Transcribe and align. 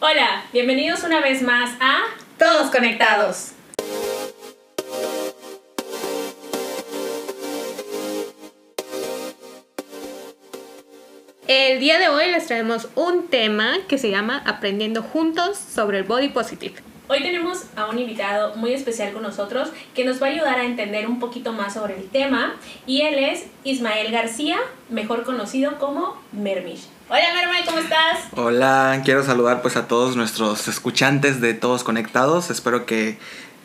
Hola, 0.00 0.44
bienvenidos 0.52 1.02
una 1.02 1.20
vez 1.20 1.42
más 1.42 1.72
a 1.80 2.04
Todos 2.38 2.70
Conectados. 2.70 3.50
El 11.48 11.80
día 11.80 11.98
de 11.98 12.08
hoy 12.08 12.30
les 12.30 12.46
traemos 12.46 12.88
un 12.94 13.26
tema 13.26 13.78
que 13.88 13.98
se 13.98 14.12
llama 14.12 14.40
Aprendiendo 14.46 15.02
Juntos 15.02 15.58
sobre 15.58 15.98
el 15.98 16.04
Body 16.04 16.28
Positive. 16.28 16.76
Hoy 17.08 17.20
tenemos 17.20 17.64
a 17.74 17.86
un 17.86 17.98
invitado 17.98 18.54
muy 18.54 18.74
especial 18.74 19.12
con 19.12 19.24
nosotros 19.24 19.70
que 19.96 20.04
nos 20.04 20.22
va 20.22 20.28
a 20.28 20.30
ayudar 20.30 20.60
a 20.60 20.64
entender 20.64 21.08
un 21.08 21.18
poquito 21.18 21.52
más 21.52 21.74
sobre 21.74 21.96
el 21.96 22.08
tema 22.08 22.54
y 22.86 23.00
él 23.00 23.18
es 23.18 23.46
Ismael 23.64 24.12
García, 24.12 24.58
mejor 24.90 25.24
conocido 25.24 25.76
como 25.80 26.22
Mermish. 26.30 26.86
Hola 27.10 27.24
Mermish, 27.32 27.64
¿cómo 27.64 27.78
estás? 27.78 28.18
Hola, 28.36 29.00
quiero 29.02 29.24
saludar 29.24 29.62
pues 29.62 29.78
a 29.78 29.88
todos 29.88 30.14
nuestros 30.14 30.68
escuchantes 30.68 31.40
de 31.40 31.54
Todos 31.54 31.82
Conectados. 31.82 32.50
Espero 32.50 32.84
que 32.84 33.16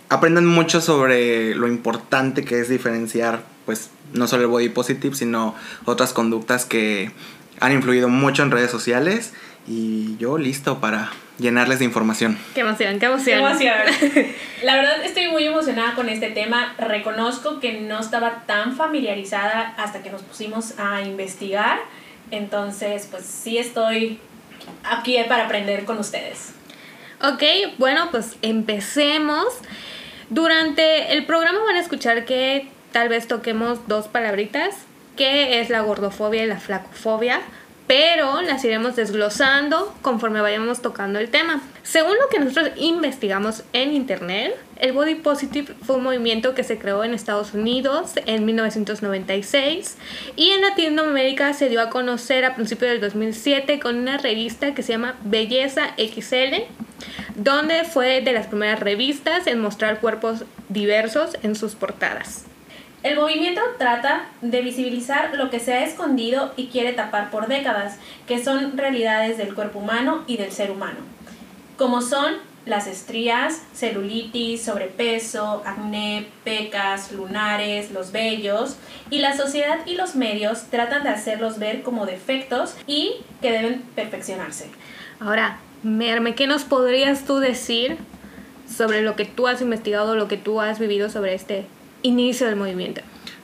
aprendan 0.08 0.46
mucho 0.46 0.80
sobre 0.80 1.54
lo 1.54 1.68
importante 1.68 2.46
que 2.46 2.62
es 2.62 2.70
diferenciar 2.70 3.42
pues 3.66 3.90
no 4.14 4.30
solo 4.30 4.44
el 4.44 4.48
body 4.48 4.70
positive, 4.70 5.14
sino 5.14 5.56
otras 5.84 6.14
conductas 6.14 6.64
que 6.64 7.12
han 7.60 7.74
influido 7.74 8.08
mucho 8.08 8.44
en 8.44 8.52
redes 8.52 8.72
sociales 8.72 9.34
y 9.68 10.16
yo 10.16 10.38
listo 10.38 10.80
para 10.80 11.12
llenarles 11.38 11.80
de 11.80 11.86
información. 11.86 12.38
Qué 12.56 12.62
emoción, 12.62 12.98
qué 12.98 13.08
emoción. 13.08 13.40
Qué 13.60 13.68
emoción. 13.68 14.36
La 14.64 14.76
verdad 14.76 15.04
estoy 15.04 15.28
muy 15.28 15.46
emocionada 15.46 15.96
con 15.96 16.08
este 16.08 16.30
tema. 16.30 16.76
Reconozco 16.78 17.60
que 17.60 17.82
no 17.82 18.00
estaba 18.00 18.46
tan 18.46 18.78
familiarizada 18.78 19.74
hasta 19.78 20.02
que 20.02 20.12
nos 20.12 20.22
pusimos 20.22 20.80
a 20.80 21.02
investigar. 21.02 21.80
Entonces, 22.32 23.08
pues 23.10 23.26
sí 23.26 23.58
estoy 23.58 24.20
aquí 24.84 25.18
para 25.28 25.46
aprender 25.46 25.86
con 25.86 25.98
ustedes. 26.00 26.54
Ok, 27.22 27.44
bueno, 27.78 28.10
pues 28.12 28.36
empecemos. 28.42 29.46
Durante 30.30 31.14
el 31.14 31.26
programa 31.26 31.60
van 31.66 31.76
a 31.76 31.80
escuchar 31.80 32.26
que 32.26 32.68
tal 32.92 33.10
vez 33.10 33.28
toquemos 33.28 33.88
dos 33.88 34.08
palabritas, 34.08 34.76
que 35.16 35.60
es 35.62 35.70
la 35.70 35.82
gordofobia 35.82 36.44
y 36.44 36.48
la 36.48 36.60
flacofobia 36.60 37.42
pero 37.88 38.42
las 38.42 38.64
iremos 38.64 38.96
desglosando 38.96 39.94
conforme 40.02 40.42
vayamos 40.42 40.82
tocando 40.82 41.20
el 41.20 41.30
tema. 41.30 41.62
Según 41.84 42.14
lo 42.14 42.30
que 42.30 42.40
nosotros 42.40 42.72
investigamos 42.78 43.64
en 43.74 43.94
internet, 43.94 44.56
el 44.78 44.94
Body 44.94 45.16
Positive 45.16 45.74
fue 45.86 45.98
un 45.98 46.04
movimiento 46.04 46.56
que 46.56 46.64
se 46.64 46.78
creó 46.78 47.04
en 47.04 47.14
Estados 47.14 47.54
Unidos 47.54 48.14
en 48.26 48.46
1996 48.46 49.98
y 50.36 50.50
en 50.52 50.62
Latinoamérica 50.62 51.54
se 51.54 51.70
dio 51.70 51.82
a 51.82 51.90
conocer 51.90 52.46
a 52.46 52.56
principios 52.56 52.92
del 52.92 53.02
2007 53.02 53.80
con 53.80 53.98
una 53.98 54.18
revista 54.18 54.74
que 54.74 54.84
se 54.84 54.94
llama 54.94 55.16
Belleza 55.24 55.94
XL, 55.98 56.64
donde 57.36 57.84
fue 57.84 58.22
de 58.22 58.32
las 58.32 58.48
primeras 58.48 58.80
revistas 58.80 59.46
en 59.48 59.60
mostrar 59.60 60.00
cuerpos 60.00 60.46
diversos 60.70 61.38
en 61.44 61.56
sus 61.56 61.76
portadas. 61.76 62.46
El 63.04 63.18
movimiento 63.18 63.62
trata 63.78 64.30
de 64.42 64.62
visibilizar 64.62 65.36
lo 65.36 65.50
que 65.50 65.60
se 65.60 65.74
ha 65.74 65.84
escondido 65.84 66.54
y 66.56 66.68
quiere 66.68 66.94
tapar 66.94 67.32
por 67.32 67.48
décadas, 67.48 67.98
que 68.28 68.42
son 68.42 68.78
realidades 68.78 69.38
del 69.38 69.54
cuerpo 69.54 69.80
humano 69.80 70.24
y 70.26 70.38
del 70.38 70.54
ser 70.54 70.72
humano, 70.72 71.00
como 71.78 72.02
son 72.02 72.36
las 72.66 72.88
estrías, 72.88 73.62
celulitis, 73.74 74.64
sobrepeso, 74.64 75.62
acné, 75.66 76.28
pecas, 76.46 77.12
lunares, 77.12 77.92
los 77.92 78.14
vellos, 78.14 78.78
y 79.10 79.20
la 79.20 79.36
sociedad 79.36 79.80
y 79.86 79.96
los 79.96 80.16
medios 80.16 80.68
tratan 80.70 81.04
de 81.04 81.10
hacerlos 81.10 81.60
ver 81.60 81.82
como 81.82 82.06
defectos 82.06 82.76
y 82.88 83.16
que 83.42 83.52
deben 83.52 83.82
perfeccionarse. 83.96 84.70
Ahora, 85.20 85.58
Merme, 85.84 86.36
¿qué 86.36 86.48
nos 86.48 86.64
podrías 86.64 87.26
tú 87.26 87.40
decir 87.40 87.98
sobre 88.66 89.02
lo 89.02 89.18
que 89.18 89.26
tú 89.26 89.50
has 89.50 89.62
investigado, 89.62 90.16
lo 90.16 90.30
que 90.30 90.38
tú 90.38 90.62
has 90.62 90.80
vivido 90.80 91.10
sobre 91.10 91.34
este 91.34 91.66
inicio 92.04 92.48
del 92.48 92.56
movimiento. 92.56 93.02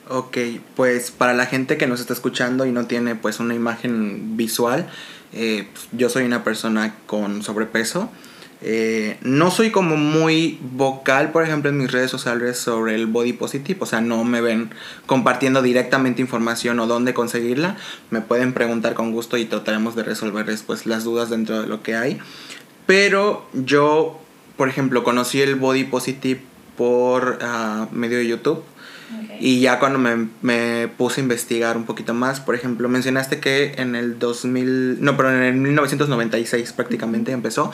Ok, 0.08 0.38
pues 0.76 1.12
para 1.12 1.34
la 1.34 1.46
gente 1.46 1.78
que 1.78 1.88
nos 1.88 2.00
está 2.00 2.14
escuchando 2.14 2.66
y 2.66 2.72
no 2.72 2.86
tiene 2.88 3.16
pues 3.16 3.40
una 3.40 3.54
imagen 3.54 4.38
visual, 4.38 4.88
eh, 5.34 5.68
pues, 5.72 5.88
yo 5.92 6.10
soy 6.10 6.24
una 6.24 6.44
persona 6.44 6.96
con 7.06 7.44
sobrepeso. 7.44 8.10
Eh, 8.62 9.18
no 9.22 9.52
soy 9.52 9.72
como 9.72 9.96
muy 9.96 10.60
vocal, 10.74 11.32
por 11.32 11.44
ejemplo, 11.44 11.70
en 11.70 11.78
mis 11.78 11.92
redes 11.92 12.12
sociales 12.12 12.58
sobre 12.58 12.96
el 12.96 13.08
body 13.08 13.32
positive, 13.32 13.80
o 13.80 13.86
sea, 13.86 14.02
no 14.02 14.26
me 14.26 14.42
ven 14.42 14.72
compartiendo 15.06 15.62
directamente 15.62 16.22
información 16.22 16.80
o 16.80 16.88
dónde 16.88 17.14
conseguirla. 17.14 17.78
Me 18.10 18.22
pueden 18.22 18.54
preguntar 18.54 18.96
con 18.96 19.12
gusto 19.12 19.38
y 19.38 19.46
trataremos 19.46 19.96
de 19.96 20.04
resolverles 20.04 20.64
pues 20.64 20.86
las 20.86 21.04
dudas 21.06 21.30
dentro 21.30 21.62
de 21.62 21.68
lo 21.68 21.84
que 21.84 21.96
hay. 21.96 22.20
Pero 22.86 23.48
yo, 23.54 24.20
por 24.58 24.68
ejemplo, 24.68 25.04
conocí 25.04 25.42
el 25.42 25.56
body 25.56 25.86
positive 25.86 26.42
por 26.80 27.40
uh, 27.42 27.94
medio 27.94 28.20
de 28.20 28.26
YouTube. 28.26 28.64
Y 29.42 29.60
ya 29.60 29.80
cuando 29.80 30.00
me, 30.00 30.30
me, 30.42 30.88
puse 30.88 31.20
a 31.20 31.24
investigar 31.24 31.76
un 31.76 31.86
poquito 31.86 32.14
más, 32.14 32.40
por 32.40 32.56
ejemplo, 32.56 32.88
mencionaste 32.88 33.40
que 33.40 33.74
en 33.78 33.96
el 33.96 34.18
2000, 34.18 35.02
no, 35.02 35.18
pero 35.18 35.30
en 35.36 35.42
el 35.42 35.56
1996 35.56 36.72
prácticamente 36.72 37.34
empezó. 37.34 37.74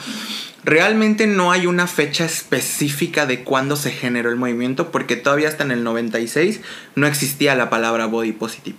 Realmente 0.64 1.28
no 1.28 1.52
hay 1.52 1.66
una 1.66 1.86
fecha 1.86 2.24
específica 2.24 3.26
de 3.26 3.44
cuándo 3.44 3.76
se 3.76 3.92
generó 3.92 4.30
el 4.30 4.36
movimiento, 4.36 4.90
porque 4.90 5.14
todavía 5.14 5.48
hasta 5.48 5.62
en 5.62 5.70
el 5.70 5.84
96 5.84 6.62
no 6.96 7.06
existía 7.06 7.54
la 7.54 7.70
palabra 7.70 8.06
body 8.06 8.32
positive. 8.32 8.76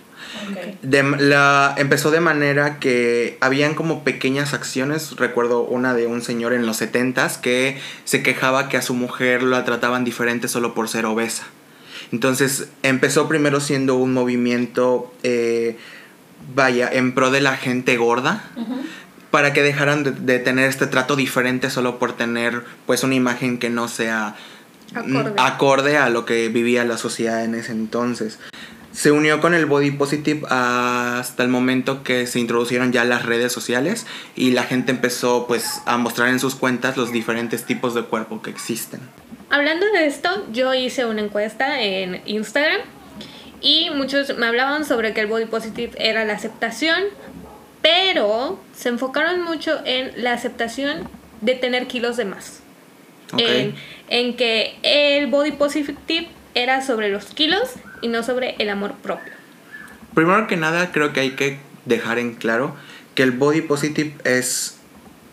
De, 0.82 1.02
la, 1.02 1.74
empezó 1.76 2.10
de 2.10 2.20
manera 2.20 2.78
que 2.78 3.38
habían 3.40 3.74
como 3.74 4.04
pequeñas 4.04 4.54
acciones. 4.54 5.16
Recuerdo 5.16 5.62
una 5.62 5.94
de 5.94 6.06
un 6.06 6.22
señor 6.22 6.52
en 6.52 6.66
los 6.66 6.80
70s 6.80 7.40
que 7.40 7.78
se 8.04 8.22
quejaba 8.22 8.68
que 8.68 8.76
a 8.76 8.82
su 8.82 8.94
mujer 8.94 9.42
la 9.42 9.64
trataban 9.64 10.04
diferente 10.04 10.48
solo 10.48 10.74
por 10.74 10.88
ser 10.88 11.06
obesa. 11.06 11.46
Entonces 12.12 12.68
empezó 12.82 13.28
primero 13.28 13.60
siendo 13.60 13.96
un 13.96 14.12
movimiento, 14.12 15.12
eh, 15.22 15.76
vaya, 16.54 16.88
en 16.90 17.14
pro 17.14 17.30
de 17.30 17.40
la 17.40 17.56
gente 17.56 17.96
gorda. 17.96 18.44
Para 19.30 19.52
que 19.52 19.62
dejaran 19.62 20.04
de, 20.04 20.12
de, 20.12 20.38
tener 20.38 20.70
este 20.70 20.86
trato 20.86 21.14
diferente 21.14 21.68
solo 21.68 21.98
por 21.98 22.16
tener 22.16 22.64
pues 22.86 23.02
una 23.02 23.14
imagen 23.14 23.58
que 23.58 23.68
no 23.68 23.86
sea 23.86 24.36
acorde. 24.94 25.32
acorde 25.36 25.96
a 25.98 26.08
lo 26.08 26.24
que 26.24 26.48
vivía 26.48 26.84
la 26.84 26.96
sociedad 26.96 27.44
en 27.44 27.54
ese 27.54 27.72
entonces 27.72 28.38
se 28.98 29.12
unió 29.12 29.40
con 29.40 29.54
el 29.54 29.66
body 29.66 29.92
positive 29.92 30.44
hasta 30.50 31.44
el 31.44 31.48
momento 31.48 32.02
que 32.02 32.26
se 32.26 32.40
introducieron 32.40 32.90
ya 32.90 33.04
las 33.04 33.24
redes 33.24 33.52
sociales 33.52 34.08
y 34.34 34.50
la 34.50 34.64
gente 34.64 34.90
empezó 34.90 35.46
pues 35.46 35.82
a 35.86 35.98
mostrar 35.98 36.30
en 36.30 36.40
sus 36.40 36.56
cuentas 36.56 36.96
los 36.96 37.12
diferentes 37.12 37.64
tipos 37.64 37.94
de 37.94 38.02
cuerpo 38.02 38.42
que 38.42 38.50
existen. 38.50 38.98
Hablando 39.50 39.86
de 39.92 40.06
esto, 40.06 40.44
yo 40.50 40.74
hice 40.74 41.06
una 41.06 41.20
encuesta 41.20 41.80
en 41.80 42.22
Instagram 42.26 42.80
y 43.60 43.90
muchos 43.90 44.36
me 44.36 44.46
hablaban 44.46 44.84
sobre 44.84 45.14
que 45.14 45.20
el 45.20 45.28
body 45.28 45.46
positive 45.46 45.92
era 45.96 46.24
la 46.24 46.32
aceptación, 46.32 47.00
pero 47.80 48.58
se 48.74 48.88
enfocaron 48.88 49.42
mucho 49.42 49.80
en 49.84 50.24
la 50.24 50.32
aceptación 50.32 51.08
de 51.40 51.54
tener 51.54 51.86
kilos 51.86 52.16
de 52.16 52.24
más. 52.24 52.62
En, 53.36 53.76
en 54.08 54.36
que 54.36 54.76
el 54.82 55.28
body 55.28 55.52
positive 55.52 56.28
era 56.54 56.84
sobre 56.84 57.08
los 57.08 57.26
kilos 57.26 57.70
y 58.02 58.08
no 58.08 58.22
sobre 58.22 58.56
el 58.58 58.70
amor 58.70 58.94
propio. 58.94 59.32
Primero 60.14 60.46
que 60.46 60.56
nada, 60.56 60.90
creo 60.92 61.12
que 61.12 61.20
hay 61.20 61.30
que 61.32 61.58
dejar 61.84 62.18
en 62.18 62.34
claro 62.34 62.74
que 63.14 63.22
el 63.22 63.32
body 63.32 63.62
positive 63.62 64.14
es 64.24 64.78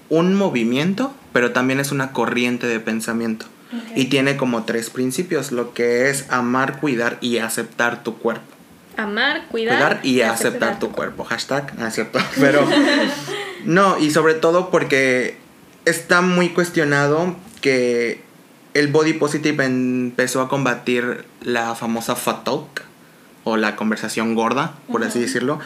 un 0.09 0.36
movimiento, 0.36 1.14
pero 1.34 1.52
también 1.52 1.80
es 1.80 1.92
una 1.92 2.12
corriente 2.12 2.68
de 2.68 2.80
pensamiento. 2.80 3.46
Y 3.94 4.06
tiene 4.06 4.38
como 4.38 4.64
tres 4.64 4.90
principios, 4.90 5.52
lo 5.52 5.74
que 5.74 6.09
es 6.09 6.26
amar, 6.30 6.80
cuidar 6.80 7.18
y 7.20 7.40
aceptar 7.40 8.03
tu 8.03 8.18
cuerpo. 8.18 8.46
Amar, 8.96 9.47
cuidar, 9.52 10.00
y, 10.03 10.22
aceptar, 10.22 10.80
tu, 10.80 10.92
cuerpo. 10.92 11.26
Hashtag, 11.26 11.78
no 11.78 11.90
Pero 12.40 12.66
no, 13.66 14.00
y 14.00 14.12
sobre 14.12 14.36
todo 14.36 14.70
porque 14.70 15.38
está 15.84 16.22
muy 16.22 16.50
cuestionado 16.50 17.35
que 17.59 18.22
el 18.75 18.89
body 18.89 19.13
positive 19.13 19.63
empezó 19.63 20.41
a 20.41 20.49
combatir 20.49 21.25
la 21.41 21.75
famosa 21.75 22.16
fat 22.16 22.43
talk 22.43 22.83
o 23.45 23.57
la 23.57 23.75
conversación 23.75 24.35
gorda, 24.35 24.75
por 24.91 25.03
así 25.03 25.19
decirlo, 25.19 25.59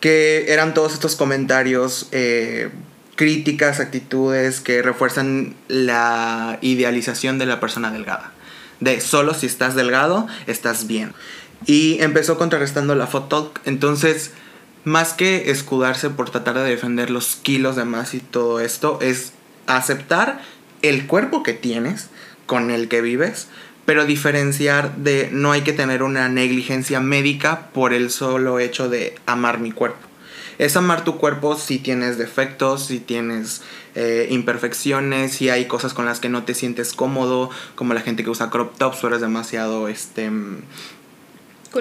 que 0.00 0.46
eran 0.52 0.72
todos 0.72 0.94
estos 0.94 1.16
comentarios, 1.16 2.08
eh, 2.12 2.70
críticas, 3.14 3.78
actitudes 3.78 4.60
que 4.60 4.80
refuerzan 4.80 5.54
la 5.68 6.58
idealización 6.62 7.38
de 7.38 7.46
la 7.46 7.60
persona 7.60 7.92
delgada. 7.92 8.32
De 8.80 9.00
solo 9.00 9.34
si 9.34 9.46
estás 9.46 9.74
delgado, 9.74 10.26
estás 10.46 10.86
bien. 10.86 11.12
Y 11.66 11.98
empezó 12.00 12.38
contrarrestando 12.38 12.94
la 12.94 13.06
fat 13.06 13.28
talk. 13.28 13.60
Entonces, 13.66 14.32
más 14.84 15.12
que 15.12 15.50
escudarse 15.50 16.08
por 16.08 16.30
tratar 16.30 16.54
de 16.54 16.64
defender 16.64 17.10
los 17.10 17.36
kilos 17.36 17.76
de 17.76 17.84
más 17.84 18.14
y 18.14 18.20
todo 18.20 18.60
esto, 18.60 19.00
es 19.02 19.32
aceptar 19.66 20.40
el 20.80 21.06
cuerpo 21.06 21.42
que 21.42 21.52
tienes, 21.52 22.08
con 22.46 22.70
el 22.70 22.88
que 22.88 23.00
vives, 23.00 23.48
pero 23.84 24.04
diferenciar 24.04 24.96
de 24.96 25.28
no 25.32 25.52
hay 25.52 25.62
que 25.62 25.72
tener 25.72 26.02
una 26.02 26.28
negligencia 26.28 27.00
médica 27.00 27.68
por 27.72 27.92
el 27.92 28.10
solo 28.10 28.58
hecho 28.58 28.88
de 28.88 29.14
amar 29.26 29.58
mi 29.60 29.72
cuerpo. 29.72 29.98
es 30.58 30.76
amar 30.76 31.04
tu 31.04 31.18
cuerpo 31.18 31.56
si 31.56 31.78
tienes 31.78 32.18
defectos, 32.18 32.86
si 32.86 32.98
tienes 32.98 33.62
eh, 33.94 34.28
imperfecciones, 34.30 35.32
si 35.32 35.50
hay 35.50 35.66
cosas 35.66 35.94
con 35.94 36.06
las 36.06 36.18
que 36.18 36.28
no 36.28 36.44
te 36.44 36.54
sientes 36.54 36.94
cómodo, 36.94 37.50
como 37.74 37.94
la 37.94 38.00
gente 38.00 38.24
que 38.24 38.30
usa 38.30 38.50
crop 38.50 38.76
tops 38.76 39.04
o 39.04 39.08
eres 39.08 39.20
demasiado, 39.20 39.88
este... 39.88 40.30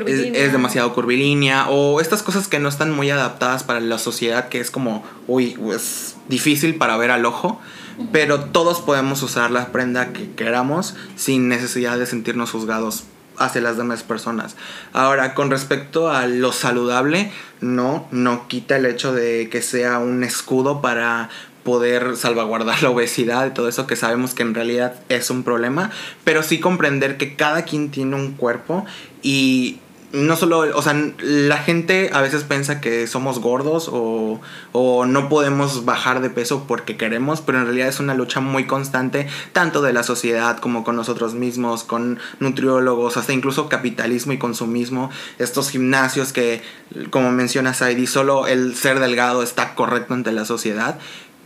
Es, 0.07 0.19
es, 0.35 0.51
demasiado 0.51 0.93
curvilínea 0.93 1.69
o 1.69 2.01
estas 2.01 2.21
cosas 2.21 2.49
que 2.49 2.59
no 2.59 2.67
están 2.67 2.91
muy 2.91 3.09
adaptadas 3.11 3.63
para 3.63 3.79
la 3.79 3.97
sociedad 3.97 4.49
que 4.49 4.59
es 4.59 4.69
como, 4.69 5.05
uy, 5.25 5.57
es 5.73 6.14
difícil 6.27 6.75
para 6.75 6.97
ver 6.97 7.11
al 7.11 7.25
ojo 7.25 7.59
pero 8.11 8.45
todos 8.45 8.81
podemos 8.81 9.21
usar 9.23 9.51
la 9.51 9.71
prenda 9.71 10.11
que 10.11 10.31
queramos 10.31 10.95
sin 11.15 11.47
necesidad 11.47 11.97
de 11.97 12.05
sentirnos 12.05 12.51
juzgados 12.51 13.05
hacia 13.37 13.61
las 13.61 13.77
demás 13.77 14.03
personas. 14.03 14.55
Ahora, 14.93 15.33
con 15.33 15.49
respecto 15.49 16.09
a 16.09 16.25
lo 16.27 16.51
saludable, 16.51 17.31
no, 17.61 18.07
no 18.11 18.47
quita 18.47 18.77
el 18.77 18.85
hecho 18.85 19.13
de 19.13 19.49
que 19.49 19.61
sea 19.61 19.99
un 19.99 20.23
escudo 20.23 20.81
para 20.81 21.29
poder 21.63 22.15
salvaguardar 22.15 22.83
la 22.83 22.89
obesidad 22.89 23.47
y 23.47 23.51
todo 23.51 23.67
eso 23.67 23.87
que 23.87 23.95
sabemos 23.95 24.33
que 24.33 24.43
en 24.43 24.53
realidad 24.53 24.95
es 25.09 25.29
un 25.29 25.43
problema, 25.43 25.91
pero 26.23 26.43
sí 26.43 26.59
comprender 26.59 27.17
que 27.17 27.35
cada 27.35 27.63
quien 27.63 27.91
tiene 27.91 28.15
un 28.15 28.33
cuerpo 28.33 28.85
y 29.21 29.79
no 30.15 30.35
solo, 30.35 30.59
o 30.59 30.81
sea, 30.81 30.95
la 31.19 31.57
gente 31.57 32.09
a 32.13 32.21
veces 32.21 32.43
piensa 32.43 32.81
que 32.81 33.05
somos 33.05 33.39
gordos 33.39 33.89
o, 33.91 34.39
o, 34.71 35.05
no 35.05 35.29
podemos 35.29 35.85
bajar 35.85 36.21
de 36.21 36.29
peso 36.29 36.65
porque 36.67 36.97
queremos, 36.97 37.41
pero 37.41 37.59
en 37.59 37.65
realidad 37.65 37.87
es 37.87 37.99
una 37.99 38.13
lucha 38.13 38.39
muy 38.39 38.65
constante, 38.65 39.27
tanto 39.53 39.81
de 39.81 39.93
la 39.93 40.03
sociedad 40.03 40.57
como 40.59 40.83
con 40.83 40.95
nosotros 40.95 41.33
mismos, 41.33 41.83
con 41.83 42.19
nutriólogos, 42.39 43.17
hasta 43.17 43.33
incluso 43.33 43.69
capitalismo 43.69 44.33
y 44.33 44.37
consumismo, 44.37 45.11
estos 45.37 45.69
gimnasios 45.69 46.33
que, 46.33 46.61
como 47.09 47.31
menciona 47.31 47.73
Saidi, 47.73 48.07
solo 48.07 48.47
el 48.47 48.75
ser 48.75 48.99
delgado 48.99 49.43
está 49.43 49.75
correcto 49.75 50.13
ante 50.13 50.31
la 50.31 50.45
sociedad. 50.45 50.97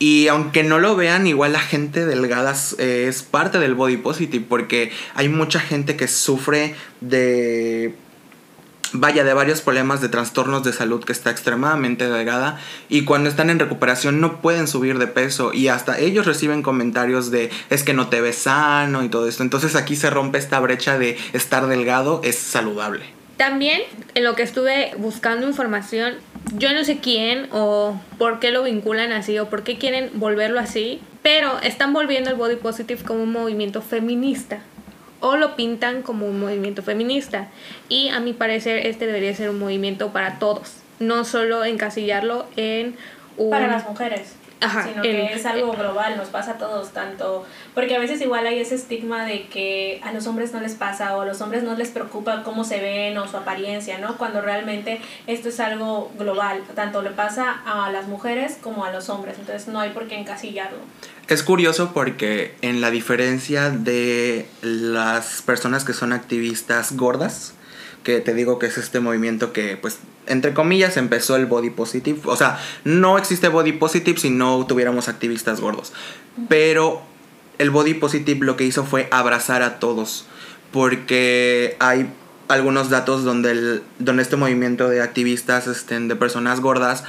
Y 0.01 0.30
aunque 0.30 0.63
no 0.63 0.80
lo 0.80 0.95
vean, 0.95 1.27
igual 1.27 1.51
la 1.51 1.60
gente 1.60 2.06
delgada 2.06 2.56
es 2.77 3.24
parte 3.24 3.60
del 3.60 3.75
body 3.75 3.98
positive 3.98 4.45
porque 4.48 4.94
hay 5.13 5.27
mucha 5.27 5.60
gente 5.60 5.98
que 5.98 6.07
sufre 6.07 6.74
de 7.01 7.95
vaya 8.94 9.24
de 9.24 9.33
varios 9.33 9.62
problemas 9.62 10.01
de 10.01 10.09
trastornos 10.09 10.63
de 10.63 10.74
salud 10.74 11.03
que 11.03 11.12
está 11.12 11.30
extremadamente 11.30 12.09
delgada 12.09 12.59
y 12.89 13.06
cuando 13.06 13.30
están 13.30 13.50
en 13.50 13.59
recuperación 13.59 14.21
no 14.21 14.41
pueden 14.41 14.68
subir 14.68 14.97
de 14.97 15.07
peso 15.07 15.53
y 15.53 15.68
hasta 15.68 16.00
ellos 16.00 16.25
reciben 16.25 16.63
comentarios 16.63 17.31
de 17.31 17.50
es 17.69 17.83
que 17.83 17.94
no 17.94 18.09
te 18.09 18.21
ves 18.21 18.38
sano 18.38 19.03
y 19.03 19.09
todo 19.09 19.27
esto. 19.27 19.44
Entonces 19.44 19.75
aquí 19.75 19.95
se 19.95 20.09
rompe 20.09 20.38
esta 20.38 20.59
brecha 20.59 20.97
de 20.97 21.18
estar 21.33 21.68
delgado 21.68 22.21
es 22.24 22.38
saludable. 22.38 23.06
También 23.38 23.81
en 24.15 24.24
lo 24.25 24.36
que 24.36 24.44
estuve 24.44 24.91
buscando 24.97 25.47
información, 25.47 26.15
yo 26.56 26.74
no 26.74 26.83
sé 26.83 26.97
quién 26.97 27.47
o 27.51 28.00
por 28.18 28.39
qué 28.39 28.51
lo 28.51 28.63
vinculan 28.63 29.13
así 29.13 29.39
o 29.39 29.50
por 29.50 29.63
qué 29.63 29.77
quieren 29.77 30.09
volverlo 30.15 30.59
así, 30.59 31.00
pero 31.21 31.59
están 31.62 31.94
volviendo 31.94 32.30
el 32.30 32.36
body 32.36 32.57
positive 32.57 33.01
como 33.03 33.24
un 33.24 33.31
movimiento 33.31 33.81
feminista 33.81 34.59
o 35.21 35.36
lo 35.36 35.56
pintan 35.56 36.01
como 36.01 36.25
un 36.25 36.39
movimiento 36.39 36.83
feminista. 36.83 37.50
Y 37.88 38.10
a 38.10 38.19
mi 38.19 38.33
parecer 38.33 38.86
este 38.86 39.06
debería 39.06 39.33
ser 39.36 39.50
un 39.50 39.60
movimiento 39.60 40.12
para 40.12 40.39
todos, 40.39 40.77
no 41.00 41.24
solo 41.25 41.63
encasillarlo 41.66 42.45
en 42.56 42.95
un... 43.38 43.50
Para 43.50 43.68
las 43.68 43.88
mujeres. 43.88 44.38
Sino 44.59 45.01
que 45.01 45.33
es 45.33 45.45
algo 45.45 45.73
global, 45.73 46.17
nos 46.17 46.29
pasa 46.29 46.51
a 46.51 46.57
todos 46.57 46.91
tanto, 46.91 47.45
porque 47.73 47.95
a 47.95 48.00
veces 48.00 48.21
igual 48.21 48.45
hay 48.45 48.59
ese 48.59 48.75
estigma 48.75 49.25
de 49.25 49.47
que 49.47 50.01
a 50.03 50.11
los 50.11 50.27
hombres 50.27 50.51
no 50.53 50.59
les 50.59 50.75
pasa 50.75 51.15
o 51.15 51.21
a 51.21 51.25
los 51.25 51.41
hombres 51.41 51.63
no 51.63 51.75
les 51.75 51.89
preocupa 51.89 52.44
cómo 52.44 52.63
se 52.63 52.79
ven 52.79 53.17
o 53.17 53.27
su 53.27 53.38
apariencia, 53.38 53.97
¿no? 54.00 54.17
Cuando 54.17 54.41
realmente 54.41 55.00
esto 55.27 55.50
es 55.50 55.59
algo 55.59 56.11
global, 56.17 56.63
tanto 56.75 57.01
le 57.01 57.11
pasa 57.11 57.61
a 57.65 57.91
las 57.91 58.07
mujeres 58.07 58.57
como 58.61 58.85
a 58.85 58.91
los 58.91 59.09
hombres, 59.09 59.38
entonces 59.39 59.67
no 59.67 59.79
hay 59.79 59.91
por 59.91 60.07
qué 60.07 60.17
encasillarlo. 60.17 60.79
Es 61.27 61.44
curioso 61.44 61.91
porque 61.94 62.55
en 62.62 62.81
la 62.81 62.89
diferencia 62.89 63.69
de 63.69 64.47
las 64.62 65.44
personas 65.44 65.83
que 65.85 65.94
son 65.94 66.12
activistas 66.12 66.94
gordas, 66.97 67.53
que 68.04 68.19
te 68.19 68.34
digo 68.34 68.60
que 68.60 68.68
es 68.68 68.78
este 68.78 69.00
movimiento 69.00 69.54
que 69.54 69.78
pues 69.78 70.00
entre 70.25 70.54
comillas 70.54 70.98
empezó 70.98 71.36
el 71.36 71.48
body 71.48 71.72
positive, 71.72 72.19
o 72.25 72.36
sea, 72.36 72.60
no 72.84 73.18
existe 73.18 73.48
body 73.48 73.74
positive 73.74 74.19
si 74.19 74.30
no 74.30 74.66
tuviéramos 74.66 75.07
activistas 75.07 75.60
gordos, 75.60 75.92
pero 76.48 77.01
el 77.57 77.72
body 77.72 77.96
positive 77.96 78.46
lo 78.46 78.56
que 78.56 78.63
hizo 78.63 78.86
fue 78.86 79.07
abrazar 79.12 79.63
a 79.63 79.80
todos, 79.80 80.25
porque 80.72 81.75
hay 81.80 82.10
algunos 82.48 82.90
datos 82.90 83.24
donde, 83.24 83.51
el, 83.51 83.84
donde 84.00 84.24
este 84.24 84.36
movimiento 84.36 84.90
de 84.90 85.01
activistas 85.01 85.68
este, 85.68 86.00
de 86.00 86.16
personas 86.16 86.62
gordas 86.62 87.04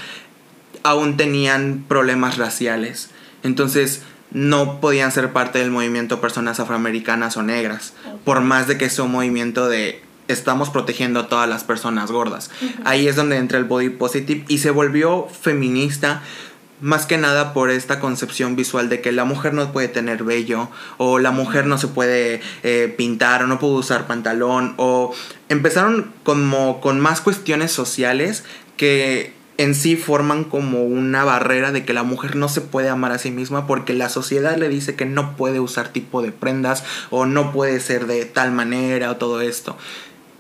aún 0.83 1.17
tenían 1.17 1.85
problemas 1.89 2.37
raciales. 2.37 3.11
Entonces, 3.43 4.03
no 4.33 4.81
podían 4.81 5.11
ser 5.13 5.33
parte 5.33 5.59
del 5.59 5.71
movimiento 5.71 6.21
personas 6.21 6.61
afroamericanas 6.61 7.37
o 7.37 7.43
negras, 7.43 7.95
por 8.25 8.41
más 8.41 8.69
de 8.69 8.79
que 8.79 8.89
sea 8.89 9.05
un 9.05 9.13
movimiento 9.13 9.69
de 9.69 10.03
estamos 10.33 10.71
protegiendo 10.71 11.21
a 11.21 11.29
todas 11.29 11.49
las 11.49 11.65
personas 11.65 12.11
gordas. 12.11 12.51
Ahí 12.85 13.09
es 13.09 13.17
donde 13.17 13.37
entra 13.37 13.59
el 13.59 13.65
body 13.65 13.91
positive 13.91 14.45
y 14.49 14.59
se 14.59 14.71
volvió 14.71 15.29
feminista 15.29 16.23
más 16.81 17.07
que 17.07 17.19
nada 17.19 17.53
por 17.53 17.71
esta 17.71 18.01
concepción 18.01 18.57
visual 18.57 18.89
de 18.89 19.01
que 19.01 19.13
la 19.13 19.25
mujer 19.25 19.53
no 19.53 19.73
puede 19.73 19.89
tener 19.89 20.25
vello 20.25 20.71
o 20.97 21.19
la 21.19 21.31
mujer 21.31 21.67
no 21.67 21.79
se 21.79 21.89
puede 21.89 22.41
eh, 22.63 22.95
pintar 22.97 23.43
o 23.43 23.47
no 23.47 23.59
puede 23.59 23.75
usar 23.75 24.07
pantalón 24.07 24.75
o 24.79 25.15
empezaron 25.49 26.13
como 26.25 26.81
con 26.81 26.99
más 26.99 27.21
cuestiones 27.21 27.71
sociales 27.71 28.45
que 28.77 29.35
en 29.59 29.75
sí 29.75 29.97
forman 29.97 30.45
como 30.45 30.85
una 30.85 31.23
barrera 31.23 31.71
de 31.71 31.85
que 31.85 31.93
la 31.93 32.03
mujer 32.03 32.35
no 32.35 32.49
se 32.49 32.63
puede 32.63 32.89
amar 32.89 33.13
a 33.13 33.19
sí 33.19 33.31
misma 33.31 33.67
porque 33.67 33.93
la 33.93 34.09
sociedad 34.09 34.57
le 34.57 34.71
dice 34.71 34.95
que 34.95 35.05
no 35.05 35.37
puede 35.37 35.61
usar 35.61 35.89
tipo 35.89 36.23
de 36.23 36.33
prendas 36.33 36.83
o 37.11 37.27
no 37.27 37.53
puede 37.53 37.79
ser 37.81 38.07
de 38.07 38.25
tal 38.25 38.53
manera 38.53 39.11
o 39.11 39.17
todo 39.17 39.43
esto. 39.43 39.77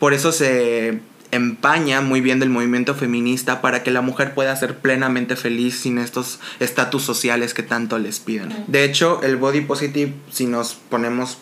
Por 0.00 0.14
eso 0.14 0.32
se 0.32 0.98
empaña 1.30 2.00
muy 2.00 2.20
bien 2.20 2.40
del 2.40 2.50
movimiento 2.50 2.96
feminista 2.96 3.60
para 3.60 3.84
que 3.84 3.92
la 3.92 4.00
mujer 4.00 4.34
pueda 4.34 4.56
ser 4.56 4.78
plenamente 4.78 5.36
feliz 5.36 5.78
sin 5.78 5.98
estos 5.98 6.40
estatus 6.58 7.04
sociales 7.04 7.54
que 7.54 7.62
tanto 7.62 7.98
les 7.98 8.18
piden. 8.18 8.64
De 8.66 8.82
hecho, 8.82 9.22
el 9.22 9.36
body 9.36 9.60
positive, 9.60 10.12
si 10.32 10.46
nos 10.46 10.74
ponemos 10.74 11.38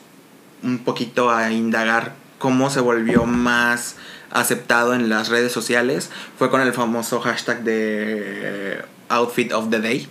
un 0.63 0.79
poquito 0.79 1.31
a 1.31 1.51
indagar 1.51 2.15
cómo 2.39 2.69
se 2.69 2.81
volvió 2.81 3.25
más 3.25 3.97
aceptado 4.31 4.95
en 4.95 5.09
las 5.09 5.29
redes 5.29 5.53
sociales 5.53 6.11
fue 6.37 6.51
con 6.51 6.61
el 6.61 6.73
famoso 6.73 7.21
hashtag 7.21 7.63
de 7.63 8.83
Outfit 9.09 9.53
of 9.53 9.71
the 9.71 9.81
Day. 9.81 10.09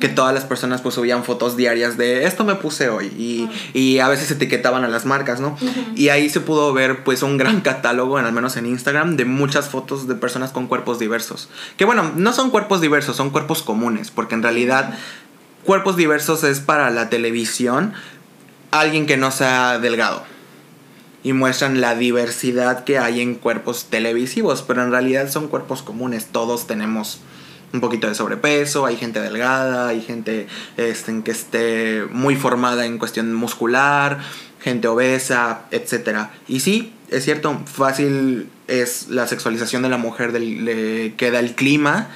Que 0.00 0.08
todas 0.08 0.34
las 0.34 0.44
personas 0.44 0.80
pues 0.80 0.94
subían 0.94 1.24
fotos 1.24 1.56
diarias 1.56 1.96
de 1.96 2.26
esto 2.26 2.44
me 2.44 2.54
puse 2.54 2.88
hoy 2.88 3.06
y, 3.06 3.48
y 3.78 3.98
a 3.98 4.08
veces 4.08 4.30
etiquetaban 4.30 4.84
a 4.84 4.88
las 4.88 5.06
marcas, 5.06 5.40
¿no? 5.40 5.56
Y 5.94 6.08
ahí 6.08 6.28
se 6.28 6.40
pudo 6.40 6.72
ver 6.72 7.04
pues 7.04 7.22
un 7.22 7.36
gran 7.38 7.60
catálogo, 7.60 8.18
al 8.18 8.32
menos 8.32 8.56
en 8.56 8.66
Instagram, 8.66 9.16
de 9.16 9.24
muchas 9.24 9.68
fotos 9.68 10.08
de 10.08 10.14
personas 10.14 10.50
con 10.50 10.66
cuerpos 10.66 10.98
diversos. 10.98 11.48
Que 11.76 11.84
bueno, 11.84 12.12
no 12.16 12.32
son 12.32 12.50
cuerpos 12.50 12.80
diversos, 12.80 13.16
son 13.16 13.30
cuerpos 13.30 13.62
comunes, 13.62 14.10
porque 14.10 14.34
en 14.34 14.42
realidad 14.42 14.94
cuerpos 15.64 15.96
diversos 15.96 16.44
es 16.44 16.60
para 16.60 16.90
la 16.90 17.08
televisión 17.08 17.92
alguien 18.70 19.06
que 19.06 19.16
no 19.16 19.30
sea 19.30 19.78
delgado 19.78 20.22
y 21.26 21.32
muestran 21.32 21.80
la 21.80 21.96
diversidad 21.96 22.84
que 22.84 22.98
hay 22.98 23.20
en 23.20 23.34
cuerpos 23.34 23.86
televisivos, 23.86 24.62
pero 24.62 24.84
en 24.84 24.92
realidad 24.92 25.28
son 25.28 25.48
cuerpos 25.48 25.82
comunes, 25.82 26.26
todos 26.26 26.68
tenemos 26.68 27.18
un 27.72 27.80
poquito 27.80 28.08
de 28.08 28.14
sobrepeso, 28.14 28.86
hay 28.86 28.96
gente 28.96 29.20
delgada, 29.20 29.88
hay 29.88 30.00
gente 30.00 30.46
este, 30.76 31.22
que 31.22 31.30
esté 31.30 32.04
muy 32.10 32.36
formada 32.36 32.86
en 32.86 32.98
cuestión 32.98 33.32
muscular, 33.34 34.18
gente 34.60 34.88
obesa, 34.88 35.62
etc. 35.70 36.28
Y 36.48 36.60
sí, 36.60 36.92
es 37.10 37.24
cierto, 37.24 37.60
fácil 37.66 38.48
es 38.68 39.08
la 39.08 39.26
sexualización 39.26 39.82
de 39.82 39.88
la 39.88 39.98
mujer 39.98 40.32
del, 40.32 41.14
que 41.16 41.30
da 41.30 41.38
el 41.38 41.54
clima, 41.54 42.08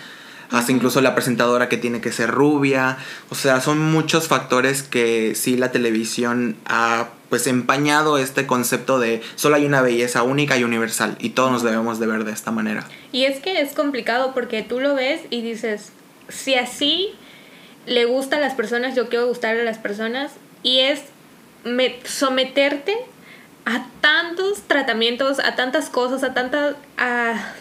hasta 0.51 0.73
incluso 0.73 1.01
la 1.01 1.15
presentadora 1.15 1.69
que 1.69 1.77
tiene 1.77 2.01
que 2.01 2.11
ser 2.11 2.31
rubia, 2.31 2.99
o 3.29 3.37
sea, 3.37 3.61
son 3.61 3.79
muchos 3.79 4.27
factores 4.27 4.83
que 4.83 5.35
sí 5.37 5.57
la 5.57 5.71
televisión 5.71 6.57
ha 6.67 7.11
pues 7.31 7.47
empañado 7.47 8.19
este 8.19 8.47
concepto 8.47 8.99
de 8.99 9.23
solo 9.37 9.55
hay 9.57 9.65
una 9.65 9.81
belleza 9.81 10.25
única 10.25 10.59
y 10.59 10.65
universal 10.65 11.17
y 11.21 11.31
todos 11.31 11.51
nos 11.53 11.63
debemos 11.63 12.01
de 12.01 12.07
ver 12.07 12.25
de 12.25 12.33
esta 12.33 12.51
manera. 12.51 12.87
Y 13.13 13.25
es 13.25 13.39
que 13.41 13.61
es 13.61 13.73
complicado 13.73 14.35
porque 14.35 14.63
tú 14.63 14.81
lo 14.81 14.95
ves 14.95 15.23
y 15.31 15.41
dices, 15.41 15.93
si 16.29 16.57
así 16.57 17.15
le 17.87 18.05
gusta 18.05 18.37
a 18.37 18.41
las 18.41 18.55
personas, 18.55 18.97
yo 18.97 19.09
quiero 19.09 19.29
gustarle 19.29 19.63
a 19.63 19.65
las 19.65 19.79
personas 19.79 20.33
y 20.65 20.81
es 20.81 21.03
someterte 22.05 22.97
a 23.65 23.87
tantos 24.01 24.63
tratamientos, 24.63 25.39
a 25.39 25.55
tantas 25.55 25.89
cosas, 25.89 26.25
a 26.25 26.35
tanta 26.35 26.77
a 26.99 27.55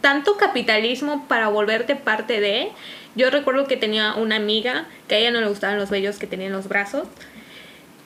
tanto 0.00 0.36
capitalismo 0.36 1.26
para 1.28 1.48
volverte 1.48 1.96
parte 1.96 2.40
de. 2.40 2.70
Yo 3.14 3.30
recuerdo 3.30 3.66
que 3.66 3.76
tenía 3.76 4.14
una 4.14 4.36
amiga 4.36 4.86
que 5.06 5.14
a 5.14 5.18
ella 5.18 5.30
no 5.30 5.40
le 5.40 5.48
gustaban 5.48 5.78
los 5.78 5.88
vellos 5.88 6.18
que 6.18 6.26
tenía 6.26 6.48
en 6.48 6.52
los 6.52 6.68
brazos 6.68 7.06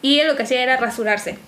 y 0.02 0.20
él 0.20 0.28
lo 0.28 0.36
que 0.36 0.44
hacía 0.44 0.62
era 0.62 0.76
rasurarse. 0.76 1.38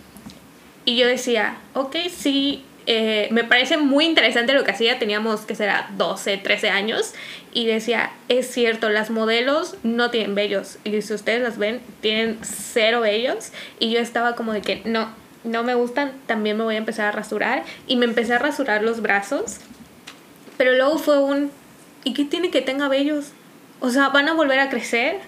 Y 0.85 0.97
yo 0.97 1.07
decía, 1.07 1.57
ok, 1.75 1.97
sí, 2.15 2.65
eh, 2.87 3.29
me 3.31 3.45
parece 3.45 3.77
muy 3.77 4.05
interesante 4.05 4.53
lo 4.53 4.65
que 4.65 4.73
hacía. 4.73 4.99
Teníamos 4.99 5.43
que 5.43 5.55
será 5.55 5.91
12, 5.97 6.39
13 6.39 6.71
años. 6.71 7.15
Y 7.53 7.67
decía, 7.67 8.11
es 8.29 8.51
cierto, 8.51 8.89
las 8.89 9.11
modelos 9.11 9.77
no 9.83 10.11
tienen 10.11 10.35
vellos. 10.35 10.79
Y 10.85 11.01
si 11.03 11.15
ustedes 11.15 11.43
las 11.43 11.59
ven, 11.59 11.81
tienen 12.01 12.39
cero 12.43 13.01
vellos. 13.01 13.53
Y 13.79 13.91
yo 13.91 14.01
estaba 14.01 14.35
como 14.35 14.53
de 14.53 14.63
que 14.63 14.83
no, 14.85 15.11
no 15.45 15.63
me 15.63 15.75
gustan, 15.75 16.13
también 16.27 16.57
me 16.57 16.65
voy 16.65 16.77
a 16.77 16.79
empezar 16.79 17.07
a 17.07 17.13
rasurar. 17.13 17.65
Y 17.87 17.97
me 17.97 18.07
empecé 18.07 18.35
a 18.35 18.39
rasurar 18.39 18.83
los 18.83 19.03
brazos. 19.03 19.59
Pero 20.57 20.73
luego 20.73 20.99
fue 20.99 21.19
un, 21.19 21.51
¿y 22.05 22.15
qué 22.15 22.25
tiene 22.25 22.51
que 22.51 22.63
tenga 22.63 22.89
vellos? 22.89 23.33
O 23.81 23.91
sea, 23.91 24.09
van 24.09 24.29
a 24.29 24.35
volver 24.35 24.59
a 24.59 24.71
crecer. 24.71 25.19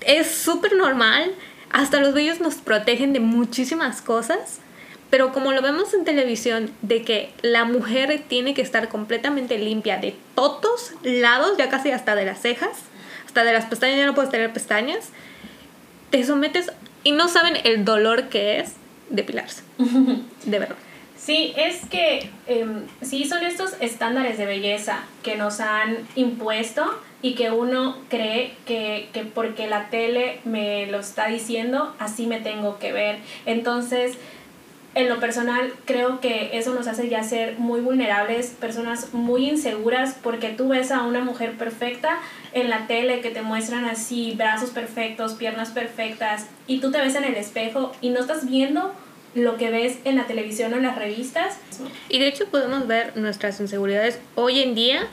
Es 0.00 0.28
súper 0.28 0.74
normal. 0.76 1.32
Hasta 1.70 2.00
los 2.00 2.14
vellos 2.14 2.40
nos 2.40 2.56
protegen 2.56 3.12
de 3.12 3.20
muchísimas 3.20 4.02
cosas. 4.02 4.60
Pero 5.10 5.32
como 5.32 5.52
lo 5.52 5.62
vemos 5.62 5.94
en 5.94 6.04
televisión, 6.04 6.70
de 6.82 7.02
que 7.02 7.32
la 7.40 7.64
mujer 7.64 8.22
tiene 8.28 8.52
que 8.52 8.60
estar 8.60 8.88
completamente 8.88 9.56
limpia 9.56 9.96
de 9.96 10.14
todos 10.34 10.92
lados, 11.02 11.56
ya 11.56 11.70
casi 11.70 11.90
hasta 11.90 12.14
de 12.14 12.26
las 12.26 12.42
cejas, 12.42 12.76
hasta 13.26 13.42
de 13.44 13.52
las 13.52 13.64
pestañas, 13.64 13.96
ya 13.96 14.06
no 14.06 14.14
puedes 14.14 14.30
tener 14.30 14.52
pestañas, 14.52 15.08
te 16.10 16.24
sometes 16.24 16.70
y 17.04 17.12
no 17.12 17.28
saben 17.28 17.56
el 17.64 17.86
dolor 17.86 18.28
que 18.28 18.60
es 18.60 18.74
depilarse. 19.08 19.62
de 20.44 20.58
verdad. 20.58 20.76
Sí, 21.16 21.52
es 21.56 21.86
que 21.90 22.30
em, 22.46 22.86
sí 23.02 23.26
son 23.26 23.44
estos 23.44 23.74
estándares 23.80 24.38
de 24.38 24.46
belleza 24.46 25.00
que 25.22 25.36
nos 25.36 25.60
han 25.60 26.06
impuesto 26.16 26.84
y 27.20 27.34
que 27.34 27.50
uno 27.50 27.96
cree 28.08 28.54
que, 28.64 29.08
que 29.12 29.24
porque 29.24 29.66
la 29.66 29.88
tele 29.90 30.40
me 30.44 30.86
lo 30.86 31.00
está 31.00 31.28
diciendo, 31.28 31.94
así 31.98 32.26
me 32.26 32.40
tengo 32.40 32.78
que 32.78 32.92
ver. 32.92 33.18
Entonces, 33.44 34.18
en 34.94 35.08
lo 35.08 35.20
personal 35.20 35.72
creo 35.84 36.20
que 36.20 36.50
eso 36.58 36.74
nos 36.74 36.86
hace 36.86 37.08
ya 37.08 37.22
ser 37.22 37.58
muy 37.58 37.80
vulnerables, 37.80 38.48
personas 38.48 39.12
muy 39.12 39.48
inseguras, 39.48 40.16
porque 40.22 40.48
tú 40.48 40.68
ves 40.68 40.90
a 40.90 41.02
una 41.02 41.20
mujer 41.20 41.52
perfecta 41.52 42.18
en 42.52 42.68
la 42.68 42.86
tele 42.86 43.20
que 43.20 43.30
te 43.30 43.42
muestran 43.42 43.84
así 43.84 44.34
brazos 44.36 44.70
perfectos, 44.70 45.34
piernas 45.34 45.70
perfectas, 45.70 46.46
y 46.66 46.80
tú 46.80 46.90
te 46.90 47.00
ves 47.00 47.14
en 47.14 47.24
el 47.24 47.34
espejo 47.34 47.92
y 48.00 48.10
no 48.10 48.20
estás 48.20 48.48
viendo 48.48 48.92
lo 49.34 49.56
que 49.56 49.70
ves 49.70 49.98
en 50.04 50.16
la 50.16 50.26
televisión 50.26 50.72
o 50.72 50.76
en 50.76 50.82
las 50.82 50.96
revistas. 50.96 51.58
Y 52.08 52.18
de 52.18 52.28
hecho 52.28 52.46
podemos 52.46 52.86
ver 52.86 53.16
nuestras 53.16 53.60
inseguridades 53.60 54.18
hoy 54.34 54.60
en 54.60 54.74
día 54.74 55.06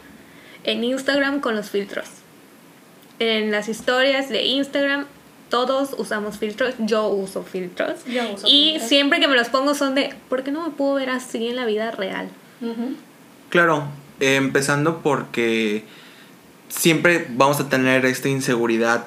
en 0.66 0.84
Instagram 0.84 1.40
con 1.40 1.56
los 1.56 1.70
filtros. 1.70 2.08
En 3.20 3.52
las 3.52 3.70
historias 3.70 4.30
de 4.30 4.44
Instagram 4.44 5.06
todos 5.50 5.96
usamos 5.98 6.38
filtros, 6.38 6.76
yo 6.80 7.08
uso 7.08 7.44
filtros. 7.44 8.02
y 8.46 8.80
siempre 8.80 9.20
que 9.20 9.28
me 9.28 9.36
los 9.36 9.50
pongo 9.50 9.76
son 9.76 9.96
de, 9.96 10.14
¿por 10.28 10.44
qué 10.44 10.52
no 10.52 10.66
me 10.66 10.72
puedo 10.72 10.96
ver 10.96 11.10
así 11.10 11.48
en 11.48 11.56
la 11.56 11.66
vida 11.66 11.92
real? 11.92 12.30
Claro, 13.50 13.88
empezando 14.20 15.02
porque 15.02 15.86
siempre 16.68 17.28
vamos 17.30 17.60
a 17.60 17.70
tener 17.70 18.06
esta 18.06 18.28
inseguridad 18.28 19.06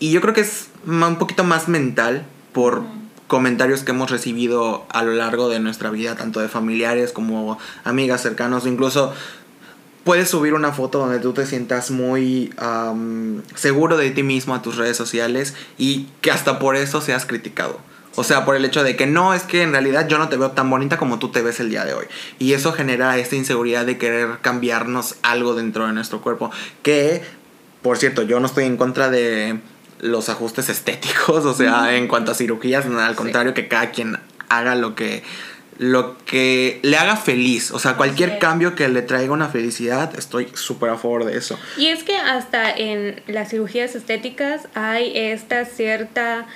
y 0.00 0.10
yo 0.10 0.20
creo 0.20 0.34
que 0.34 0.40
es 0.40 0.70
un 0.86 1.16
poquito 1.18 1.44
más 1.44 1.68
mental 1.68 2.24
por 2.52 2.82
comentarios 3.26 3.82
que 3.82 3.90
hemos 3.92 4.10
recibido 4.10 4.86
a 4.88 5.02
lo 5.02 5.12
largo 5.12 5.48
de 5.48 5.60
nuestra 5.60 5.90
vida, 5.90 6.16
tanto 6.16 6.40
de 6.40 6.48
familiares 6.48 7.12
como 7.12 7.58
amigas 7.84 8.22
cercanos, 8.22 8.66
incluso 8.66 9.12
puedes 10.08 10.30
subir 10.30 10.54
una 10.54 10.72
foto 10.72 11.00
donde 11.00 11.18
tú 11.18 11.34
te 11.34 11.44
sientas 11.44 11.90
muy 11.90 12.50
seguro 13.54 13.98
de 13.98 14.10
ti 14.10 14.22
mismo 14.22 14.54
a 14.54 14.62
tus 14.62 14.78
redes 14.78 14.96
sociales 14.96 15.52
y 15.76 16.06
que 16.22 16.30
hasta 16.30 16.58
por 16.58 16.76
eso 16.76 17.02
seas 17.02 17.26
criticado. 17.26 17.78
O 18.14 18.24
sea, 18.24 18.46
por 18.46 18.56
el 18.56 18.64
hecho 18.64 18.82
de 18.82 18.96
que 18.96 19.06
no, 19.06 19.34
es 19.34 19.42
que 19.42 19.60
en 19.60 19.72
realidad 19.72 20.08
yo 20.08 20.16
no 20.16 20.30
te 20.30 20.38
veo 20.38 20.52
tan 20.52 20.70
bonita 20.70 20.96
como 20.96 21.18
tú 21.18 21.28
te 21.28 21.42
ves 21.42 21.60
el 21.60 21.68
día 21.68 21.84
de 21.84 21.92
hoy. 21.92 22.06
Y 22.38 22.54
eso 22.54 22.72
genera 22.72 23.18
esta 23.18 23.36
inseguridad 23.36 23.84
de 23.84 23.98
querer 23.98 24.38
cambiarnos 24.40 25.16
algo 25.20 25.54
dentro 25.54 25.86
de 25.86 25.92
nuestro 25.92 26.22
cuerpo. 26.22 26.50
Que, 26.80 27.20
por 27.82 27.98
cierto, 27.98 28.22
yo 28.22 28.40
no 28.40 28.46
estoy 28.46 28.64
en 28.64 28.78
contra 28.78 29.10
de 29.10 29.60
los 30.00 30.30
ajustes 30.30 30.70
estéticos, 30.70 31.44
o 31.44 31.52
sea, 31.52 31.94
en 31.94 32.08
cuanto 32.08 32.32
a 32.32 32.34
cirugías, 32.34 32.86
al 32.86 33.14
contrario, 33.14 33.52
que 33.52 33.68
cada 33.68 33.90
quien 33.90 34.18
haga 34.48 34.74
lo 34.74 34.94
que 34.94 35.22
lo 35.78 36.18
que 36.18 36.80
le 36.82 36.96
haga 36.96 37.16
feliz. 37.16 37.70
O 37.70 37.78
sea, 37.78 37.96
cualquier 37.96 38.38
cambio 38.38 38.74
que 38.74 38.88
le 38.88 39.02
traiga 39.02 39.32
una 39.32 39.48
felicidad, 39.48 40.16
estoy 40.18 40.48
súper 40.54 40.90
a 40.90 40.96
favor 40.96 41.24
de 41.24 41.38
eso. 41.38 41.58
Y 41.76 41.86
es 41.86 42.02
que 42.02 42.16
hasta 42.16 42.70
en 42.70 43.22
las 43.26 43.50
cirugías 43.50 43.94
estéticas 43.94 44.68
hay 44.74 45.12
esta 45.14 45.64
cierta 45.64 46.46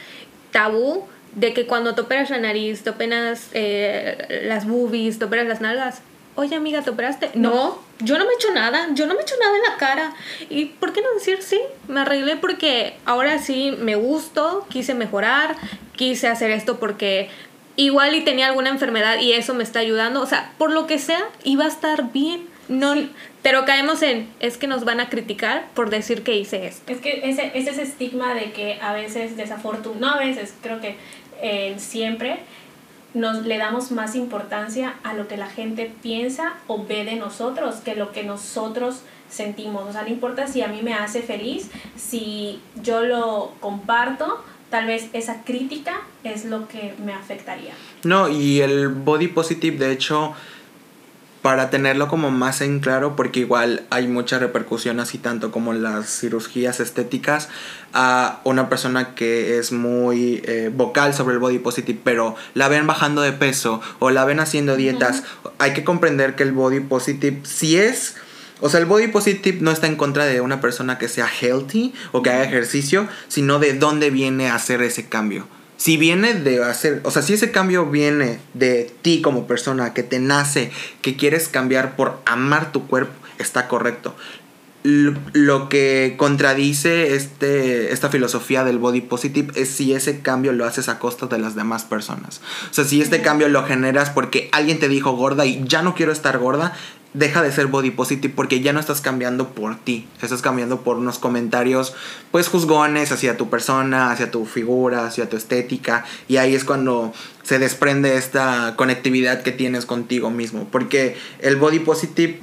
tabú 0.51 1.07
de 1.35 1.55
que 1.55 1.67
cuando 1.67 1.95
te 1.95 2.03
operas 2.03 2.31
la 2.31 2.39
nariz, 2.39 2.83
te 2.83 2.91
operas 2.91 3.49
eh, 3.53 4.43
las 4.45 4.67
boobies, 4.67 5.19
te 5.19 5.25
operas 5.25 5.47
las 5.47 5.61
nalgas. 5.61 6.03
Oye, 6.35 6.57
amiga, 6.57 6.81
¿te 6.81 6.89
operaste? 6.89 7.31
No, 7.35 7.79
yo 8.01 8.19
no 8.19 8.25
me 8.25 8.33
he 8.33 8.35
hecho 8.35 8.53
nada, 8.55 8.89
yo 8.95 9.07
no 9.07 9.13
me 9.13 9.21
he 9.21 9.23
hecho 9.23 9.35
nada 9.39 9.55
en 9.55 9.63
la 9.71 9.77
cara. 9.77 10.15
¿Y 10.49 10.65
por 10.67 10.93
qué 10.95 11.03
no 11.03 11.13
decir 11.13 11.43
sí? 11.43 11.61
Me 11.89 12.01
arreglé 12.01 12.37
porque 12.37 12.97
ahora 13.05 13.39
sí 13.39 13.77
me 13.79 13.97
gustó, 13.97 14.67
quise 14.71 14.95
mejorar, 14.95 15.57
quise 15.95 16.29
hacer 16.29 16.51
esto 16.51 16.81
porque 16.81 17.29
igual 17.77 18.15
y 18.15 18.23
tenía 18.23 18.47
alguna 18.47 18.71
enfermedad 18.71 19.19
y 19.21 19.33
eso 19.33 19.55
me 19.55 19.63
está 19.63 19.81
ayudando, 19.81 20.21
o 20.21 20.27
sea, 20.27 20.53
por 20.59 20.73
lo 20.73 20.87
que 20.87 20.99
sea, 20.99 21.23
iba 21.45 21.65
a 21.65 21.69
estar 21.69 22.13
bien. 22.13 22.51
No, 22.69 22.95
pero 23.43 23.65
caemos 23.65 24.03
en, 24.03 24.29
es 24.41 24.57
que 24.57 24.67
nos 24.67 24.85
van 24.85 25.01
a 25.01 25.09
criticar 25.09 25.67
por 25.75 25.91
decir 25.91 26.23
que 26.23 26.37
hice 26.37 26.67
esto. 26.67 26.93
Es 26.93 27.01
que 27.01 27.29
ese, 27.29 27.51
es 27.55 27.67
ese 27.67 27.83
estigma 27.83 28.35
de 28.35 28.53
que 28.53 28.79
a 28.81 28.93
veces 28.93 29.37
desafortunadamente, 29.37 30.01
no 30.01 30.13
a 30.13 30.19
veces, 30.19 30.55
creo 30.63 30.81
que 30.81 30.97
eh, 31.43 31.75
siempre 31.79 32.39
nos 33.15 33.45
le 33.45 33.59
damos 33.59 33.91
más 33.91 34.15
importancia 34.15 34.95
a 35.03 35.15
lo 35.15 35.29
que 35.29 35.37
la 35.37 35.49
gente 35.49 35.93
piensa 36.03 36.55
o 36.67 36.85
ve 36.85 37.05
de 37.05 37.17
nosotros 37.17 37.77
que 37.77 37.95
lo 37.95 38.13
que 38.13 38.23
nosotros 38.23 39.03
sentimos. 39.29 39.89
O 39.89 39.93
sea, 39.93 40.03
no 40.03 40.09
importa 40.09 40.47
si 40.47 40.63
a 40.63 40.69
mí 40.69 40.81
me 40.83 40.95
hace 40.95 41.23
feliz, 41.23 41.71
si 41.97 42.61
yo 42.83 43.03
lo 43.03 43.53
comparto, 43.61 44.43
tal 44.73 44.87
vez 44.87 45.11
esa 45.13 45.45
crítica 45.45 46.01
es 46.25 46.47
lo 46.47 46.67
que 46.67 46.95
me 47.05 47.13
afectaría. 47.13 47.75
No, 48.05 48.31
y 48.31 48.63
el 48.63 48.89
body 48.89 49.29
positive, 49.29 49.77
de 49.77 49.93
hecho, 49.93 50.33
para 51.43 51.69
tenerlo 51.69 52.09
como 52.09 52.31
más 52.31 52.63
en 52.63 52.81
claro, 52.81 53.15
porque 53.15 53.41
igual 53.41 53.85
hay 53.91 54.09
mucha 54.09 54.39
repercusión 54.39 54.99
así 54.99 55.19
tanto 55.19 55.53
como 55.53 55.75
las 55.75 56.21
cirugías 56.21 56.81
estéticas 56.81 57.51
a 57.93 58.41
una 58.45 58.71
persona 58.71 59.15
que 59.15 59.59
es 59.59 59.73
muy 59.73 60.41
eh, 60.47 60.71
vocal 60.75 61.13
sobre 61.13 61.35
el 61.35 61.39
body 61.39 61.59
positive, 61.59 62.01
pero 62.03 62.35
la 62.55 62.69
ven 62.69 62.87
bajando 62.87 63.21
de 63.21 63.33
peso 63.33 63.83
o 63.99 64.11
la 64.11 64.25
ven 64.25 64.41
haciendo 64.41 64.77
dietas, 64.77 65.23
hay 65.59 65.75
que 65.75 65.85
comprender 65.85 66.35
que 66.35 66.45
el 66.45 66.53
body 66.53 66.81
positive 66.81 67.41
si 67.45 67.77
es 67.77 68.17
o 68.63 68.71
sea, 68.71 68.79
el 68.79 68.87
body 68.87 69.09
positive 69.09 69.59
no 69.61 69.73
está 69.73 69.89
en 69.89 69.97
contra 69.97 70.25
de 70.25 70.41
una 70.41 70.61
persona 70.61 70.97
que 70.97 71.09
sea 71.09 71.27
healthy 71.29 71.93
o 72.13 72.23
que 72.23 72.31
haga 72.31 72.45
ejercicio, 72.45 73.09
sino 73.27 73.59
de 73.59 73.75
dónde 73.75 74.11
viene 74.11 74.49
a 74.49 74.55
hacer 74.55 74.83
ese 74.83 75.07
cambio. 75.07 75.49
Si 75.77 75.97
viene 75.97 76.35
de 76.35 76.63
hacer, 76.63 77.01
o 77.03 77.11
sea, 77.11 77.23
si 77.23 77.35
ese 77.35 77.51
cambio 77.51 77.87
viene 77.87 78.39
de 78.55 78.89
ti 79.03 79.21
como 79.21 79.49
persona, 79.49 79.95
que 79.95 80.05
te 80.05 80.21
nace, 80.21 80.71
que 81.01 81.17
quieres 81.17 81.49
cambiar 81.49 81.97
por 81.97 82.21
amar 82.25 82.71
tu 82.71 82.87
cuerpo, 82.87 83.13
está 83.41 83.67
correcto. 83.67 84.15
Lo 84.85 85.69
que 85.69 86.15
contradice 86.17 87.15
este, 87.15 87.93
esta 87.93 88.09
filosofía 88.09 88.65
del 88.65 88.79
body 88.79 89.01
positive 89.01 89.53
es 89.55 89.69
si 89.69 89.93
ese 89.93 90.21
cambio 90.21 90.53
lo 90.53 90.65
haces 90.65 90.89
a 90.89 90.99
costa 90.99 91.27
de 91.27 91.39
las 91.39 91.55
demás 91.55 91.85
personas. 91.85 92.41
O 92.71 92.75
sea, 92.75 92.85
si 92.85 93.01
este 93.01 93.23
cambio 93.23 93.49
lo 93.49 93.65
generas 93.65 94.11
porque 94.11 94.49
alguien 94.51 94.81
te 94.81 94.89
dijo 94.89 95.13
gorda 95.13 95.47
y 95.47 95.63
ya 95.67 95.83
no 95.83 95.95
quiero 95.95 96.11
estar 96.11 96.37
gorda, 96.39 96.73
deja 97.15 97.43
de 97.43 97.53
ser 97.53 97.67
body 97.67 97.91
positive 97.91 98.33
porque 98.35 98.61
ya 98.61 98.73
no 98.73 98.81
estás 98.81 99.01
cambiando 99.01 99.51
por 99.51 99.77
ti, 99.77 100.09
estás 100.21 100.43
cambiando 100.43 100.81
por 100.81 100.97
unos 100.97 101.19
comentarios 101.19 101.95
pues 102.31 102.49
juzgones 102.49 103.13
hacia 103.13 103.37
tu 103.37 103.51
persona, 103.51 104.11
hacia 104.11 104.31
tu 104.31 104.47
figura, 104.47 105.07
hacia 105.07 105.29
tu 105.29 105.37
estética. 105.37 106.05
Y 106.29 106.39
ahí 106.39 106.55
es 106.55 106.65
cuando 106.65 107.13
se 107.43 107.59
desprende 107.59 108.17
esta 108.17 108.75
conectividad 108.77 109.43
que 109.43 109.53
tienes 109.53 109.87
contigo 109.87 110.31
mismo, 110.31 110.69
porque 110.71 111.17
el 111.41 111.57
body 111.57 111.81
positive 111.81 112.41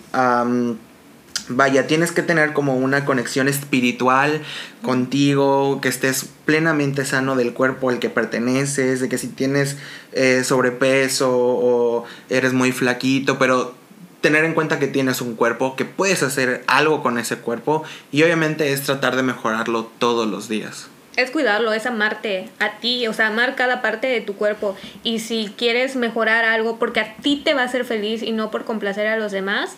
vaya, 1.50 1.88
tienes 1.88 2.12
que 2.12 2.22
tener 2.22 2.54
como 2.54 2.76
una 2.76 3.06
conexión 3.06 3.48
espiritual 3.48 4.42
contigo, 4.82 5.82
que 5.82 5.90
estés 5.90 6.30
plenamente 6.46 7.06
sano 7.06 7.36
del 7.36 7.54
cuerpo 7.54 7.90
al 7.90 8.00
que 8.00 8.10
perteneces, 8.10 9.02
de 9.02 9.10
que 9.10 9.18
si 9.18 9.28
tienes 9.28 9.78
eh, 10.14 10.44
sobrepeso 10.44 11.30
o 11.32 12.06
eres 12.30 12.54
muy 12.54 12.72
flaquito, 12.72 13.38
pero 13.38 13.76
tener 14.22 14.44
en 14.46 14.54
cuenta 14.54 14.80
que 14.80 14.88
tienes 14.88 15.22
un 15.22 15.36
cuerpo, 15.36 15.76
que 15.76 15.86
puedes 15.86 16.24
hacer 16.24 16.64
algo 16.68 17.02
con 17.02 17.18
ese 17.18 17.38
cuerpo 17.38 17.84
y 18.12 18.24
obviamente 18.24 18.72
es 18.74 18.84
tratar 18.84 19.16
de 19.16 19.24
mejorarlo 19.24 19.90
todos 19.98 20.28
los 20.28 20.50
días. 20.50 20.88
Es 21.16 21.32
cuidarlo, 21.32 21.74
es 21.74 21.86
amarte 21.86 22.50
a 22.60 22.78
ti, 22.80 23.06
o 23.08 23.14
sea, 23.14 23.28
amar 23.28 23.56
cada 23.56 23.82
parte 23.82 24.08
de 24.08 24.22
tu 24.22 24.36
cuerpo. 24.36 24.78
Y 25.04 25.20
si 25.20 25.54
quieres 25.58 25.98
mejorar 25.98 26.46
algo 26.46 26.80
porque 26.80 27.02
a 27.02 27.16
ti 27.18 27.42
te 27.44 27.54
va 27.54 27.64
a 27.64 27.66
hacer 27.66 27.84
feliz 27.84 28.24
y 28.24 28.32
no 28.32 28.52
por 28.52 28.64
complacer 28.64 29.08
a 29.08 29.18
los 29.18 29.34
demás, 29.34 29.76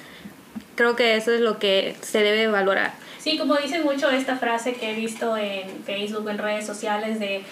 creo 0.76 0.96
que 0.96 1.16
eso 1.16 1.32
es 1.32 1.42
lo 1.42 1.60
que 1.60 1.96
se 2.02 2.20
debe 2.20 2.48
valorar. 2.48 2.94
Sí, 3.20 3.38
como 3.38 3.56
dicen 3.56 3.84
mucho 3.84 4.10
esta 4.10 4.38
frase 4.38 4.74
que 4.74 4.92
he 4.92 4.96
visto 4.96 5.38
en 5.38 5.84
Facebook, 5.86 6.28
en 6.30 6.38
redes 6.38 6.66
sociales, 6.66 7.20
de 7.20 7.44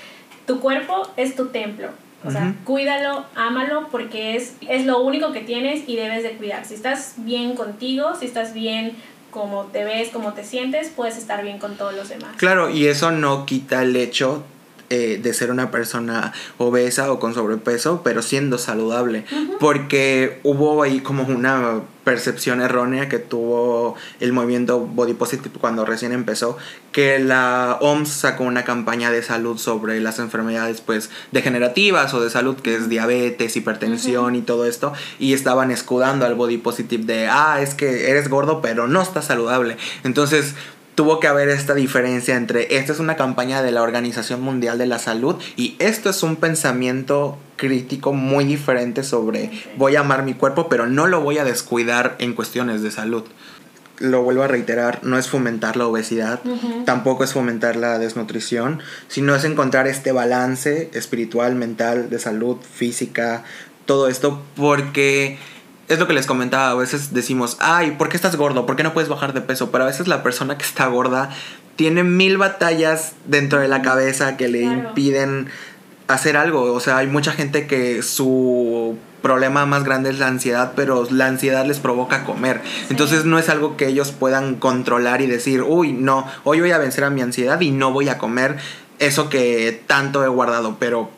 tu 0.48 0.60
cuerpo 0.60 1.08
es 1.16 1.36
tu 1.36 1.50
templo 1.50 1.90
O 2.26 2.32
sea, 2.32 2.56
cuídalo, 2.66 3.26
ámalo 3.36 3.88
porque 3.92 4.36
es, 4.36 4.56
es 4.68 4.88
lo 4.88 5.00
único 5.00 5.32
que 5.32 5.42
tienes 5.42 5.88
y 5.88 5.96
debes 5.96 6.24
de 6.24 6.32
cuidar. 6.32 6.66
Si 6.66 6.74
estás 6.74 7.14
bien 7.18 7.56
contigo, 7.56 8.16
si 8.20 8.26
estás 8.26 8.54
bien 8.54 8.96
como 9.30 9.66
te 9.66 9.84
ves, 9.84 10.10
como 10.10 10.34
te 10.34 10.44
sientes, 10.44 10.90
puedes 10.90 11.18
estar 11.18 11.44
bien 11.44 11.60
con 11.60 11.76
todos 11.78 11.94
los 11.94 12.10
demás. 12.10 12.32
Claro, 12.38 12.72
y 12.72 12.88
eso 12.88 13.12
no 13.12 13.46
quita 13.46 13.84
el 13.84 13.96
hecho 13.96 14.44
eh, 14.90 15.20
de 15.22 15.34
ser 15.36 15.52
una 15.52 15.70
persona 15.70 16.34
obesa 16.58 17.12
o 17.12 17.20
con 17.20 17.36
sobrepeso, 17.36 18.02
pero 18.04 18.24
siendo 18.24 18.58
saludable. 18.58 19.24
Porque 19.60 20.40
hubo 20.42 20.82
ahí 20.82 21.02
como 21.02 21.24
una 21.24 21.82
percepción 22.10 22.60
errónea 22.60 23.08
que 23.08 23.20
tuvo 23.20 23.94
el 24.20 24.34
movimiento 24.34 24.80
Body 24.80 25.14
Positive 25.14 25.52
cuando 25.62 25.86
recién 25.86 26.12
empezó, 26.12 26.58
que 26.92 27.20
la 27.20 27.78
OMS 27.82 28.10
sacó 28.10 28.46
una 28.46 28.64
campaña 28.64 29.12
de 29.12 29.22
salud 29.22 29.60
sobre 29.60 30.00
las 30.00 30.18
enfermedades 30.18 30.82
pues 30.82 31.12
degenerativas 31.32 32.12
o 32.16 32.20
de 32.20 32.32
salud 32.32 32.56
que 32.56 32.74
es 32.74 32.90
diabetes, 32.90 33.56
hipertensión 33.56 34.34
y 34.34 34.42
todo 34.42 34.66
esto 34.66 34.92
y 35.20 35.34
estaban 35.34 35.70
escudando 35.70 36.26
al 36.26 36.34
Body 36.34 36.58
Positive 36.58 37.04
de, 37.04 37.28
ah, 37.28 37.62
es 37.62 37.76
que 37.76 38.10
eres 38.10 38.28
gordo 38.28 38.60
pero 38.60 38.88
no 38.88 39.04
estás 39.04 39.26
saludable. 39.26 39.78
Entonces 40.04 40.56
tuvo 41.00 41.22
que 41.22 41.28
haber 41.28 41.48
esta 41.48 41.76
diferencia 41.76 42.36
entre 42.36 42.76
esta 42.76 42.92
es 42.92 43.00
una 43.00 43.16
campaña 43.16 43.62
de 43.62 43.72
la 43.72 43.84
Organización 43.84 44.42
Mundial 44.42 44.78
de 44.78 44.86
la 44.86 45.00
Salud 45.00 45.38
y 45.56 45.78
esto 45.80 46.10
es 46.10 46.24
un 46.24 46.36
pensamiento 46.36 47.38
crítico 47.56 48.12
muy 48.12 48.44
diferente 48.44 49.04
sobre 49.04 49.50
voy 49.78 49.96
a 49.96 50.02
amar 50.02 50.24
mi 50.24 50.34
cuerpo 50.34 50.68
pero 50.68 50.88
no 50.88 51.08
lo 51.08 51.22
voy 51.22 51.38
a 51.38 51.46
descuidar 51.46 52.18
en 52.20 52.34
cuestiones 52.34 52.82
de 52.82 52.92
salud. 52.92 53.24
Lo 54.00 54.24
vuelvo 54.24 54.44
a 54.44 54.50
reiterar, 54.50 55.00
no 55.02 55.18
es 55.18 55.30
fomentar 55.30 55.78
la 55.78 55.88
obesidad, 55.88 56.42
tampoco 56.84 57.24
es 57.24 57.32
fomentar 57.32 57.78
la 57.78 57.98
desnutrición, 57.98 58.82
sino 59.08 59.34
es 59.36 59.46
encontrar 59.46 59.88
este 59.88 60.12
balance 60.12 60.90
espiritual, 60.94 61.56
mental, 61.56 62.10
de 62.10 62.20
salud, 62.20 62.58
física, 62.74 63.46
todo 63.86 64.10
esto, 64.10 64.42
porque 64.58 65.38
es 65.90 65.98
lo 66.00 66.08
que 66.08 66.14
les 66.14 66.28
comentaba, 66.28 66.70
a 66.70 66.76
veces 66.76 67.14
decimos, 67.14 67.58
ay, 67.60 67.92
¿por 67.92 68.10
qué 68.10 68.16
estás 68.16 68.36
gordo? 68.36 68.66
¿Por 68.66 68.76
qué 68.76 68.84
no 68.84 68.94
puedes 68.94 69.10
bajar 69.10 69.34
de 69.34 69.42
peso? 69.42 69.72
Pero 69.72 69.84
a 69.84 69.88
veces 69.88 70.08
la 70.08 70.22
persona 70.22 70.58
que 70.58 70.64
está 70.64 70.86
gorda 70.86 71.32
tiene 71.76 72.04
mil 72.04 72.38
batallas 72.38 73.14
dentro 73.26 73.60
de 73.60 73.68
la 73.68 73.82
cabeza 73.82 74.38
que 74.38 74.48
le 74.48 74.62
impiden 74.62 75.50
hacer 76.08 76.38
algo. 76.38 76.74
O 76.74 76.80
sea, 76.80 76.98
hay 76.98 77.08
mucha 77.08 77.32
gente 77.32 77.66
que 77.66 78.04
su 78.04 78.98
problema 79.24 79.66
más 79.66 79.84
grande 79.84 80.12
es 80.12 80.20
la 80.20 80.28
ansiedad, 80.28 80.74
pero 80.76 81.08
la 81.10 81.26
ansiedad 81.26 81.66
les 81.66 81.80
provoca 81.80 82.24
comer. 82.24 82.62
Entonces 82.90 83.26
no 83.26 83.40
es 83.40 83.50
algo 83.50 83.76
que 83.76 83.88
ellos 83.88 84.12
puedan 84.12 84.56
controlar 84.56 85.22
y 85.22 85.28
decir, 85.28 85.64
uy, 85.64 85.92
no, 85.92 86.28
hoy 86.44 86.60
voy 86.60 86.72
a 86.72 86.78
vencer 86.78 87.04
a 87.04 87.10
mi 87.10 87.22
ansiedad 87.22 87.60
y 87.62 87.72
no 87.72 87.92
voy 87.92 88.10
a 88.10 88.20
comer 88.20 88.58
eso 89.00 89.30
que 89.30 89.84
tanto 89.88 90.24
he 90.24 90.28
guardado, 90.28 90.78
pero 90.80 91.10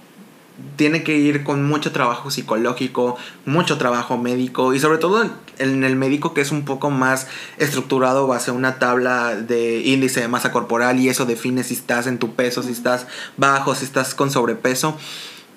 tiene 0.75 1.03
que 1.03 1.18
ir 1.18 1.44
con 1.44 1.65
mucho 1.65 1.91
trabajo 1.91 2.32
psicológico, 2.32 3.18
mucho 3.46 3.77
trabajo 3.77 4.18
médico 4.18 4.74
y 4.74 4.80
sobre 4.80 4.98
todo 4.98 5.24
en 5.58 5.84
el 5.84 5.96
médico 5.96 6.34
que 6.34 6.41
es 6.41 6.51
un 6.51 6.65
poco 6.65 6.89
más 6.89 7.27
estructurado 7.58 8.27
base 8.27 8.51
a 8.51 8.53
una 8.53 8.80
tabla 8.80 9.36
de 9.36 9.82
índice 9.82 10.22
de 10.22 10.27
masa 10.27 10.51
corporal 10.51 11.00
y 11.00 11.10
eso 11.10 11.25
define 11.25 11.63
si 11.63 11.75
estás 11.75 12.08
en 12.08 12.18
tu 12.18 12.36
peso, 12.36 12.63
si 12.63 12.72
estás 12.72 13.08
bajo, 13.38 13.75
si 13.75 13.86
estás 13.86 14.15
con 14.15 14.32
sobrepeso. 14.32 14.98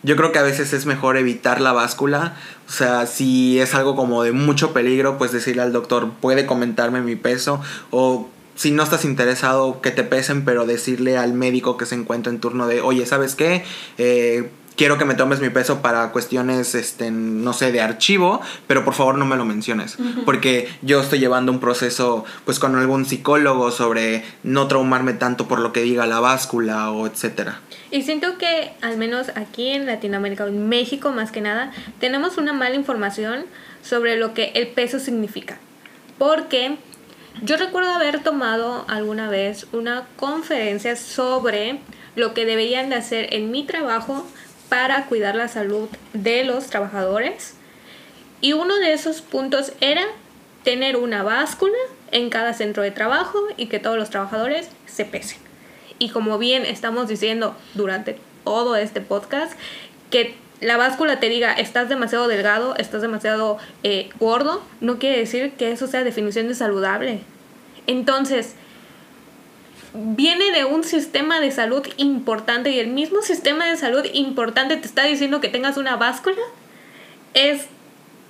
Yo 0.03 0.17
creo 0.17 0.33
que 0.33 0.39
a 0.39 0.43
veces 0.43 0.75
es 0.75 0.85
mejor 0.85 1.17
evitar 1.17 1.63
la 1.63 1.73
báscula, 1.73 2.37
o 2.69 2.73
sea, 2.73 3.07
si 3.07 3.59
es 3.59 3.75
algo 3.75 3.97
como 3.97 4.23
de 4.23 4.33
mucho 4.33 4.75
peligro, 4.75 5.17
pues 5.17 5.33
decirle 5.33 5.63
al 5.63 5.73
doctor, 5.73 6.11
puede 6.21 6.45
comentarme 6.45 7.01
mi 7.01 7.17
peso 7.17 7.63
o 7.91 8.29
si 8.55 8.71
no 8.71 8.83
estás 8.83 9.05
interesado 9.05 9.81
que 9.81 9.91
te 9.91 10.05
pesen, 10.05 10.45
pero 10.45 10.67
decirle 10.67 11.17
al 11.17 11.33
médico 11.33 11.77
que 11.77 11.87
se 11.87 11.95
encuentra 11.95 12.33
en 12.33 12.41
turno 12.41 12.67
de, 12.67 12.81
oye, 12.81 13.05
¿sabes 13.07 13.35
qué? 13.35 13.65
Eh, 13.99 14.51
quiero 14.77 14.99
que 14.99 15.05
me 15.05 15.15
tomes 15.15 15.41
mi 15.41 15.51
peso 15.51 15.83
para 15.83 16.11
cuestiones, 16.11 16.75
este, 16.75 17.11
no 17.11 17.53
sé, 17.53 17.73
de 17.73 17.81
archivo, 17.81 18.41
pero 18.67 18.85
por 18.85 18.95
favor 18.95 19.17
no 19.17 19.27
me 19.27 19.37
lo 19.37 19.45
menciones, 19.45 19.97
porque 20.25 20.69
yo 20.83 21.01
estoy 21.01 21.19
llevando 21.19 21.53
un 21.53 21.61
proceso, 21.61 22.25
pues, 22.45 22.59
con 22.59 22.77
algún 22.77 23.05
psicólogo 23.05 23.71
sobre 23.71 24.25
no 24.43 24.67
traumarme 24.69 25.13
tanto 25.15 25.49
por 25.49 25.61
lo 25.61 25.73
que 25.73 25.83
diga 25.83 26.07
la 26.07 26.21
báscula 26.21 26.91
o 26.91 27.07
etcétera. 27.07 27.61
Y 27.91 28.03
siento 28.03 28.39
que, 28.39 28.73
al 28.81 28.97
menos 28.97 29.29
aquí 29.37 29.69
en 29.69 29.87
Latinoamérica, 29.87 30.47
en 30.47 30.69
México 30.69 31.13
más 31.13 31.31
que 31.31 31.41
nada, 31.41 31.73
tenemos 32.01 32.39
una 32.39 32.53
mala 32.53 32.75
información 32.75 33.45
sobre 33.83 34.17
lo 34.17 34.35
que 34.35 34.53
el 34.55 34.69
peso 34.69 34.99
significa, 34.99 35.59
porque 36.19 36.77
yo 37.43 37.57
recuerdo 37.57 37.91
haber 37.91 38.23
tomado 38.23 38.85
alguna 38.89 39.29
vez 39.29 39.67
una 39.73 40.07
conferencia 40.17 40.97
sobre 40.97 41.81
lo 42.17 42.33
que 42.33 42.45
deberían 42.45 42.91
de 42.91 42.97
hacer 42.97 43.35
en 43.35 43.51
mi 43.51 43.65
trabajo 43.65 44.25
para 44.69 45.07
cuidar 45.07 45.35
la 45.35 45.49
salud 45.49 45.89
de 46.13 46.45
los 46.45 46.67
trabajadores. 46.67 47.55
Y 48.41 48.53
uno 48.53 48.77
de 48.77 48.93
esos 48.93 49.23
puntos 49.23 49.73
era 49.81 50.05
tener 50.65 50.97
una 50.97 51.23
báscula 51.23 51.77
en 52.11 52.31
cada 52.31 52.55
centro 52.55 52.83
de 52.83 52.91
trabajo 52.91 53.39
y 53.57 53.67
que 53.67 53.79
todos 53.79 53.97
los 53.97 54.11
trabajadores 54.11 54.69
se 54.87 55.05
pesen. 55.05 55.39
Y 55.99 56.11
como 56.11 56.39
bien 56.39 56.65
estamos 56.65 57.09
diciendo 57.09 57.57
durante 57.75 58.19
todo 58.45 58.77
este 58.77 59.01
podcast, 59.01 59.53
que 60.11 60.35
la 60.61 60.77
báscula 60.77 61.21
te 61.21 61.29
diga 61.29 61.53
estás 61.53 61.89
demasiado 61.89 62.29
delgado, 62.29 62.75
estás 62.77 63.03
demasiado 63.03 63.59
eh, 63.83 64.09
gordo, 64.19 64.63
no 64.81 64.99
quiere 64.99 65.19
decir 65.19 65.53
que 65.53 65.73
eso 65.73 65.87
sea 65.87 66.05
definición 66.05 66.49
de 66.49 66.55
saludable. 66.55 67.21
Entonces, 67.87 68.55
viene 69.95 70.51
de 70.51 70.65
un 70.65 70.83
sistema 70.83 71.41
de 71.41 71.53
salud 71.53 71.87
importante 71.97 72.71
y 72.71 72.81
el 72.81 72.89
mismo 72.89 73.23
sistema 73.23 73.67
de 73.67 73.77
salud 73.77 74.05
importante 74.13 74.77
te 74.77 74.87
está 74.87 75.05
diciendo 75.05 75.41
que 75.41 75.49
tengas 75.49 75.77
una 75.77 75.97
báscula, 75.97 76.43
es, 77.33 77.67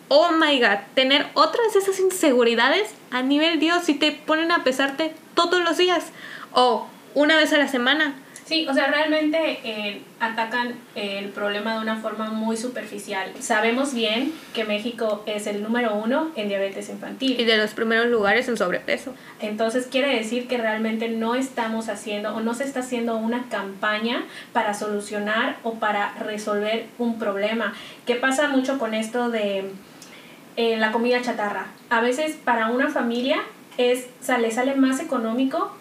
oh 0.09 0.33
my 0.33 0.61
god, 0.61 0.79
tener 0.95 1.27
otras 1.33 1.73
de 1.73 1.81
esas 1.81 1.99
inseguridades 2.01 2.91
a 3.11 3.23
nivel 3.23 3.59
Dios 3.61 3.85
si 3.85 3.95
te 3.95 4.13
ponen 4.13 4.53
a 4.53 4.63
pesarte 4.63 5.15
todos 5.35 5.65
los 5.65 5.79
días 5.79 6.05
o 6.53 6.87
una 7.15 7.37
vez 7.37 7.53
a 7.55 7.59
la 7.59 7.69
semana 7.69 8.15
Sí, 8.45 8.67
o 8.69 8.75
sea, 8.75 8.89
realmente 8.89 9.59
eh, 9.65 10.03
atacan 10.21 10.75
el 10.95 11.31
problema 11.31 11.75
de 11.75 11.81
una 11.81 11.97
forma 11.97 12.27
muy 12.27 12.59
superficial. 12.59 13.33
Sabemos 13.41 13.95
bien 13.95 14.35
que 14.53 14.65
México 14.65 15.23
es 15.25 15.47
el 15.47 15.63
número 15.63 15.95
uno 15.95 16.31
en 16.37 16.49
diabetes 16.49 16.91
infantil. 16.91 17.41
Y 17.41 17.45
de 17.45 17.57
los 17.57 17.73
primeros 17.73 18.07
lugares 18.09 18.47
en 18.49 18.59
sobrepeso. 18.59 19.15
Entonces 19.41 19.87
quiere 19.87 20.15
decir 20.15 20.47
que 20.47 20.59
realmente 20.59 21.09
no 21.09 21.35
estamos 21.35 21.89
haciendo 21.89 22.35
o 22.35 22.41
no 22.41 22.53
se 22.53 22.65
está 22.65 22.81
haciendo 22.81 23.17
una 23.17 23.49
campaña 23.49 24.25
para 24.53 24.75
solucionar 24.75 25.57
o 25.63 25.75
para 25.75 26.13
resolver 26.19 26.85
un 26.99 27.19
problema. 27.19 27.73
¿Qué 28.05 28.15
pasa 28.15 28.49
mucho 28.49 28.79
con 28.79 28.93
esto 28.93 29.31
de 29.31 29.71
eh, 30.57 30.77
la 30.77 30.93
comida 30.93 31.23
chatarra? 31.23 31.69
A 31.89 32.03
veces 32.03 32.37
para 32.45 32.69
una 32.69 32.91
familia 32.91 33.39
es, 33.79 34.07
sale, 34.21 34.51
sale 34.51 34.75
más 34.75 35.01
económico 35.01 35.75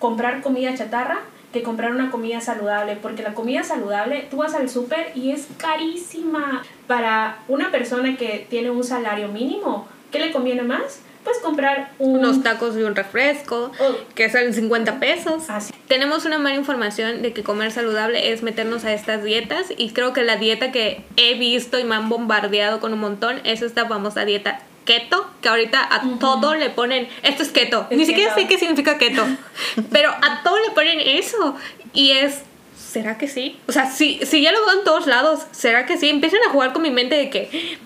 comprar 0.00 0.42
comida 0.42 0.74
chatarra 0.74 1.20
que 1.52 1.62
comprar 1.62 1.92
una 1.92 2.10
comida 2.10 2.40
saludable, 2.40 2.96
porque 3.00 3.22
la 3.22 3.34
comida 3.34 3.62
saludable, 3.62 4.26
tú 4.30 4.38
vas 4.38 4.54
al 4.54 4.68
súper 4.68 5.12
y 5.14 5.30
es 5.30 5.48
carísima. 5.58 6.62
Para 6.86 7.38
una 7.48 7.70
persona 7.70 8.16
que 8.16 8.46
tiene 8.50 8.70
un 8.70 8.84
salario 8.84 9.28
mínimo, 9.28 9.86
¿qué 10.10 10.18
le 10.18 10.32
conviene 10.32 10.62
más? 10.62 11.00
Pues 11.24 11.38
comprar 11.38 11.92
unos 12.00 12.42
tacos 12.42 12.76
y 12.76 12.82
un 12.82 12.96
refresco 12.96 13.70
oh. 13.78 13.94
que 14.14 14.28
salen 14.28 14.52
50 14.52 14.98
pesos. 14.98 15.44
Tenemos 15.86 16.24
una 16.24 16.38
mala 16.38 16.56
información 16.56 17.22
de 17.22 17.32
que 17.32 17.44
comer 17.44 17.70
saludable 17.70 18.32
es 18.32 18.42
meternos 18.42 18.84
a 18.84 18.92
estas 18.92 19.22
dietas 19.22 19.66
y 19.76 19.90
creo 19.90 20.12
que 20.12 20.24
la 20.24 20.36
dieta 20.36 20.72
que 20.72 21.04
he 21.16 21.34
visto 21.34 21.78
y 21.78 21.84
me 21.84 21.94
han 21.94 22.08
bombardeado 22.08 22.80
con 22.80 22.92
un 22.92 22.98
montón 22.98 23.40
es 23.44 23.62
esta 23.62 23.86
famosa 23.86 24.24
dieta 24.24 24.60
keto, 24.84 25.30
que 25.40 25.48
ahorita 25.48 25.88
a 25.90 26.18
todo 26.18 26.54
le 26.54 26.70
ponen, 26.70 27.08
esto 27.22 27.42
es 27.42 27.50
keto, 27.50 27.86
ni 27.90 28.04
siquiera 28.04 28.34
sé 28.34 28.46
qué 28.46 28.58
significa 28.58 28.98
keto, 28.98 29.24
pero 29.92 30.10
a 30.10 30.42
todo 30.42 30.58
le 30.58 30.70
ponen 30.74 31.00
eso. 31.00 31.56
Y 31.92 32.12
es, 32.12 32.42
¿será 32.76 33.18
que 33.18 33.28
sí? 33.28 33.58
O 33.68 33.72
sea, 33.72 33.90
si, 33.90 34.20
si 34.24 34.42
ya 34.42 34.52
lo 34.52 34.64
veo 34.66 34.78
en 34.78 34.84
todos 34.84 35.06
lados, 35.06 35.46
¿será 35.52 35.86
que 35.86 35.98
sí? 35.98 36.08
Empiezan 36.08 36.40
a 36.48 36.50
jugar 36.50 36.72
con 36.72 36.82
mi 36.82 36.90
mente 36.90 37.14
de 37.16 37.30
que 37.30 37.78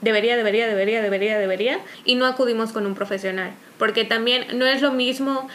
debería, 0.00 0.36
debería, 0.36 0.66
debería, 0.66 1.02
debería, 1.02 1.38
debería, 1.38 1.80
y 2.04 2.14
no 2.14 2.26
acudimos 2.26 2.72
con 2.72 2.86
un 2.86 2.94
profesional, 2.94 3.52
porque 3.78 4.04
también 4.04 4.46
no 4.58 4.66
es 4.66 4.80
lo 4.82 4.92
mismo 4.92 5.48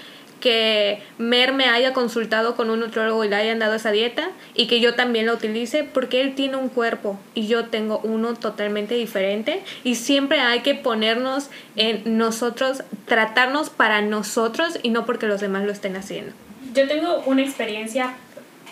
que 0.45 1.01
Mer 1.17 1.53
me 1.53 1.65
haya 1.65 1.91
consultado 1.91 2.55
con 2.55 2.69
un 2.69 2.79
nutriólogo 2.79 3.23
y 3.23 3.29
le 3.29 3.35
hayan 3.35 3.57
dado 3.57 3.73
esa 3.73 3.89
dieta 3.89 4.29
y 4.53 4.67
que 4.67 4.79
yo 4.79 4.93
también 4.93 5.25
la 5.25 5.33
utilice 5.33 5.83
porque 5.83 6.21
él 6.21 6.35
tiene 6.35 6.55
un 6.55 6.69
cuerpo 6.69 7.19
y 7.33 7.47
yo 7.47 7.65
tengo 7.65 7.99
uno 8.03 8.35
totalmente 8.35 8.93
diferente 8.93 9.63
y 9.83 9.95
siempre 9.95 10.41
hay 10.41 10.59
que 10.59 10.75
ponernos 10.75 11.49
en 11.75 12.19
nosotros, 12.19 12.83
tratarnos 13.07 13.71
para 13.71 14.03
nosotros 14.03 14.77
y 14.83 14.89
no 14.89 15.07
porque 15.07 15.25
los 15.25 15.41
demás 15.41 15.63
lo 15.63 15.71
estén 15.71 15.95
haciendo. 15.95 16.31
Yo 16.75 16.87
tengo 16.87 17.23
una 17.25 17.41
experiencia 17.41 18.13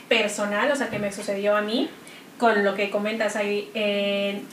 personal, 0.07 0.71
o 0.71 0.75
sea, 0.75 0.91
que 0.91 0.99
me 0.99 1.11
sucedió 1.11 1.57
a 1.57 1.61
mí 1.61 1.89
con 2.37 2.63
lo 2.63 2.75
que 2.75 2.91
comentas 2.91 3.35
ahí. 3.35 4.45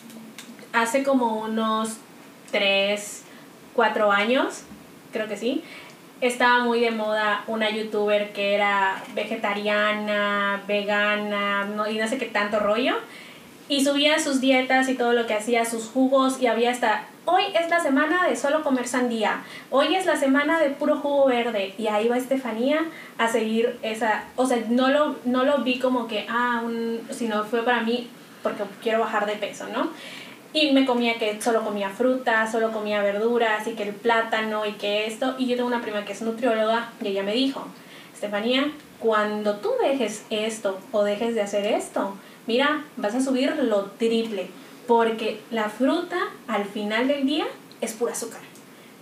hace 0.72 1.02
como 1.02 1.42
unos 1.42 1.98
3, 2.50 3.24
4 3.74 4.10
años, 4.10 4.62
creo 5.12 5.28
que 5.28 5.36
sí, 5.36 5.62
estaba 6.20 6.64
muy 6.64 6.80
de 6.80 6.90
moda 6.90 7.44
una 7.46 7.70
youtuber 7.70 8.32
que 8.32 8.54
era 8.54 9.02
vegetariana, 9.14 10.62
vegana, 10.66 11.64
no, 11.64 11.88
y 11.88 11.98
no 11.98 12.06
sé 12.08 12.18
qué 12.18 12.26
tanto 12.26 12.58
rollo. 12.60 12.96
Y 13.68 13.84
subía 13.84 14.18
sus 14.18 14.40
dietas 14.40 14.88
y 14.88 14.94
todo 14.94 15.12
lo 15.12 15.26
que 15.26 15.34
hacía, 15.34 15.64
sus 15.64 15.86
jugos 15.86 16.40
y 16.42 16.48
había 16.48 16.72
hasta, 16.72 17.04
hoy 17.24 17.44
es 17.54 17.70
la 17.70 17.78
semana 17.78 18.26
de 18.26 18.34
solo 18.34 18.64
comer 18.64 18.88
sandía, 18.88 19.44
hoy 19.70 19.94
es 19.94 20.06
la 20.06 20.16
semana 20.16 20.58
de 20.58 20.70
puro 20.70 20.96
jugo 20.96 21.26
verde. 21.26 21.74
Y 21.78 21.86
ahí 21.86 22.08
va 22.08 22.18
Estefanía 22.18 22.84
a 23.16 23.28
seguir 23.28 23.78
esa, 23.82 24.24
o 24.34 24.46
sea, 24.46 24.58
no 24.68 24.88
lo, 24.88 25.16
no 25.24 25.44
lo 25.44 25.58
vi 25.58 25.78
como 25.78 26.08
que, 26.08 26.26
ah, 26.28 26.62
un, 26.64 27.00
sino 27.10 27.44
fue 27.44 27.62
para 27.62 27.82
mí 27.82 28.10
porque 28.42 28.64
quiero 28.82 29.00
bajar 29.00 29.26
de 29.26 29.34
peso, 29.34 29.66
¿no? 29.72 29.90
Y 30.52 30.72
me 30.72 30.84
comía 30.84 31.18
que 31.18 31.40
solo 31.40 31.64
comía 31.64 31.90
fruta, 31.90 32.50
solo 32.50 32.72
comía 32.72 33.02
verduras 33.02 33.66
y 33.68 33.72
que 33.72 33.84
el 33.84 33.94
plátano 33.94 34.66
y 34.66 34.72
que 34.72 35.06
esto. 35.06 35.36
Y 35.38 35.46
yo 35.46 35.56
tengo 35.56 35.68
una 35.68 35.80
prima 35.80 36.04
que 36.04 36.12
es 36.12 36.22
nutrióloga 36.22 36.90
y 37.00 37.08
ella 37.08 37.22
me 37.22 37.32
dijo, 37.32 37.64
Estefanía, 38.12 38.72
cuando 38.98 39.56
tú 39.56 39.70
dejes 39.80 40.24
esto 40.30 40.78
o 40.92 41.04
dejes 41.04 41.34
de 41.34 41.42
hacer 41.42 41.66
esto, 41.66 42.16
mira, 42.46 42.84
vas 42.96 43.14
a 43.14 43.20
subir 43.20 43.56
lo 43.56 43.84
triple, 43.92 44.48
porque 44.86 45.40
la 45.50 45.70
fruta 45.70 46.18
al 46.48 46.64
final 46.64 47.06
del 47.06 47.26
día 47.26 47.46
es 47.80 47.92
pura 47.92 48.12
azúcar. 48.12 48.40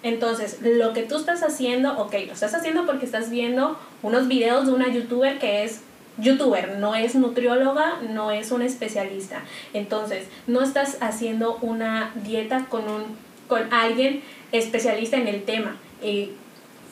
Entonces, 0.02 0.58
lo 0.62 0.92
que 0.92 1.02
tú 1.02 1.16
estás 1.16 1.42
haciendo, 1.42 1.98
ok, 1.98 2.12
lo 2.26 2.32
estás 2.32 2.54
haciendo 2.54 2.86
porque 2.86 3.04
estás 3.04 3.30
viendo 3.30 3.76
unos 4.02 4.28
videos 4.28 4.66
de 4.66 4.72
una 4.72 4.88
youtuber 4.88 5.38
que 5.38 5.64
es 5.64 5.80
youtuber, 6.18 6.78
no 6.78 6.94
es 6.94 7.14
nutrióloga, 7.14 8.00
no 8.10 8.30
es 8.30 8.50
un 8.50 8.62
especialista. 8.62 9.42
Entonces, 9.72 10.26
no 10.46 10.62
estás 10.62 10.98
haciendo 11.00 11.56
una 11.56 12.12
dieta 12.24 12.66
con, 12.68 12.88
un, 12.88 13.04
con 13.46 13.72
alguien 13.72 14.22
especialista 14.52 15.16
en 15.16 15.28
el 15.28 15.44
tema. 15.44 15.76
Y 16.02 16.32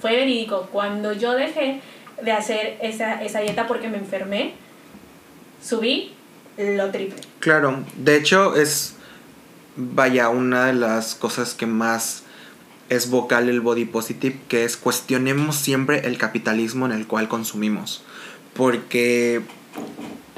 fue 0.00 0.12
verídico, 0.12 0.68
cuando 0.72 1.12
yo 1.12 1.32
dejé 1.34 1.80
de 2.22 2.32
hacer 2.32 2.78
esa, 2.80 3.22
esa 3.22 3.40
dieta 3.40 3.66
porque 3.66 3.88
me 3.88 3.98
enfermé, 3.98 4.54
subí 5.62 6.12
lo 6.56 6.90
triple. 6.90 7.20
Claro, 7.40 7.84
de 7.96 8.16
hecho 8.16 8.56
es, 8.56 8.96
vaya, 9.76 10.28
una 10.28 10.66
de 10.66 10.74
las 10.74 11.14
cosas 11.14 11.54
que 11.54 11.66
más 11.66 12.22
es 12.88 13.10
vocal 13.10 13.48
el 13.48 13.60
body 13.60 13.84
positive, 13.84 14.38
que 14.48 14.64
es 14.64 14.76
cuestionemos 14.76 15.56
siempre 15.56 16.06
el 16.06 16.18
capitalismo 16.18 16.86
en 16.86 16.92
el 16.92 17.06
cual 17.06 17.28
consumimos. 17.28 18.02
Porque 18.56 19.42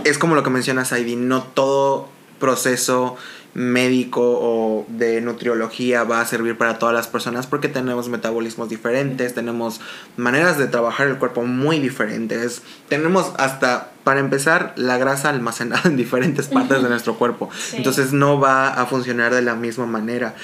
es 0.05 0.19
como 0.19 0.35
lo 0.35 0.43
que 0.43 0.51
mencionas, 0.51 0.93
Heidi, 0.93 1.17
no 1.17 1.43
todo 1.43 2.09
proceso 2.39 3.17
médico 3.55 4.23
o 4.23 4.87
de 4.89 5.21
nutriología 5.21 6.05
va 6.05 6.21
a 6.21 6.27
servir 6.27 6.57
para 6.57 6.79
todas 6.79 6.95
las 6.95 7.09
personas 7.09 7.47
porque 7.47 7.69
tenemos 7.69 8.09
metabolismos 8.09 8.69
diferentes, 8.69 9.35
tenemos 9.35 9.81
maneras 10.17 10.59
de 10.59 10.69
trabajar 10.69 11.09
el 11.09 11.19
cuerpo 11.19 11.43
muy 11.43 11.81
diferentes, 11.81 12.63
tenemos 12.89 13.33
hasta, 13.37 13.91
para 14.05 14.21
empezar, 14.21 14.75
la 14.77 14.99
grasa 14.99 15.31
almacenada 15.31 15.83
en 15.87 15.97
diferentes 15.97 16.47
partes 16.49 16.83
de 16.83 16.89
nuestro 16.89 17.17
cuerpo, 17.17 17.51
entonces 17.73 18.13
no 18.13 18.39
va 18.39 18.69
a 18.69 18.87
funcionar 18.87 19.35
de 19.35 19.43
la 19.43 19.55
misma 19.55 19.87
manera. 19.87 20.35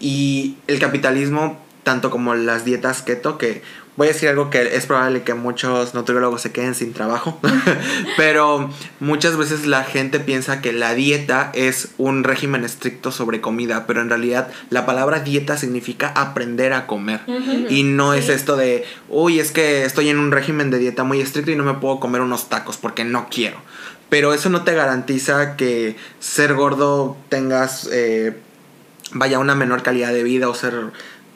Y 0.00 0.56
el 0.66 0.80
capitalismo, 0.80 1.60
tanto 1.84 2.10
como 2.10 2.34
las 2.34 2.64
dietas 2.64 3.02
keto, 3.02 3.38
que 3.38 3.62
voy 3.96 4.08
a 4.08 4.12
decir 4.12 4.28
algo 4.28 4.50
que 4.50 4.76
es 4.76 4.86
probable 4.86 5.22
que 5.22 5.34
muchos 5.34 5.94
nutriólogos 5.94 6.42
se 6.42 6.52
queden 6.52 6.74
sin 6.74 6.92
trabajo, 6.92 7.38
pero 8.16 8.70
muchas 9.00 9.36
veces 9.36 9.66
la 9.66 9.84
gente 9.84 10.20
piensa 10.20 10.60
que 10.60 10.72
la 10.72 10.94
dieta 10.94 11.50
es 11.54 11.90
un 11.98 12.24
régimen 12.24 12.64
estricto 12.64 13.12
sobre 13.12 13.40
comida, 13.40 13.86
pero 13.86 14.00
en 14.00 14.08
realidad 14.08 14.50
la 14.70 14.86
palabra 14.86 15.20
dieta 15.20 15.56
significa 15.56 16.08
aprender 16.08 16.72
a 16.72 16.86
comer. 16.86 17.20
Y 17.68 17.84
no 17.84 18.14
es 18.14 18.28
esto 18.28 18.56
de, 18.56 18.84
uy, 19.08 19.38
es 19.38 19.52
que 19.52 19.84
estoy 19.84 20.08
en 20.08 20.18
un 20.18 20.32
régimen 20.32 20.70
de 20.70 20.78
dieta 20.78 21.04
muy 21.04 21.20
estricto 21.20 21.50
y 21.50 21.56
no 21.56 21.64
me 21.64 21.74
puedo 21.74 22.00
comer 22.00 22.20
unos 22.20 22.48
tacos 22.48 22.76
porque 22.76 23.04
no 23.04 23.28
quiero. 23.30 23.58
Pero 24.08 24.34
eso 24.34 24.50
no 24.50 24.62
te 24.64 24.74
garantiza 24.74 25.56
que 25.56 25.96
ser 26.20 26.54
gordo 26.54 27.16
tengas, 27.28 27.88
eh, 27.92 28.36
vaya, 29.12 29.38
una 29.38 29.54
menor 29.54 29.82
calidad 29.82 30.12
de 30.12 30.22
vida 30.22 30.48
o 30.48 30.54
ser 30.54 30.74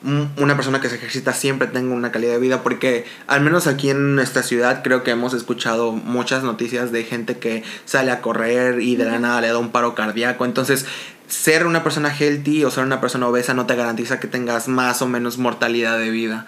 una 0.03 0.55
persona 0.55 0.79
que 0.79 0.87
se 0.87 0.95
ejercita 0.95 1.33
siempre 1.33 1.67
tenga 1.67 1.93
una 1.93 2.11
calidad 2.11 2.33
de 2.33 2.39
vida 2.39 2.63
porque 2.63 3.05
al 3.27 3.41
menos 3.41 3.67
aquí 3.67 3.89
en 3.89 4.15
nuestra 4.15 4.43
ciudad 4.43 4.81
creo 4.81 5.03
que 5.03 5.11
hemos 5.11 5.33
escuchado 5.33 5.91
muchas 5.91 6.43
noticias 6.43 6.93
de 6.93 7.03
gente 7.03 7.37
que 7.37 7.63
sale 7.83 8.11
a 8.11 8.21
correr 8.21 8.81
y 8.81 8.95
de 8.95 9.05
la 9.05 9.19
nada 9.19 9.41
le 9.41 9.49
da 9.49 9.57
un 9.57 9.71
paro 9.71 9.95
cardíaco. 9.95 10.45
Entonces 10.45 10.85
ser 11.27 11.65
una 11.65 11.83
persona 11.83 12.15
healthy 12.15 12.63
o 12.63 12.71
ser 12.71 12.85
una 12.85 13.01
persona 13.01 13.27
obesa 13.27 13.53
no 13.53 13.65
te 13.65 13.75
garantiza 13.75 14.21
que 14.21 14.27
tengas 14.27 14.69
más 14.69 15.01
o 15.01 15.07
menos 15.07 15.37
mortalidad 15.37 15.99
de 15.99 16.09
vida. 16.11 16.47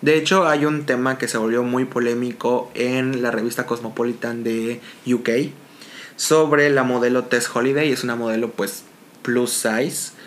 De 0.00 0.16
hecho 0.16 0.48
hay 0.48 0.64
un 0.64 0.86
tema 0.86 1.16
que 1.16 1.28
se 1.28 1.38
volvió 1.38 1.62
muy 1.62 1.84
polémico 1.84 2.72
en 2.74 3.22
la 3.22 3.30
revista 3.30 3.66
Cosmopolitan 3.66 4.42
de 4.42 4.80
UK 5.06 5.52
sobre 6.16 6.70
la 6.70 6.82
modelo 6.82 7.24
Tess 7.24 7.48
Holiday. 7.54 7.92
Es 7.92 8.02
una 8.02 8.16
modelo 8.16 8.50
pues 8.50 8.82
plus 9.22 9.52
size 9.52 10.19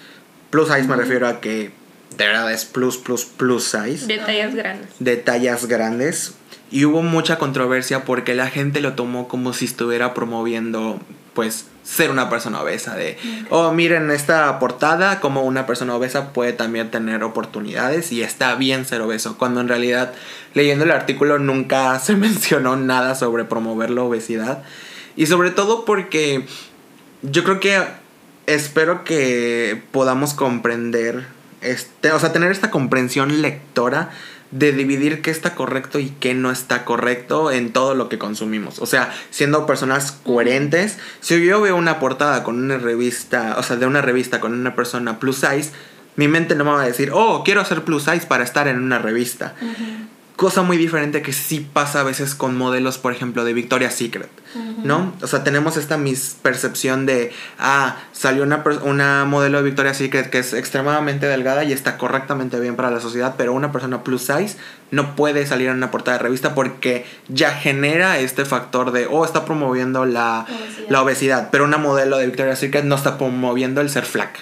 Plus 0.53 0.67
size 0.67 0.83
me 0.83 0.95
refiero 0.95 1.27
a 1.27 1.41
que 1.41 1.71
de 2.15 2.27
verdad 2.27 2.51
es 2.51 2.63
plus, 2.63 2.97
plus, 2.97 3.25
plus 3.25 3.63
size. 3.63 4.05
De 4.05 4.19
tallas 4.19 4.53
grandes. 4.53 4.87
De 4.99 5.17
tallas 5.17 5.65
grandes. 5.65 6.35
Y 6.69 6.85
hubo 6.85 7.01
mucha 7.01 7.39
controversia 7.39 8.05
porque 8.05 8.35
la 8.35 8.51
gente 8.51 8.79
lo 8.79 8.93
tomó 8.93 9.27
como 9.27 9.53
si 9.53 9.65
estuviera 9.65 10.13
promoviendo, 10.13 10.99
pues, 11.33 11.65
ser 11.81 12.11
una 12.11 12.29
persona 12.29 12.61
obesa. 12.61 12.93
De, 12.95 13.17
oh, 13.49 13.71
miren 13.71 14.11
esta 14.11 14.59
portada, 14.59 15.19
como 15.19 15.41
una 15.41 15.65
persona 15.65 15.95
obesa 15.95 16.33
puede 16.33 16.53
también 16.53 16.91
tener 16.91 17.23
oportunidades 17.23 18.11
y 18.11 18.21
está 18.21 18.53
bien 18.53 18.85
ser 18.85 19.01
obeso. 19.01 19.39
Cuando 19.39 19.59
en 19.59 19.69
realidad, 19.69 20.13
leyendo 20.53 20.85
el 20.85 20.91
artículo, 20.91 21.39
nunca 21.39 21.97
se 21.99 22.15
mencionó 22.15 22.75
nada 22.75 23.15
sobre 23.15 23.43
promover 23.43 23.89
la 23.89 24.03
obesidad. 24.03 24.61
Y 25.15 25.25
sobre 25.25 25.49
todo 25.49 25.83
porque 25.83 26.45
yo 27.23 27.43
creo 27.43 27.59
que 27.59 28.02
espero 28.47 29.03
que 29.03 29.81
podamos 29.91 30.33
comprender, 30.33 31.25
este, 31.61 32.11
o 32.11 32.19
sea, 32.19 32.33
tener 32.33 32.51
esta 32.51 32.71
comprensión 32.71 33.41
lectora 33.41 34.11
de 34.51 34.71
dividir 34.71 35.21
qué 35.21 35.31
está 35.31 35.55
correcto 35.55 35.99
y 35.99 36.09
qué 36.09 36.35
no 36.35 36.51
está 36.51 36.85
correcto 36.85 37.51
en 37.51 37.73
todo 37.73 37.95
lo 37.95 38.07
que 38.07 38.19
consumimos. 38.19 38.79
O 38.79 38.85
sea, 38.85 39.11
siendo 39.31 39.65
personas 39.65 40.11
coherentes, 40.11 40.99
si 41.21 41.43
yo 41.43 41.61
veo 41.61 41.75
una 41.75 41.99
portada 41.99 42.43
con 42.43 42.61
una 42.61 42.77
revista, 42.77 43.55
o 43.57 43.63
sea, 43.63 43.77
de 43.77 43.87
una 43.87 44.01
revista 44.01 44.39
con 44.39 44.53
una 44.53 44.75
persona 44.75 45.19
plus 45.19 45.37
size, 45.37 45.71
mi 46.15 46.27
mente 46.27 46.53
no 46.53 46.65
me 46.65 46.71
va 46.71 46.83
a 46.83 46.85
decir, 46.85 47.09
oh, 47.11 47.43
quiero 47.43 47.61
hacer 47.61 47.83
plus 47.83 48.03
size 48.03 48.27
para 48.27 48.43
estar 48.43 48.67
en 48.67 48.77
una 48.77 48.99
revista 48.99 49.55
cosa 50.43 50.61
muy 50.61 50.75
diferente 50.75 51.21
que 51.21 51.31
sí 51.31 51.65
pasa 51.71 52.01
a 52.01 52.03
veces 52.03 52.35
con 52.35 52.57
modelos, 52.57 52.97
por 52.97 53.13
ejemplo, 53.13 53.45
de 53.45 53.53
Victoria's 53.53 53.93
Secret, 53.93 54.29
¿no? 54.83 55.13
O 55.21 55.27
sea, 55.27 55.41
tenemos 55.45 55.77
esta 55.77 55.95
mispercepción 55.95 57.05
de, 57.05 57.31
ah, 57.59 57.95
salió 58.11 58.43
una, 58.43 58.61
una 58.83 59.23
modelo 59.23 59.59
de 59.59 59.63
Victoria's 59.63 59.95
Secret 59.95 60.29
que 60.29 60.39
es 60.39 60.51
extremadamente 60.51 61.27
delgada 61.27 61.63
y 61.63 61.71
está 61.71 61.97
correctamente 61.97 62.59
bien 62.59 62.75
para 62.75 62.91
la 62.91 62.99
sociedad, 62.99 63.35
pero 63.37 63.53
una 63.53 63.71
persona 63.71 64.03
plus 64.03 64.23
size 64.23 64.57
no 64.91 65.15
puede 65.15 65.47
salir 65.47 65.69
en 65.69 65.77
una 65.77 65.91
portada 65.91 66.17
de 66.17 66.23
revista 66.23 66.53
porque 66.53 67.05
ya 67.29 67.51
genera 67.51 68.19
este 68.19 68.43
factor 68.43 68.91
de, 68.91 69.07
oh, 69.09 69.23
está 69.23 69.45
promoviendo 69.45 70.05
la 70.05 70.41
obesidad, 70.41 70.89
la 70.89 71.01
obesidad 71.03 71.49
pero 71.53 71.63
una 71.63 71.77
modelo 71.77 72.17
de 72.17 72.25
Victoria's 72.25 72.59
Secret 72.59 72.83
no 72.83 72.95
está 72.95 73.17
promoviendo 73.17 73.79
el 73.79 73.89
ser 73.89 74.03
flaca. 74.03 74.41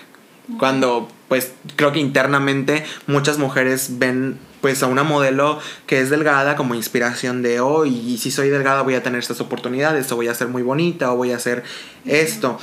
Cuando, 0.57 1.07
pues, 1.27 1.53
creo 1.75 1.91
que 1.91 1.99
internamente 1.99 2.83
muchas 3.05 3.37
mujeres 3.37 3.99
ven 3.99 4.39
pues 4.61 4.81
a 4.83 4.87
una 4.87 5.03
modelo 5.03 5.59
que 5.87 5.99
es 5.99 6.09
delgada 6.09 6.55
como 6.55 6.75
inspiración 6.75 7.41
de, 7.41 7.59
oh, 7.59 7.85
y 7.85 8.17
si 8.17 8.31
soy 8.31 8.49
delgada 8.49 8.83
voy 8.83 8.95
a 8.95 9.03
tener 9.03 9.19
estas 9.19 9.41
oportunidades, 9.41 10.11
o 10.11 10.15
voy 10.15 10.27
a 10.27 10.35
ser 10.35 10.47
muy 10.47 10.61
bonita, 10.61 11.11
o 11.11 11.17
voy 11.17 11.31
a 11.31 11.35
hacer 11.35 11.63
esto. 12.05 12.59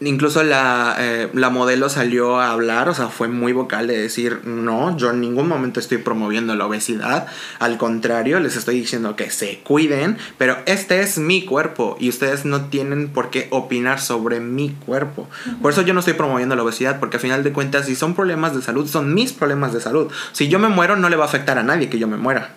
Incluso 0.00 0.42
la, 0.42 0.96
eh, 0.98 1.28
la, 1.34 1.50
modelo 1.50 1.88
salió 1.88 2.40
a 2.40 2.50
hablar, 2.50 2.88
o 2.88 2.94
sea, 2.94 3.08
fue 3.08 3.28
muy 3.28 3.52
vocal 3.52 3.86
de 3.86 3.96
decir, 3.96 4.40
no, 4.44 4.96
yo 4.96 5.10
en 5.10 5.20
ningún 5.20 5.46
momento 5.46 5.78
estoy 5.78 5.98
promoviendo 5.98 6.56
la 6.56 6.66
obesidad, 6.66 7.28
al 7.60 7.78
contrario, 7.78 8.40
les 8.40 8.56
estoy 8.56 8.80
diciendo 8.80 9.14
que 9.14 9.30
se 9.30 9.60
cuiden, 9.60 10.18
pero 10.36 10.56
este 10.66 11.00
es 11.00 11.18
mi 11.18 11.44
cuerpo 11.44 11.96
y 12.00 12.08
ustedes 12.08 12.44
no 12.44 12.66
tienen 12.66 13.08
por 13.08 13.30
qué 13.30 13.46
opinar 13.50 14.00
sobre 14.00 14.40
mi 14.40 14.70
cuerpo. 14.70 15.28
Por 15.62 15.72
eso 15.72 15.82
yo 15.82 15.94
no 15.94 16.00
estoy 16.00 16.14
promoviendo 16.14 16.56
la 16.56 16.64
obesidad, 16.64 16.98
porque 16.98 17.18
al 17.18 17.22
final 17.22 17.44
de 17.44 17.52
cuentas, 17.52 17.86
si 17.86 17.94
son 17.94 18.14
problemas 18.14 18.54
de 18.54 18.62
salud, 18.62 18.88
son 18.88 19.14
mis 19.14 19.32
problemas 19.32 19.72
de 19.72 19.80
salud. 19.80 20.10
Si 20.32 20.48
yo 20.48 20.58
me 20.58 20.68
muero, 20.68 20.96
no 20.96 21.08
le 21.08 21.16
va 21.16 21.24
a 21.24 21.28
afectar 21.28 21.56
a 21.56 21.62
nadie 21.62 21.88
que 21.88 22.00
yo 22.00 22.08
me 22.08 22.16
muera. 22.16 22.50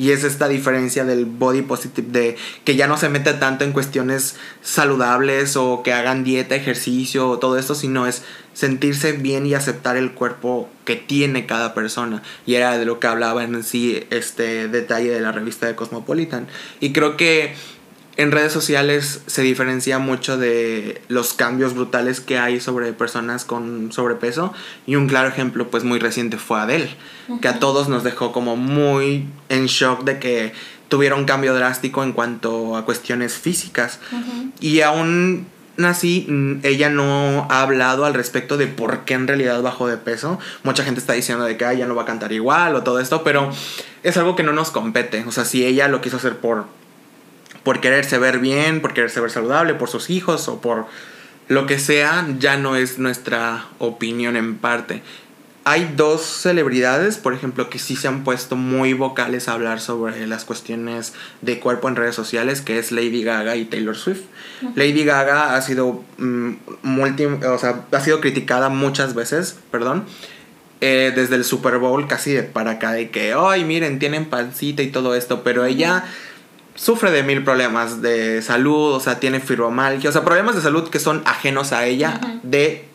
Y 0.00 0.12
es 0.12 0.24
esta 0.24 0.48
diferencia 0.48 1.04
del 1.04 1.26
body 1.26 1.60
positive, 1.60 2.08
de 2.10 2.36
que 2.64 2.74
ya 2.74 2.86
no 2.86 2.96
se 2.96 3.10
mete 3.10 3.34
tanto 3.34 3.64
en 3.64 3.72
cuestiones 3.72 4.36
saludables 4.62 5.56
o 5.56 5.82
que 5.82 5.92
hagan 5.92 6.24
dieta, 6.24 6.54
ejercicio 6.54 7.28
o 7.28 7.38
todo 7.38 7.58
esto, 7.58 7.74
sino 7.74 8.06
es 8.06 8.22
sentirse 8.54 9.12
bien 9.12 9.44
y 9.44 9.52
aceptar 9.52 9.98
el 9.98 10.12
cuerpo 10.12 10.70
que 10.86 10.96
tiene 10.96 11.44
cada 11.44 11.74
persona. 11.74 12.22
Y 12.46 12.54
era 12.54 12.78
de 12.78 12.86
lo 12.86 12.98
que 12.98 13.08
hablaba 13.08 13.44
en 13.44 13.62
sí 13.62 14.06
este 14.08 14.68
detalle 14.68 15.10
de 15.10 15.20
la 15.20 15.32
revista 15.32 15.66
de 15.66 15.74
Cosmopolitan. 15.74 16.46
Y 16.80 16.94
creo 16.94 17.18
que 17.18 17.54
en 18.16 18.32
redes 18.32 18.52
sociales 18.52 19.22
se 19.26 19.42
diferencia 19.42 19.98
mucho 19.98 20.36
de 20.36 21.00
los 21.08 21.32
cambios 21.32 21.74
brutales 21.74 22.20
que 22.20 22.38
hay 22.38 22.60
sobre 22.60 22.92
personas 22.92 23.44
con 23.44 23.92
sobrepeso 23.92 24.52
y 24.86 24.96
un 24.96 25.08
claro 25.08 25.28
ejemplo 25.28 25.70
pues 25.70 25.84
muy 25.84 25.98
reciente 25.98 26.36
fue 26.36 26.60
Adele, 26.60 26.90
que 27.40 27.48
a 27.48 27.58
todos 27.58 27.88
nos 27.88 28.04
dejó 28.04 28.32
como 28.32 28.56
muy 28.56 29.26
en 29.48 29.66
shock 29.66 30.04
de 30.04 30.18
que 30.18 30.52
tuviera 30.88 31.14
un 31.14 31.24
cambio 31.24 31.54
drástico 31.54 32.02
en 32.02 32.12
cuanto 32.12 32.76
a 32.76 32.84
cuestiones 32.84 33.34
físicas. 33.34 34.00
Y 34.60 34.80
aún 34.80 35.46
así, 35.78 36.26
mm, 36.28 36.60
ella 36.64 36.90
no 36.90 37.46
ha 37.48 37.62
hablado 37.62 38.04
al 38.04 38.14
respecto 38.14 38.56
de 38.56 38.66
por 38.66 39.04
qué 39.04 39.14
en 39.14 39.28
realidad 39.28 39.62
bajó 39.62 39.86
de 39.86 39.96
peso. 39.96 40.38
Mucha 40.64 40.84
gente 40.84 41.00
está 41.00 41.12
diciendo 41.12 41.44
de 41.44 41.56
que 41.56 41.64
"Ay, 41.64 41.78
ya 41.78 41.86
no 41.86 41.94
va 41.94 42.02
a 42.02 42.06
cantar 42.06 42.32
igual 42.32 42.74
o 42.74 42.82
todo 42.82 42.98
esto, 42.98 43.22
pero 43.22 43.50
es 44.02 44.16
algo 44.16 44.36
que 44.36 44.42
no 44.42 44.52
nos 44.52 44.70
compete. 44.70 45.24
O 45.26 45.32
sea, 45.32 45.44
si 45.44 45.64
ella 45.64 45.88
lo 45.88 46.00
quiso 46.00 46.16
hacer 46.16 46.38
por, 46.38 46.66
por 47.70 47.80
quererse 47.80 48.18
ver 48.18 48.40
bien, 48.40 48.80
por 48.80 48.94
quererse 48.94 49.20
ver 49.20 49.30
saludable, 49.30 49.74
por 49.74 49.88
sus 49.88 50.10
hijos 50.10 50.48
o 50.48 50.60
por 50.60 50.86
lo 51.46 51.66
que 51.66 51.78
sea, 51.78 52.26
ya 52.40 52.56
no 52.56 52.74
es 52.74 52.98
nuestra 52.98 53.66
opinión 53.78 54.34
en 54.36 54.56
parte. 54.58 55.02
Hay 55.62 55.92
dos 55.96 56.22
celebridades, 56.22 57.16
por 57.18 57.32
ejemplo, 57.32 57.70
que 57.70 57.78
sí 57.78 57.94
se 57.94 58.08
han 58.08 58.24
puesto 58.24 58.56
muy 58.56 58.92
vocales 58.92 59.46
a 59.46 59.52
hablar 59.52 59.80
sobre 59.80 60.26
las 60.26 60.44
cuestiones 60.44 61.12
de 61.42 61.60
cuerpo 61.60 61.88
en 61.88 61.94
redes 61.94 62.16
sociales, 62.16 62.60
que 62.60 62.80
es 62.80 62.90
Lady 62.90 63.22
Gaga 63.22 63.54
y 63.54 63.66
Taylor 63.66 63.96
Swift. 63.96 64.22
Lady 64.74 65.04
Gaga 65.04 65.54
ha 65.54 65.62
sido 65.62 66.02
mm, 66.18 66.50
multi- 66.82 67.26
o 67.26 67.58
sea, 67.58 67.82
ha 67.92 68.00
sido 68.00 68.20
criticada 68.20 68.68
muchas 68.68 69.14
veces, 69.14 69.56
perdón, 69.70 70.06
eh, 70.80 71.12
desde 71.14 71.36
el 71.36 71.44
Super 71.44 71.78
Bowl 71.78 72.08
casi 72.08 72.32
de 72.32 72.42
para 72.42 72.72
acá 72.72 72.90
de 72.90 73.10
que, 73.10 73.32
ay, 73.38 73.62
miren, 73.64 74.00
tienen 74.00 74.24
pancita 74.24 74.82
y 74.82 74.88
todo 74.88 75.14
esto, 75.14 75.44
pero 75.44 75.64
ella 75.66 76.04
sufre 76.80 77.10
de 77.10 77.22
mil 77.22 77.44
problemas 77.44 78.00
de 78.00 78.40
salud, 78.40 78.94
o 78.94 79.00
sea, 79.00 79.20
tiene 79.20 79.40
fibromialgia, 79.40 80.08
o 80.08 80.12
sea, 80.12 80.24
problemas 80.24 80.54
de 80.54 80.62
salud 80.62 80.88
que 80.88 80.98
son 80.98 81.22
ajenos 81.26 81.72
a 81.72 81.84
ella 81.84 82.18
de 82.42 82.86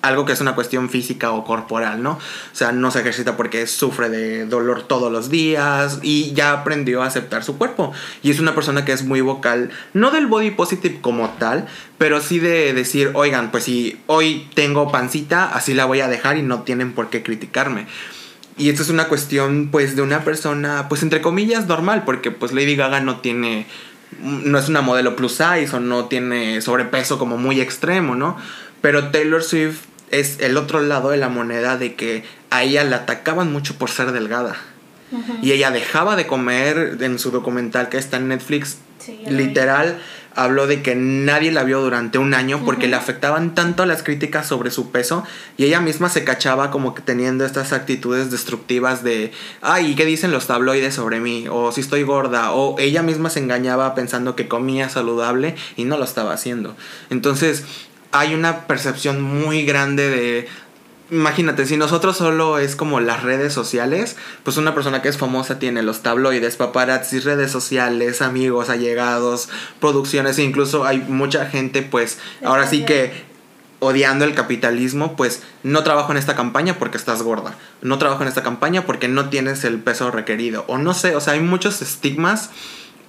algo 0.00 0.24
que 0.24 0.32
es 0.32 0.40
una 0.40 0.54
cuestión 0.54 0.88
física 0.90 1.32
o 1.32 1.44
corporal, 1.44 2.02
¿no? 2.02 2.12
O 2.12 2.54
sea, 2.54 2.70
no 2.70 2.90
se 2.92 3.00
ejercita 3.00 3.36
porque 3.36 3.66
sufre 3.66 4.08
de 4.10 4.46
dolor 4.46 4.82
todos 4.82 5.10
los 5.10 5.28
días 5.28 5.98
y 6.02 6.32
ya 6.34 6.52
aprendió 6.52 7.02
a 7.02 7.06
aceptar 7.06 7.42
su 7.42 7.58
cuerpo. 7.58 7.92
Y 8.22 8.30
es 8.30 8.38
una 8.38 8.54
persona 8.54 8.84
que 8.84 8.92
es 8.92 9.04
muy 9.04 9.20
vocal, 9.20 9.70
no 9.92 10.10
del 10.12 10.26
body 10.26 10.52
positive 10.52 11.00
como 11.00 11.28
tal, 11.30 11.66
pero 11.98 12.20
sí 12.20 12.38
de 12.38 12.72
decir, 12.74 13.10
oigan, 13.14 13.50
pues 13.50 13.64
si 13.64 14.00
hoy 14.06 14.48
tengo 14.54 14.90
pancita, 14.90 15.52
así 15.52 15.74
la 15.74 15.84
voy 15.84 16.00
a 16.00 16.08
dejar 16.08 16.36
y 16.36 16.42
no 16.42 16.62
tienen 16.62 16.92
por 16.92 17.10
qué 17.10 17.22
criticarme. 17.22 17.86
Y 18.62 18.68
esto 18.68 18.82
es 18.82 18.90
una 18.90 19.08
cuestión, 19.08 19.70
pues, 19.72 19.96
de 19.96 20.02
una 20.02 20.22
persona, 20.22 20.88
pues, 20.88 21.02
entre 21.02 21.20
comillas, 21.20 21.66
normal, 21.66 22.04
porque, 22.04 22.30
pues, 22.30 22.52
Lady 22.52 22.76
Gaga 22.76 23.00
no 23.00 23.18
tiene, 23.18 23.66
no 24.22 24.56
es 24.56 24.68
una 24.68 24.82
modelo 24.82 25.16
plus 25.16 25.32
size 25.32 25.74
o 25.74 25.80
no 25.80 26.04
tiene 26.04 26.60
sobrepeso 26.60 27.18
como 27.18 27.38
muy 27.38 27.60
extremo, 27.60 28.14
¿no? 28.14 28.36
Pero 28.80 29.08
Taylor 29.08 29.42
Swift 29.42 29.80
es 30.12 30.38
el 30.38 30.56
otro 30.56 30.80
lado 30.80 31.10
de 31.10 31.16
la 31.16 31.28
moneda 31.28 31.76
de 31.76 31.96
que 31.96 32.22
a 32.50 32.62
ella 32.62 32.84
la 32.84 32.98
atacaban 32.98 33.52
mucho 33.52 33.74
por 33.78 33.90
ser 33.90 34.12
delgada. 34.12 34.54
Y 35.42 35.50
ella 35.50 35.72
dejaba 35.72 36.14
de 36.14 36.28
comer 36.28 36.98
en 37.00 37.18
su 37.18 37.32
documental 37.32 37.88
que 37.88 37.98
está 37.98 38.18
en 38.18 38.28
Netflix. 38.28 38.78
Sí, 39.00 39.18
vi. 39.26 39.58
Habló 40.34 40.66
de 40.66 40.82
que 40.82 40.94
nadie 40.94 41.52
la 41.52 41.64
vio 41.64 41.80
durante 41.80 42.18
un 42.18 42.34
año 42.34 42.62
porque 42.64 42.88
le 42.88 42.96
afectaban 42.96 43.54
tanto 43.54 43.86
las 43.86 44.02
críticas 44.02 44.46
sobre 44.46 44.70
su 44.70 44.90
peso 44.90 45.24
y 45.56 45.64
ella 45.64 45.80
misma 45.80 46.08
se 46.08 46.24
cachaba 46.24 46.70
como 46.70 46.94
que 46.94 47.02
teniendo 47.02 47.44
estas 47.44 47.72
actitudes 47.72 48.30
destructivas 48.30 49.04
de, 49.04 49.32
ay, 49.60 49.94
¿qué 49.94 50.04
dicen 50.04 50.32
los 50.32 50.46
tabloides 50.46 50.94
sobre 50.94 51.20
mí? 51.20 51.46
O 51.50 51.72
si 51.72 51.80
estoy 51.80 52.02
gorda, 52.02 52.52
o 52.52 52.78
ella 52.78 53.02
misma 53.02 53.30
se 53.30 53.40
engañaba 53.40 53.94
pensando 53.94 54.36
que 54.36 54.48
comía 54.48 54.88
saludable 54.88 55.54
y 55.76 55.84
no 55.84 55.98
lo 55.98 56.04
estaba 56.04 56.32
haciendo. 56.32 56.76
Entonces, 57.10 57.64
hay 58.12 58.34
una 58.34 58.66
percepción 58.66 59.22
muy 59.22 59.64
grande 59.64 60.08
de 60.08 60.48
Imagínate, 61.10 61.66
si 61.66 61.76
nosotros 61.76 62.16
solo 62.16 62.58
es 62.58 62.74
como 62.74 63.00
las 63.00 63.22
redes 63.22 63.52
sociales, 63.52 64.16
pues 64.44 64.56
una 64.56 64.74
persona 64.74 65.02
que 65.02 65.08
es 65.08 65.18
famosa 65.18 65.58
tiene 65.58 65.82
los 65.82 66.02
tabloides, 66.02 66.56
paparazzi, 66.56 67.20
redes 67.20 67.50
sociales, 67.50 68.22
amigos, 68.22 68.70
allegados, 68.70 69.50
producciones, 69.78 70.38
e 70.38 70.42
incluso 70.42 70.86
hay 70.86 70.98
mucha 70.98 71.46
gente, 71.46 71.82
pues, 71.82 72.18
ahora 72.42 72.66
sí 72.66 72.84
que 72.84 73.30
odiando 73.82 74.24
el 74.24 74.34
capitalismo, 74.34 75.16
pues 75.16 75.42
no 75.64 75.82
trabajo 75.82 76.12
en 76.12 76.18
esta 76.18 76.36
campaña 76.36 76.78
porque 76.78 76.96
estás 76.96 77.22
gorda, 77.22 77.58
no 77.82 77.98
trabajo 77.98 78.22
en 78.22 78.28
esta 78.28 78.44
campaña 78.44 78.86
porque 78.86 79.08
no 79.08 79.28
tienes 79.28 79.64
el 79.64 79.80
peso 79.80 80.12
requerido, 80.12 80.64
o 80.68 80.78
no 80.78 80.94
sé, 80.94 81.16
o 81.16 81.20
sea, 81.20 81.32
hay 81.32 81.40
muchos 81.40 81.82
estigmas, 81.82 82.50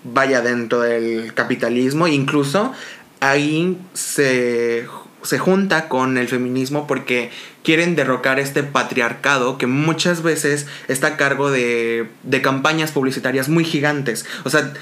vaya, 0.04 0.42
dentro 0.42 0.82
del 0.82 1.34
capitalismo, 1.36 2.08
incluso 2.08 2.74
ahí 3.20 3.78
se, 3.94 4.88
se 5.22 5.38
junta 5.38 5.88
con 5.88 6.18
el 6.18 6.28
feminismo 6.28 6.88
porque 6.88 7.32
quieren 7.64 7.96
derrocar 7.96 8.40
este 8.40 8.64
patriarcado 8.64 9.58
que 9.58 9.68
muchas 9.68 10.22
veces 10.22 10.68
está 10.88 11.08
a 11.08 11.18
cargo 11.18 11.50
de, 11.50 12.10
de 12.24 12.42
campañas 12.42 12.92
publicitarias 12.92 13.50
muy 13.50 13.64
gigantes. 13.64 14.26
O 14.44 14.50
sea, 14.50 14.74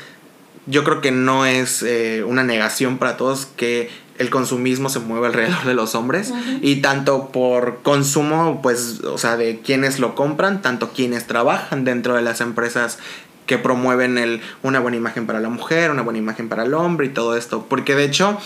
yo 0.68 0.84
creo 0.84 1.02
que 1.02 1.12
no 1.12 1.46
es 1.46 1.84
eh, 1.84 2.24
una 2.26 2.44
negación 2.44 2.98
para 2.98 3.18
todos 3.18 3.46
que 3.46 3.90
el 4.18 4.30
consumismo 4.30 4.90
se 4.90 5.00
mueve 5.00 5.28
alrededor 5.28 5.66
de 5.66 5.74
los 5.74 5.96
hombres 5.96 6.32
y 6.62 6.82
tanto 6.82 7.30
por 7.30 7.82
consumo, 7.82 8.62
pues, 8.62 9.02
o 9.02 9.18
sea, 9.18 9.36
de 9.38 9.62
quienes 9.62 10.00
lo 10.00 10.14
compran, 10.14 10.62
tanto 10.62 10.92
quienes 10.92 11.26
trabajan 11.26 11.84
dentro 11.84 12.16
de 12.16 12.22
las 12.22 12.42
empresas 12.42 13.00
que 13.48 13.58
promueven 13.58 14.20
el, 14.20 14.42
una 14.62 14.80
buena 14.80 14.98
imagen 14.98 15.26
para 15.26 15.40
la 15.40 15.50
mujer, 15.50 15.90
una 15.90 16.04
buena 16.04 16.20
imagen 16.20 16.50
para 16.50 16.64
el 16.64 16.76
hombre 16.76 17.08
y 17.08 17.10
todo 17.10 17.36
esto. 17.36 17.66
Porque 17.68 17.96
de 17.96 18.06
hecho, 18.06 18.38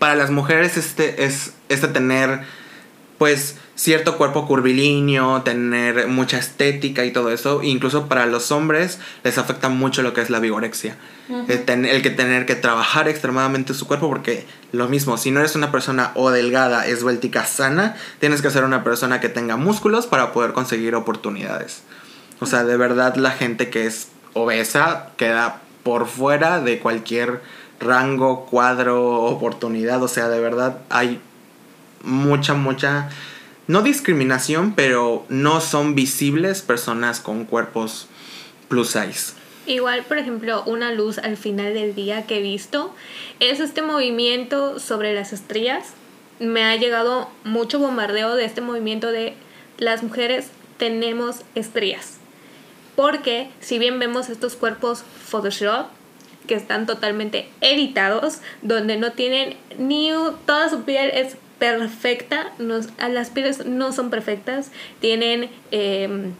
para 0.00 0.16
las 0.16 0.30
mujeres 0.30 0.76
este 0.76 1.24
es 1.24 1.54
este 1.68 1.86
tener 1.86 2.40
pues 3.22 3.54
cierto 3.76 4.16
cuerpo 4.18 4.48
curvilíneo, 4.48 5.42
tener 5.42 6.08
mucha 6.08 6.38
estética 6.38 7.04
y 7.04 7.12
todo 7.12 7.30
eso, 7.30 7.62
incluso 7.62 8.08
para 8.08 8.26
los 8.26 8.50
hombres 8.50 8.98
les 9.22 9.38
afecta 9.38 9.68
mucho 9.68 10.02
lo 10.02 10.12
que 10.12 10.22
es 10.22 10.28
la 10.28 10.40
vigorexia. 10.40 10.96
El, 11.48 11.64
ten- 11.64 11.84
el 11.86 12.02
que 12.02 12.10
tener 12.10 12.46
que 12.46 12.56
trabajar 12.56 13.08
extremadamente 13.08 13.74
su 13.74 13.86
cuerpo 13.86 14.08
porque 14.08 14.44
lo 14.72 14.88
mismo, 14.88 15.16
si 15.18 15.30
no 15.30 15.38
eres 15.38 15.54
una 15.54 15.70
persona 15.70 16.10
o 16.16 16.30
delgada, 16.32 16.84
esbéltica, 16.88 17.46
sana, 17.46 17.94
tienes 18.18 18.42
que 18.42 18.50
ser 18.50 18.64
una 18.64 18.82
persona 18.82 19.20
que 19.20 19.28
tenga 19.28 19.56
músculos 19.56 20.08
para 20.08 20.32
poder 20.32 20.52
conseguir 20.52 20.96
oportunidades. 20.96 21.82
O 22.40 22.46
sea, 22.46 22.64
de 22.64 22.76
verdad 22.76 23.14
la 23.14 23.30
gente 23.30 23.70
que 23.70 23.86
es 23.86 24.08
obesa 24.32 25.10
queda 25.16 25.60
por 25.84 26.08
fuera 26.08 26.58
de 26.58 26.80
cualquier 26.80 27.40
rango, 27.78 28.46
cuadro, 28.46 29.22
oportunidad. 29.26 30.02
O 30.02 30.08
sea, 30.08 30.28
de 30.28 30.40
verdad 30.40 30.78
hay 30.90 31.20
mucha, 32.02 32.54
mucha, 32.54 33.10
no 33.66 33.82
discriminación, 33.82 34.74
pero 34.74 35.24
no 35.28 35.60
son 35.60 35.94
visibles 35.94 36.62
personas 36.62 37.20
con 37.20 37.44
cuerpos 37.44 38.08
plus 38.68 38.90
size. 38.90 39.34
Igual, 39.66 40.02
por 40.04 40.18
ejemplo, 40.18 40.64
una 40.66 40.92
luz 40.92 41.18
al 41.18 41.36
final 41.36 41.74
del 41.74 41.94
día 41.94 42.26
que 42.26 42.38
he 42.38 42.42
visto 42.42 42.92
es 43.38 43.60
este 43.60 43.82
movimiento 43.82 44.80
sobre 44.80 45.14
las 45.14 45.32
estrías. 45.32 45.90
Me 46.40 46.64
ha 46.64 46.74
llegado 46.76 47.30
mucho 47.44 47.78
bombardeo 47.78 48.34
de 48.34 48.44
este 48.44 48.60
movimiento 48.60 49.12
de 49.12 49.34
las 49.78 50.02
mujeres 50.02 50.48
tenemos 50.78 51.42
estrías. 51.54 52.18
Porque 52.96 53.50
si 53.60 53.78
bien 53.78 54.00
vemos 54.00 54.28
estos 54.28 54.56
cuerpos 54.56 55.04
Photoshop 55.26 55.86
que 56.48 56.54
están 56.56 56.86
totalmente 56.86 57.48
editados, 57.60 58.38
donde 58.62 58.96
no 58.96 59.12
tienen 59.12 59.56
ni 59.78 60.10
toda 60.44 60.68
su 60.68 60.82
piel 60.82 61.10
es 61.14 61.36
perfecta, 61.62 62.50
nos- 62.58 62.88
a 62.98 63.08
las 63.08 63.30
pieles 63.30 63.64
no 63.66 63.92
son 63.92 64.10
perfectas, 64.10 64.72
tienen 65.00 65.48
em, 65.70 66.32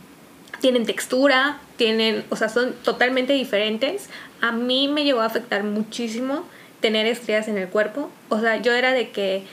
tienen 0.61 0.85
textura, 0.85 1.59
tienen, 1.77 2.25
o 2.31 2.37
sea, 2.37 2.49
son 2.49 2.73
totalmente 2.85 3.33
diferentes. 3.33 4.09
A 4.41 4.51
mí 4.53 4.89
me 4.89 5.03
llegó 5.05 5.21
a 5.21 5.27
afectar 5.27 5.63
muchísimo 5.65 6.45
tener 6.81 7.07
estrías 7.07 7.47
en 7.49 7.57
el 7.57 7.69
cuerpo. 7.69 8.11
O 8.29 8.41
sea, 8.41 8.57
yo 8.63 8.73
era 8.73 8.93
de 8.93 9.11
que 9.11 9.45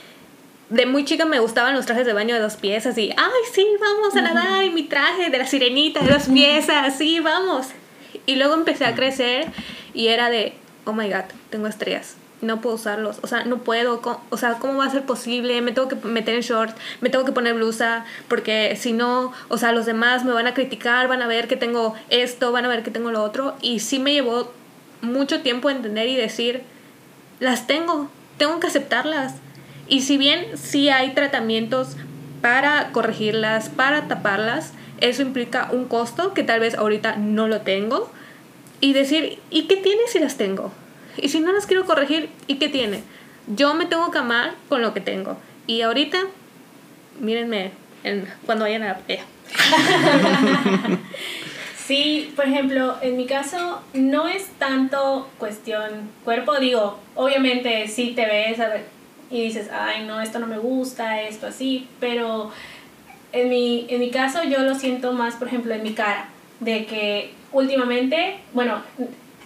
de 0.70 0.86
muy 0.86 1.04
chica 1.04 1.24
me 1.24 1.38
gustaban 1.40 1.74
los 1.74 1.86
trajes 1.86 2.04
de 2.06 2.12
baño 2.12 2.34
de 2.34 2.40
dos 2.40 2.56
piezas 2.56 2.96
y, 2.98 3.10
ay, 3.16 3.42
sí, 3.52 3.64
vamos 3.80 4.14
a 4.16 4.22
nadar, 4.22 4.64
y 4.64 4.70
mi 4.70 4.84
traje 4.84 5.30
de 5.30 5.38
la 5.38 5.46
sirenita 5.46 6.00
de 6.02 6.12
dos 6.12 6.24
piezas, 6.32 6.96
sí, 6.98 7.18
vamos. 7.20 7.68
Y 8.26 8.34
luego 8.36 8.54
empecé 8.54 8.84
a 8.86 8.94
crecer 8.96 9.46
y 9.94 10.08
era 10.08 10.30
de, 10.30 10.52
oh 10.84 10.92
my 10.92 11.08
god, 11.08 11.26
tengo 11.50 11.66
estrías. 11.68 12.16
No 12.42 12.62
puedo 12.62 12.76
usarlos, 12.76 13.18
o 13.22 13.26
sea, 13.26 13.44
no 13.44 13.58
puedo, 13.58 14.00
o 14.30 14.36
sea, 14.38 14.54
¿cómo 14.54 14.78
va 14.78 14.86
a 14.86 14.90
ser 14.90 15.04
posible? 15.04 15.60
Me 15.60 15.72
tengo 15.72 15.88
que 15.88 15.96
meter 15.96 16.34
en 16.34 16.40
shorts, 16.40 16.74
me 17.02 17.10
tengo 17.10 17.26
que 17.26 17.32
poner 17.32 17.54
blusa, 17.54 18.06
porque 18.28 18.76
si 18.76 18.92
no, 18.92 19.32
o 19.48 19.58
sea, 19.58 19.72
los 19.72 19.84
demás 19.84 20.24
me 20.24 20.32
van 20.32 20.46
a 20.46 20.54
criticar, 20.54 21.06
van 21.06 21.20
a 21.20 21.26
ver 21.26 21.48
que 21.48 21.56
tengo 21.56 21.94
esto, 22.08 22.50
van 22.50 22.64
a 22.64 22.68
ver 22.68 22.82
que 22.82 22.90
tengo 22.90 23.10
lo 23.10 23.22
otro. 23.22 23.56
Y 23.60 23.80
sí 23.80 23.98
me 23.98 24.14
llevó 24.14 24.52
mucho 25.02 25.42
tiempo 25.42 25.68
entender 25.68 26.08
y 26.08 26.16
decir, 26.16 26.62
las 27.40 27.66
tengo, 27.66 28.08
tengo 28.38 28.58
que 28.58 28.68
aceptarlas. 28.68 29.34
Y 29.86 30.02
si 30.02 30.16
bien 30.16 30.56
sí 30.56 30.88
hay 30.88 31.14
tratamientos 31.14 31.96
para 32.40 32.92
corregirlas, 32.92 33.68
para 33.68 34.08
taparlas, 34.08 34.72
eso 35.00 35.22
implica 35.22 35.68
un 35.72 35.86
costo 35.86 36.32
que 36.32 36.42
tal 36.42 36.60
vez 36.60 36.74
ahorita 36.74 37.16
no 37.16 37.48
lo 37.48 37.62
tengo. 37.62 38.10
Y 38.80 38.92
decir, 38.94 39.38
¿y 39.50 39.64
qué 39.64 39.76
tiene 39.76 40.02
si 40.08 40.18
las 40.20 40.36
tengo? 40.36 40.72
Y 41.22 41.28
si 41.28 41.40
no 41.40 41.52
las 41.52 41.66
quiero 41.66 41.84
corregir, 41.86 42.28
¿y 42.46 42.56
qué 42.56 42.68
tiene? 42.68 43.02
Yo 43.46 43.74
me 43.74 43.86
tengo 43.86 44.10
que 44.10 44.18
amar 44.18 44.54
con 44.68 44.82
lo 44.82 44.92
que 44.94 45.00
tengo. 45.00 45.36
Y 45.66 45.82
ahorita, 45.82 46.18
mírenme 47.20 47.72
en- 48.04 48.26
cuando 48.46 48.64
vayan 48.64 48.82
a 48.82 48.86
la. 48.86 49.24
Sí, 51.86 52.32
por 52.36 52.44
ejemplo, 52.46 52.96
en 53.02 53.16
mi 53.16 53.26
caso 53.26 53.82
no 53.94 54.28
es 54.28 54.46
tanto 54.60 55.28
cuestión 55.38 56.08
cuerpo, 56.24 56.56
digo, 56.60 57.00
obviamente 57.16 57.88
sí 57.88 58.12
te 58.14 58.26
ves 58.26 58.58
y 59.28 59.42
dices, 59.42 59.68
ay, 59.72 60.04
no, 60.06 60.20
esto 60.20 60.38
no 60.38 60.46
me 60.46 60.58
gusta, 60.58 61.20
esto 61.22 61.48
así, 61.48 61.88
pero 61.98 62.52
en 63.32 63.48
mi, 63.48 63.86
en 63.88 63.98
mi 63.98 64.10
caso 64.10 64.44
yo 64.44 64.60
lo 64.60 64.76
siento 64.76 65.12
más, 65.14 65.34
por 65.34 65.48
ejemplo, 65.48 65.74
en 65.74 65.82
mi 65.82 65.92
cara, 65.92 66.28
de 66.60 66.86
que 66.86 67.32
últimamente, 67.50 68.38
bueno, 68.52 68.82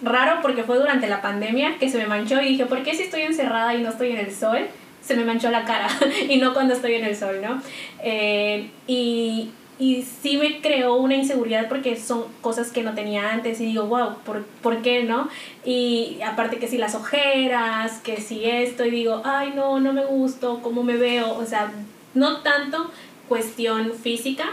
raro 0.01 0.39
porque 0.41 0.63
fue 0.63 0.77
durante 0.77 1.07
la 1.07 1.21
pandemia 1.21 1.77
que 1.77 1.89
se 1.89 1.97
me 1.97 2.07
manchó 2.07 2.41
y 2.41 2.49
dije, 2.49 2.65
¿por 2.65 2.83
qué 2.83 2.93
si 2.93 3.03
estoy 3.03 3.21
encerrada 3.21 3.73
y 3.75 3.81
no 3.81 3.89
estoy 3.89 4.11
en 4.11 4.17
el 4.17 4.33
sol? 4.33 4.67
Se 5.01 5.15
me 5.15 5.23
manchó 5.23 5.51
la 5.51 5.65
cara 5.65 5.87
y 6.29 6.37
no 6.37 6.53
cuando 6.53 6.73
estoy 6.73 6.95
en 6.95 7.05
el 7.05 7.15
sol, 7.15 7.41
¿no? 7.41 7.61
Eh, 8.03 8.69
y, 8.87 9.51
y 9.77 10.03
sí 10.03 10.37
me 10.37 10.61
creó 10.61 10.95
una 10.95 11.15
inseguridad 11.15 11.67
porque 11.67 11.95
son 11.97 12.25
cosas 12.41 12.71
que 12.71 12.81
no 12.81 12.93
tenía 12.93 13.31
antes 13.31 13.59
y 13.59 13.65
digo, 13.65 13.85
wow, 13.85 14.17
¿por, 14.25 14.43
¿por 14.61 14.81
qué 14.81 15.03
no? 15.03 15.29
Y 15.63 16.19
aparte 16.25 16.57
que 16.57 16.67
si 16.67 16.77
las 16.77 16.95
ojeras, 16.95 17.99
que 17.99 18.17
si 18.21 18.45
esto, 18.45 18.85
y 18.85 18.91
digo, 18.91 19.21
ay, 19.25 19.53
no, 19.55 19.79
no 19.79 19.93
me 19.93 20.05
gusto, 20.05 20.61
cómo 20.61 20.83
me 20.83 20.95
veo, 20.95 21.37
o 21.37 21.45
sea, 21.45 21.71
no 22.13 22.37
tanto 22.41 22.89
cuestión 23.27 23.93
física, 23.93 24.45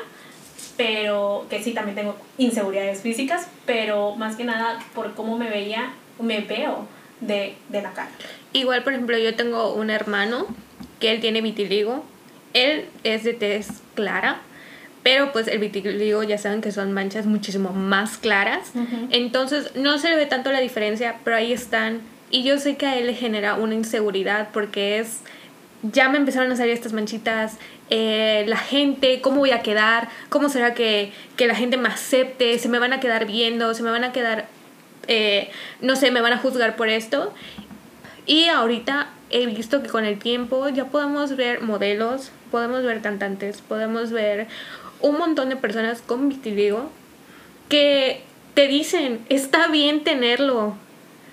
pero 0.77 1.47
que 1.51 1.63
sí 1.63 1.73
también 1.73 1.97
tengo 1.97 2.17
inseguridades 2.39 3.01
físicas, 3.01 3.49
pero 3.67 4.15
más 4.17 4.37
que 4.37 4.45
nada 4.45 4.79
por 4.95 5.15
cómo 5.15 5.37
me 5.37 5.49
veía, 5.51 5.93
me 6.21 6.41
veo 6.41 6.87
de, 7.21 7.55
de 7.69 7.83
la 7.83 7.93
cara. 7.93 8.11
Igual, 8.53 8.83
por 8.83 8.93
ejemplo, 8.93 9.19
yo 9.19 9.35
tengo 9.35 9.75
un 9.75 9.91
hermano 9.91 10.47
que 11.01 11.13
él 11.13 11.21
tiene 11.21 11.41
vitiligo, 11.41 12.05
él 12.55 12.87
es 13.05 13.25
de 13.25 13.35
tez 13.35 13.69
clara, 13.95 14.41
pero 15.03 15.33
pues 15.33 15.49
el 15.49 15.59
vitiligo 15.59 16.23
ya 16.23 16.39
saben 16.39 16.61
que 16.61 16.71
son 16.71 16.93
manchas 16.93 17.27
muchísimo 17.27 17.71
más 17.71 18.19
claras, 18.19 18.73
entonces 19.11 19.75
no 19.75 19.99
se 19.99 20.11
le 20.11 20.17
ve 20.17 20.27
tanto 20.27 20.53
la 20.53 20.61
diferencia, 20.61 21.17
pero 21.25 21.37
ahí 21.37 21.53
están, 21.53 22.01
y 22.31 22.45
yo 22.45 22.59
sé 22.59 22.77
que 22.77 22.87
a 22.87 22.99
él 22.99 23.07
le 23.07 23.15
genera 23.15 23.55
una 23.55 23.75
inseguridad 23.75 24.51
porque 24.53 24.99
es 24.99 25.21
ya 25.83 26.09
me 26.09 26.19
empezaron 26.19 26.53
a 26.53 26.57
salir 26.57 26.73
estas 26.73 26.93
manchitas, 26.93 27.59
eh, 27.95 28.47
la 28.49 28.57
gente, 28.57 29.21
cómo 29.21 29.41
voy 29.41 29.51
a 29.51 29.61
quedar, 29.61 30.09
cómo 30.31 30.49
será 30.49 30.73
que, 30.73 31.13
la 31.37 31.55
gente 31.55 31.77
me 31.77 31.91
acepte, 31.91 32.59
se 32.59 32.71
me 32.71 32.79
van 32.79 32.95
a 32.95 33.01
quedar 33.01 33.27
viendo, 33.27 33.75
se 33.75 33.83
me 33.83 33.91
van 33.91 34.03
a 34.03 34.13
quedar, 34.13 34.49
eh, 35.09 35.51
no 35.83 35.95
sé, 35.95 36.11
me 36.11 36.23
van 36.23 36.33
a 36.33 36.39
juzgar 36.39 36.75
por 36.75 36.89
esto. 36.89 37.35
Y 38.25 38.47
ahorita 38.47 39.11
he 39.29 39.45
visto 39.45 39.83
que 39.83 39.91
con 39.91 40.07
el 40.07 40.19
tiempo 40.19 40.71
ya 40.71 40.87
podemos 40.87 41.37
ver 41.37 41.61
modelos, 41.61 42.33
podemos 42.51 42.83
ver 42.83 43.03
cantantes, 43.03 43.61
podemos 43.61 44.11
ver 44.11 44.47
un 45.03 45.19
montón 45.19 45.51
de 45.51 45.57
personas 45.57 46.01
con 46.01 46.31
vitiligo 46.31 46.91
que 47.69 48.23
te 48.55 48.69
dicen, 48.69 49.21
está 49.29 49.67
bien 49.69 50.03
tenerlo, 50.03 50.77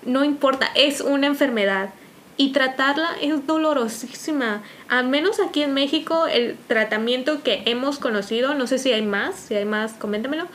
no 0.06 0.26
importa, 0.26 0.70
es 0.76 1.00
una 1.00 1.28
enfermedad 1.28 1.92
y 2.40 2.54
tratarla 2.54 3.10
es 3.22 3.46
dolorosísima. 3.46 4.64
Al 4.88 5.10
menos 5.10 5.42
aquí 5.42 5.62
en 5.62 5.74
México 5.74 6.26
el 6.26 6.56
tratamiento 6.70 7.44
que 7.44 7.64
hemos 7.66 8.00
conocido, 8.00 8.54
no 8.54 8.66
sé 8.66 8.80
si 8.80 8.94
hay 8.94 9.02
más, 9.02 9.36
si 9.36 9.56
hay 9.56 9.66
más, 9.66 9.92
coméntamelo, 9.92 10.48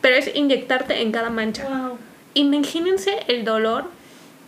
pero 0.00 0.16
es 0.16 0.34
inyectarte 0.34 1.02
en 1.02 1.12
cada 1.12 1.28
mancha. 1.28 1.68
Imagínense 2.32 3.24
el 3.28 3.44
dolor 3.44 3.84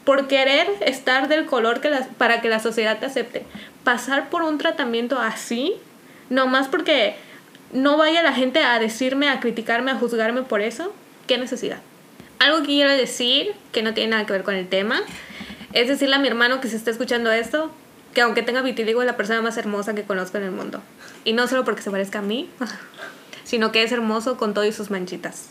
por 0.05 0.27
querer 0.27 0.67
estar 0.81 1.29
del 1.29 1.45
color 1.45 1.83
que 1.83 1.91
para 2.17 2.41
que 2.41 2.49
la 2.49 2.61
sociedad 2.61 2.99
te 2.99 3.05
acepte. 3.05 3.45
Pasar 3.85 4.31
por 4.31 4.41
un 4.41 4.57
tratamiento 4.57 5.19
así, 5.19 5.75
nomás 6.31 6.67
porque 6.67 7.17
no 7.75 7.99
vaya 7.99 8.23
la 8.23 8.33
gente 8.33 8.61
a 8.61 8.79
decirme, 8.79 9.29
a 9.29 9.39
criticarme, 9.39 9.91
a 9.91 9.97
juzgarme 9.97 10.45
por 10.45 10.63
eso. 10.63 10.95
¿Qué 11.27 11.37
necesidad? 11.37 11.81
Algo 12.39 12.61
que 12.61 12.69
quiero 12.69 12.91
decir 12.91 13.53
que 13.71 13.83
no 13.83 13.93
tiene 13.93 14.13
nada 14.13 14.25
que 14.25 14.33
ver 14.33 14.45
con 14.45 14.55
el 14.55 14.67
tema 14.67 15.03
es 15.73 15.89
decirle 15.89 16.17
a 16.17 16.19
mi 16.19 16.29
hermano 16.29 16.61
que 16.61 16.69
se 16.69 16.77
está 16.77 16.91
escuchando 16.91 17.31
esto, 17.31 17.71
que 18.15 18.21
aunque 18.21 18.43
tenga 18.43 18.63
vitiligo 18.63 19.03
es 19.03 19.07
la 19.07 19.17
persona 19.17 19.43
más 19.43 19.57
hermosa 19.57 19.95
que 19.95 20.03
conozco 20.03 20.39
en 20.39 20.45
el 20.45 20.51
mundo. 20.51 20.81
Y 21.25 21.33
no 21.33 21.47
solo 21.47 21.65
porque 21.65 21.83
se 21.83 21.91
parezca 21.91 22.21
a 22.21 22.23
mí, 22.23 22.49
sino 23.45 23.73
que 23.73 23.83
es 23.83 23.93
hermoso 23.93 24.37
con 24.37 24.55
todas 24.55 24.75
sus 24.75 24.91
manchitas. 24.91 25.51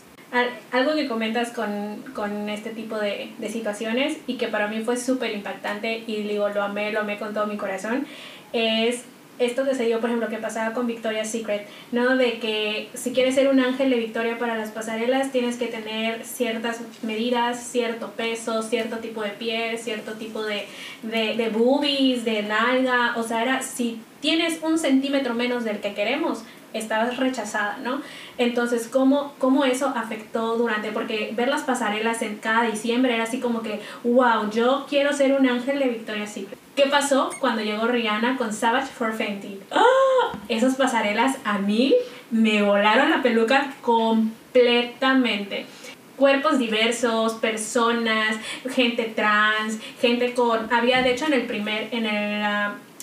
Algo 0.72 0.94
que 0.94 1.08
comentas 1.08 1.50
con, 1.52 2.02
con 2.14 2.50
este 2.50 2.70
tipo 2.70 2.98
de, 2.98 3.32
de, 3.38 3.48
situaciones 3.48 4.18
y 4.26 4.36
que 4.36 4.48
para 4.48 4.68
mí 4.68 4.82
fue 4.84 4.98
súper 4.98 5.32
impactante 5.32 6.04
y 6.06 6.22
digo, 6.22 6.50
lo 6.50 6.62
amé, 6.62 6.92
lo 6.92 7.00
amé 7.00 7.18
con 7.18 7.32
todo 7.32 7.46
mi 7.46 7.56
corazón, 7.56 8.06
es 8.52 9.04
esto 9.38 9.64
que 9.64 9.74
se 9.74 9.84
dio, 9.84 10.00
por 10.00 10.10
ejemplo, 10.10 10.28
que 10.28 10.38
pasaba 10.38 10.74
con 10.74 10.86
Victoria's 10.86 11.30
Secret, 11.30 11.66
¿no? 11.92 12.16
De 12.16 12.38
que 12.38 12.88
si 12.94 13.12
quieres 13.12 13.34
ser 13.34 13.48
un 13.48 13.60
ángel 13.60 13.90
de 13.90 13.96
Victoria 13.96 14.38
para 14.38 14.56
las 14.56 14.70
pasarelas, 14.70 15.30
tienes 15.30 15.56
que 15.56 15.66
tener 15.66 16.24
ciertas 16.24 16.80
medidas, 17.02 17.62
cierto 17.62 18.12
peso, 18.12 18.62
cierto 18.62 18.98
tipo 18.98 19.22
de 19.22 19.30
piel, 19.30 19.78
cierto 19.78 20.14
tipo 20.14 20.42
de, 20.44 20.66
de, 21.02 21.36
de 21.36 21.48
boobies, 21.50 22.24
de 22.24 22.42
nalga, 22.42 23.14
o 23.16 23.22
sea, 23.22 23.42
era, 23.42 23.62
si 23.62 24.00
tienes 24.20 24.60
un 24.62 24.78
centímetro 24.78 25.34
menos 25.34 25.64
del 25.64 25.78
que 25.80 25.94
queremos, 25.94 26.42
estabas 26.72 27.16
rechazada, 27.16 27.78
¿no? 27.78 28.02
Entonces, 28.36 28.88
¿cómo, 28.88 29.34
¿cómo 29.38 29.64
eso 29.64 29.92
afectó 29.94 30.56
durante? 30.56 30.92
Porque 30.92 31.32
ver 31.34 31.48
las 31.48 31.62
pasarelas 31.62 32.22
en 32.22 32.36
cada 32.36 32.64
diciembre 32.64 33.14
era 33.14 33.24
así 33.24 33.40
como 33.40 33.62
que, 33.62 33.80
wow, 34.04 34.50
yo 34.50 34.86
quiero 34.88 35.12
ser 35.12 35.32
un 35.38 35.48
ángel 35.48 35.78
de 35.78 35.88
Victoria's 35.88 36.32
Secret. 36.32 36.58
¿Qué 36.78 36.86
pasó 36.86 37.30
cuando 37.40 37.60
llegó 37.60 37.88
Rihanna 37.88 38.36
con 38.36 38.52
Savage 38.52 38.86
for 38.86 39.12
Fenty? 39.12 39.58
¡Ah! 39.72 40.38
Esas 40.48 40.76
pasarelas 40.76 41.36
a 41.42 41.58
mí 41.58 41.92
me 42.30 42.62
volaron 42.62 43.10
la 43.10 43.20
peluca 43.20 43.74
completamente 43.80 45.66
cuerpos 46.14 46.60
diversos, 46.60 47.32
personas, 47.34 48.36
gente 48.70 49.12
trans, 49.16 49.80
gente 50.00 50.34
con 50.34 50.72
había 50.72 51.02
de 51.02 51.14
hecho 51.14 51.26
en 51.26 51.32
el 51.32 51.46
primer 51.46 51.88
en 51.92 52.06
el 52.06 52.44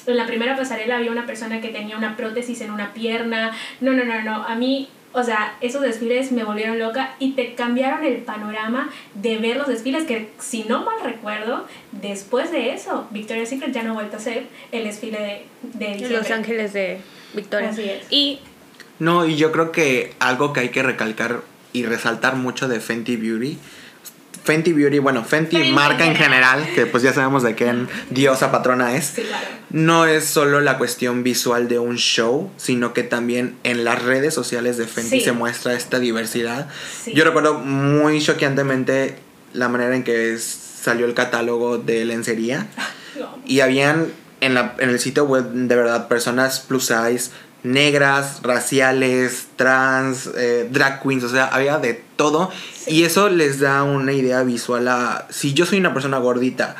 en 0.07 0.17
la 0.17 0.25
primera 0.25 0.55
pasarela 0.55 0.95
había 0.95 1.11
una 1.11 1.25
persona 1.25 1.59
que 1.59 1.69
tenía 1.69 1.97
una 1.97 2.15
prótesis 2.15 2.61
en 2.61 2.71
una 2.71 2.93
pierna. 2.93 3.51
No, 3.81 3.91
no, 3.91 4.05
no, 4.05 4.21
no. 4.21 4.43
A 4.43 4.55
mí, 4.55 4.87
o 5.15 5.23
sea, 5.23 5.55
esos 5.61 5.81
desfiles 5.81 6.33
me 6.33 6.43
volvieron 6.43 6.77
loca 6.77 7.15
y 7.19 7.31
te 7.31 7.55
cambiaron 7.55 8.03
el 8.03 8.17
panorama 8.17 8.89
de 9.13 9.37
ver 9.37 9.55
los 9.55 9.67
desfiles 9.67 10.03
que, 10.03 10.29
si 10.39 10.63
no 10.65 10.83
mal 10.83 10.97
recuerdo, 11.03 11.65
después 11.93 12.51
de 12.51 12.73
eso, 12.73 13.07
Victoria's 13.11 13.47
Secret 13.47 13.71
ya 13.71 13.81
no 13.81 13.91
ha 13.91 13.93
vuelto 13.93 14.17
a 14.17 14.19
ser 14.19 14.47
el 14.73 14.83
desfile 14.83 15.45
de, 15.61 15.95
de 15.95 16.09
Los 16.09 16.29
Ángeles 16.31 16.73
de 16.73 16.99
Victoria. 17.33 17.69
Así 17.69 17.83
es. 17.83 18.05
Y... 18.09 18.41
No, 18.99 19.25
y 19.25 19.37
yo 19.37 19.53
creo 19.53 19.71
que 19.71 20.13
algo 20.19 20.51
que 20.51 20.59
hay 20.59 20.69
que 20.69 20.83
recalcar 20.83 21.41
y 21.71 21.85
resaltar 21.85 22.35
mucho 22.35 22.67
de 22.67 22.81
Fenty 22.81 23.15
Beauty 23.15 23.57
Fenty 24.43 24.73
Beauty, 24.73 24.99
bueno, 24.99 25.23
Fenty, 25.23 25.71
marca 25.71 26.05
en 26.05 26.15
general, 26.15 26.67
que 26.75 26.85
pues 26.85 27.03
ya 27.03 27.13
sabemos 27.13 27.43
de 27.43 27.55
qué 27.55 27.73
diosa 28.09 28.51
patrona 28.51 28.95
es, 28.95 29.13
no 29.69 30.05
es 30.05 30.25
solo 30.25 30.61
la 30.61 30.77
cuestión 30.77 31.23
visual 31.23 31.67
de 31.67 31.79
un 31.79 31.97
show, 31.97 32.51
sino 32.57 32.93
que 32.93 33.03
también 33.03 33.55
en 33.63 33.83
las 33.83 34.01
redes 34.03 34.33
sociales 34.33 34.77
de 34.77 34.87
Fenty 34.87 35.21
se 35.21 35.31
muestra 35.31 35.73
esta 35.73 35.99
diversidad. 35.99 36.67
Yo 37.13 37.23
recuerdo 37.23 37.55
muy 37.55 38.21
choqueantemente 38.21 39.17
la 39.53 39.69
manera 39.69 39.95
en 39.95 40.03
que 40.03 40.37
salió 40.37 41.05
el 41.05 41.13
catálogo 41.13 41.77
de 41.77 42.05
lencería. 42.05 42.67
Y 43.45 43.61
habían 43.61 44.07
en, 44.41 44.53
la, 44.53 44.75
en 44.79 44.89
el 44.89 44.99
sitio 44.99 45.25
web 45.25 45.51
de 45.51 45.75
verdad 45.75 46.07
personas 46.07 46.59
plus 46.59 46.85
size 46.85 47.31
negras, 47.65 48.41
raciales, 48.43 49.47
trans, 49.55 50.29
eh, 50.37 50.67
drag 50.71 51.01
queens, 51.01 51.23
o 51.23 51.29
sea, 51.29 51.47
había 51.47 51.77
de 51.79 52.01
todo. 52.15 52.51
Y 52.87 53.03
eso 53.03 53.29
les 53.29 53.59
da 53.59 53.83
una 53.83 54.13
idea 54.13 54.43
visual 54.43 54.87
a, 54.87 55.27
si 55.29 55.53
yo 55.53 55.65
soy 55.65 55.79
una 55.79 55.93
persona 55.93 56.17
gordita, 56.19 56.75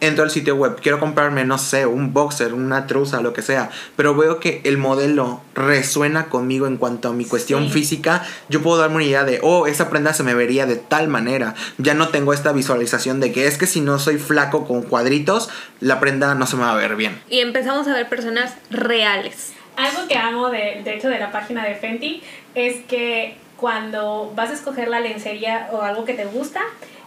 entro 0.00 0.24
al 0.24 0.30
sitio 0.30 0.56
web, 0.56 0.76
quiero 0.82 1.00
comprarme, 1.00 1.44
no 1.44 1.58
sé, 1.58 1.86
un 1.86 2.12
boxer, 2.12 2.54
una 2.54 2.86
truza, 2.86 3.20
lo 3.20 3.32
que 3.32 3.42
sea, 3.42 3.70
pero 3.96 4.14
veo 4.14 4.40
que 4.40 4.60
el 4.64 4.78
modelo 4.78 5.40
resuena 5.54 6.26
conmigo 6.26 6.66
en 6.66 6.76
cuanto 6.76 7.08
a 7.08 7.12
mi 7.12 7.24
cuestión 7.24 7.70
física, 7.70 8.22
yo 8.48 8.62
puedo 8.62 8.78
darme 8.78 8.96
una 8.96 9.04
idea 9.04 9.24
de, 9.24 9.40
oh, 9.42 9.66
esa 9.66 9.88
prenda 9.90 10.12
se 10.12 10.22
me 10.22 10.34
vería 10.34 10.66
de 10.66 10.76
tal 10.76 11.08
manera. 11.08 11.54
Ya 11.78 11.94
no 11.94 12.08
tengo 12.08 12.32
esta 12.32 12.52
visualización 12.52 13.20
de 13.20 13.32
que 13.32 13.46
es 13.46 13.58
que 13.58 13.66
si 13.66 13.80
no 13.80 13.98
soy 13.98 14.18
flaco 14.18 14.66
con 14.66 14.82
cuadritos, 14.82 15.48
la 15.80 16.00
prenda 16.00 16.34
no 16.34 16.46
se 16.46 16.56
me 16.56 16.62
va 16.62 16.72
a 16.72 16.76
ver 16.76 16.96
bien. 16.96 17.20
Y 17.28 17.40
empezamos 17.40 17.88
a 17.88 17.94
ver 17.94 18.08
personas 18.08 18.54
reales 18.70 19.55
algo 19.76 20.08
que 20.08 20.16
amo 20.16 20.48
de, 20.50 20.82
de 20.84 20.94
hecho 20.94 21.08
de 21.08 21.18
la 21.18 21.30
página 21.30 21.64
de 21.64 21.74
Fenty 21.74 22.22
es 22.54 22.76
que 22.84 23.36
cuando 23.56 24.32
vas 24.34 24.50
a 24.50 24.54
escoger 24.54 24.88
la 24.88 25.00
lencería 25.00 25.68
o 25.72 25.82
algo 25.82 26.04
que 26.04 26.14
te 26.14 26.26
gusta, 26.26 26.60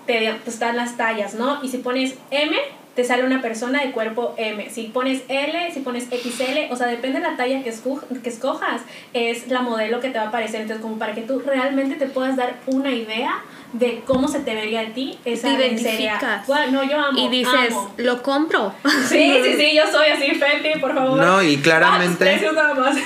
te, 0.05 0.27
están 0.47 0.75
las 0.75 0.97
tallas, 0.97 1.35
¿no? 1.35 1.63
Y 1.63 1.69
si 1.69 1.77
pones 1.77 2.15
M, 2.31 2.55
te 2.95 3.03
sale 3.03 3.23
una 3.23 3.41
persona 3.41 3.83
de 3.83 3.91
cuerpo 3.91 4.33
M. 4.37 4.69
Si 4.69 4.87
pones 4.87 5.21
L, 5.27 5.71
si 5.71 5.81
pones 5.81 6.05
XL, 6.05 6.71
o 6.71 6.75
sea, 6.75 6.87
depende 6.87 7.19
de 7.19 7.27
la 7.27 7.37
talla 7.37 7.63
que, 7.63 7.71
que 8.23 8.29
escojas, 8.29 8.81
es 9.13 9.47
la 9.47 9.61
modelo 9.61 9.99
que 9.99 10.09
te 10.09 10.17
va 10.17 10.25
a 10.25 10.27
aparecer. 10.29 10.61
Entonces, 10.61 10.81
como 10.81 10.97
para 10.97 11.13
que 11.13 11.21
tú 11.21 11.39
realmente 11.45 11.95
te 11.95 12.07
puedas 12.07 12.35
dar 12.35 12.55
una 12.65 12.91
idea 12.91 13.35
de 13.73 14.01
cómo 14.05 14.27
se 14.27 14.39
te 14.39 14.55
vería 14.55 14.81
a 14.81 14.93
ti 14.93 15.19
esa 15.25 15.49
te 15.49 15.53
identificas. 15.53 16.47
no, 16.71 16.83
yo 16.83 16.99
amo. 16.99 17.19
Y 17.19 17.29
dices, 17.29 17.73
lo 17.97 18.23
compro. 18.23 18.73
Sí, 19.07 19.39
sí, 19.43 19.55
sí, 19.57 19.75
yo 19.75 19.83
soy 19.91 20.09
así, 20.09 20.35
Fenty, 20.35 20.79
por 20.79 20.95
favor. 20.95 21.17
No, 21.17 21.41
y 21.43 21.57
claramente. 21.57 22.41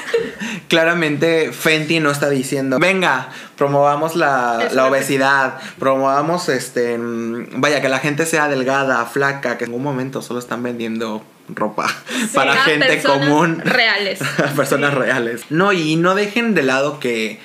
claramente 0.70 1.52
Fenty 1.52 2.00
no 2.00 2.12
está 2.12 2.30
diciendo, 2.30 2.80
venga, 2.80 3.30
promovamos 3.58 4.16
la, 4.16 4.70
la 4.72 4.88
obesidad, 4.88 5.60
promovamos 5.80 6.48
este. 6.50 6.98
Vaya, 7.00 7.82
que 7.82 7.90
la 7.90 8.00
gente 8.00 8.26
sea 8.26 8.48
delgada, 8.48 9.06
flaca, 9.06 9.58
que 9.58 9.66
en 9.66 9.74
un 9.74 9.84
momento 9.84 10.22
solo 10.22 10.40
están 10.40 10.64
vendiendo 10.64 11.24
ropa 11.50 11.94
para 12.34 12.56
gente 12.56 13.02
común. 13.04 13.62
Reales. 13.66 14.20
personas 14.56 14.94
reales. 14.94 15.44
No, 15.50 15.74
y 15.74 15.98
no 15.98 16.16
dejen 16.16 16.54
de 16.54 16.64
lado 16.64 17.00
que 17.02 17.40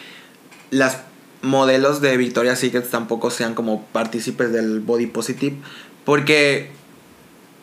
las 0.70 1.07
modelos 1.42 2.00
de 2.00 2.16
Victoria's 2.16 2.58
Secret 2.58 2.88
tampoco 2.88 3.30
sean 3.30 3.54
como 3.54 3.84
partícipes 3.86 4.52
del 4.52 4.80
body 4.80 5.06
positive 5.06 5.56
porque 6.04 6.70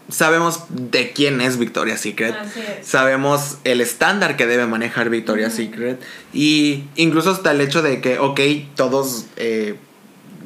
sabemos 0.09 0.65
de 0.69 1.11
quién 1.11 1.41
es 1.41 1.57
Victoria's 1.57 2.01
Secret. 2.01 2.35
Sabemos 2.83 3.57
el 3.63 3.81
estándar 3.81 4.37
que 4.37 4.45
debe 4.45 4.67
manejar 4.67 5.09
Victoria's 5.09 5.53
Secret. 5.53 5.99
Y 6.33 6.83
incluso 6.95 7.31
hasta 7.31 7.51
el 7.51 7.61
hecho 7.61 7.81
de 7.81 8.01
que 8.01 8.19
ok 8.19 8.39
todos 8.75 9.25
eh, 9.37 9.75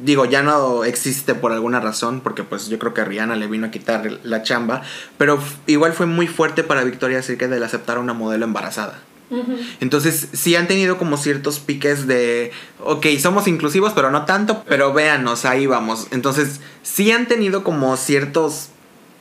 digo 0.04 0.26
ya 0.26 0.44
no 0.44 0.84
existe 0.86 1.36
por 1.36 1.52
alguna 1.52 1.80
razón 1.80 2.22
porque 2.22 2.44
pues 2.44 2.70
yo 2.70 2.80
creo 2.80 2.94
que 2.94 3.04
Rihanna 3.04 3.36
le 3.36 3.48
vino 3.48 3.68
a 3.68 3.72
quitar 3.72 4.20
la 4.24 4.44
chamba 4.44 4.82
pero 5.18 5.40
igual 5.68 5.92
fue 5.94 6.06
muy 6.06 6.28
fuerte 6.28 6.64
para 6.64 6.84
Victoria's 6.84 7.26
Secret 7.26 7.52
el 7.52 7.64
aceptar 7.64 7.98
a 7.98 8.00
una 8.00 8.14
modelo 8.14 8.46
embarazada 8.46 9.00
entonces, 9.80 10.30
sí 10.34 10.56
han 10.56 10.68
tenido 10.68 10.98
como 10.98 11.18
ciertos 11.18 11.60
piques 11.60 12.08
de, 12.08 12.52
ok, 12.84 13.06
somos 13.20 13.48
inclusivos, 13.48 13.94
pero 13.94 14.10
no 14.10 14.26
tanto, 14.26 14.64
pero 14.68 14.94
véanos, 14.94 15.46
ahí 15.46 15.68
vamos. 15.68 16.08
Entonces, 16.12 16.62
sí 16.82 17.12
han 17.12 17.28
tenido 17.28 17.64
como 17.64 17.96
ciertos, 17.98 18.70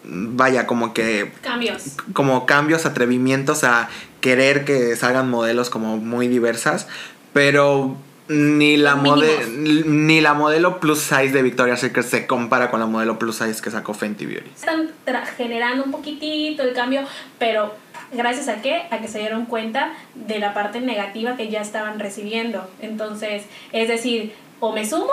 vaya, 0.05 0.67
como 0.67 0.95
que... 0.95 1.33
Cambios. 1.43 1.97
Como 2.15 2.47
cambios, 2.47 2.87
atrevimientos 2.87 3.65
a 3.65 3.89
querer 4.21 4.65
que 4.65 4.97
salgan 4.97 5.31
modelos 5.31 5.69
como 5.71 5.99
muy 5.99 6.27
diversas, 6.29 6.87
pero 7.33 7.97
ni 8.29 8.76
la, 8.76 8.95
ni 8.97 10.20
la 10.20 10.35
modelo 10.35 10.81
plus 10.81 10.99
size 10.99 11.31
de 11.31 11.43
Victoria's 11.43 11.81
Secret 11.81 12.07
se 12.07 12.26
compara 12.26 12.70
con 12.70 12.81
la 12.81 12.87
modelo 12.87 13.18
plus 13.18 13.37
size 13.37 13.62
que 13.62 13.70
sacó 13.70 13.95
Fenty 13.95 14.26
Beauty. 14.26 14.51
Están 14.55 14.91
generando 15.37 15.85
un 15.85 15.91
poquitito 15.91 16.62
el 16.62 16.74
cambio, 16.74 17.03
pero 17.39 17.74
gracias 18.12 18.49
a 18.49 18.61
qué? 18.61 18.83
A 18.91 18.99
que 18.99 19.09
se 19.09 19.20
dieron 19.20 19.47
cuenta 19.47 19.93
de 20.14 20.39
la 20.39 20.55
parte 20.55 20.81
negativa 20.81 21.37
que 21.37 21.49
ya 21.49 21.61
estaban 21.61 21.99
recibiendo. 21.99 22.68
Entonces, 22.81 23.45
es 23.72 23.89
decir, 23.89 24.35
o 24.61 24.72
me 24.72 24.87
sumo 24.87 25.12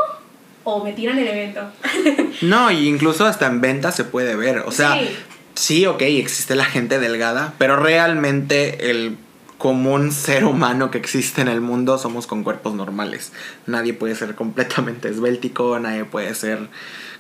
o 0.64 0.84
me 0.84 0.94
tiran 0.94 1.18
el 1.18 1.28
evento. 1.28 1.62
no, 2.42 2.72
y 2.72 2.88
incluso 2.88 3.26
hasta 3.26 3.48
en 3.48 3.62
venta 3.62 3.92
se 3.92 4.04
puede 4.04 4.36
ver. 4.36 4.60
O 4.60 4.72
sea, 4.72 4.94
sí. 4.94 5.10
sí, 5.54 5.86
ok, 5.86 6.02
existe 6.02 6.56
la 6.56 6.66
gente 6.66 7.00
delgada, 7.00 7.54
pero 7.58 7.78
realmente 7.78 8.90
el 8.90 9.18
común 9.66 10.12
ser 10.12 10.46
humano 10.46 10.92
que 10.92 11.00
existe 11.00 11.42
en 11.42 11.48
el 11.48 11.60
mundo 11.60 11.98
somos 11.98 12.28
con 12.28 12.44
cuerpos 12.44 12.76
normales. 12.76 13.34
Nadie 13.66 13.96
puede 13.96 14.14
ser 14.14 14.36
completamente 14.36 15.10
esbéltico, 15.10 15.80
nadie 15.80 16.06
puede 16.06 16.36
ser 16.36 16.70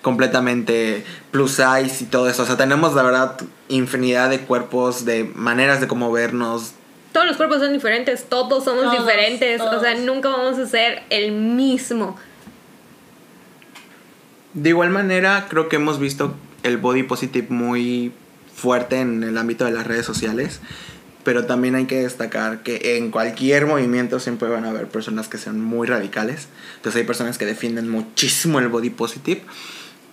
completamente 0.04 1.04
plus 1.32 1.54
size 1.54 2.04
y 2.04 2.06
todo 2.06 2.30
eso. 2.30 2.44
O 2.44 2.46
sea, 2.46 2.56
tenemos 2.56 2.94
la 2.94 3.02
verdad 3.02 3.42
infinidad 3.68 4.30
de 4.30 4.42
cuerpos, 4.42 5.06
de 5.06 5.24
maneras 5.24 5.82
de 5.82 5.88
cómo 5.88 6.12
vernos. 6.12 6.74
Todos 7.14 7.26
los 7.26 7.36
cuerpos 7.36 7.62
son 7.62 7.74
diferentes, 7.74 8.26
todos 8.30 8.64
somos 8.64 8.92
diferentes, 8.92 9.60
o 9.60 9.80
sea, 9.80 9.96
nunca 9.96 10.30
vamos 10.30 10.60
a 10.60 10.68
ser 10.68 11.02
el 11.10 11.32
mismo. 11.32 12.16
De 14.54 14.70
igual 14.70 14.92
manera, 14.92 15.48
creo 15.50 15.68
que 15.68 15.78
hemos 15.78 15.98
visto 15.98 16.36
el 16.62 16.78
body 16.78 17.02
positive 17.02 17.48
muy 17.50 18.14
fuerte 18.54 19.00
en 19.00 19.24
el 19.24 19.36
ámbito 19.36 19.66
de 19.66 19.72
las 19.72 19.88
redes 19.88 20.06
sociales, 20.06 20.62
pero 21.26 21.46
también 21.46 21.74
hay 21.74 21.86
que 21.86 22.04
destacar 22.04 22.62
que 22.62 22.98
en 22.98 23.10
cualquier 23.10 23.66
movimiento 23.66 24.20
siempre 24.20 24.48
van 24.48 24.64
a 24.64 24.70
haber 24.70 24.88
personas 24.88 25.28
que 25.28 25.40
sean 25.40 25.60
muy 25.60 25.88
radicales. 25.88 26.48
Entonces 26.78 27.02
hay 27.02 27.06
personas 27.06 27.40
que 27.40 27.46
defienden 27.46 27.90
muchísimo 27.90 28.60
el 28.60 28.70
body 28.70 28.92
positive 28.92 29.42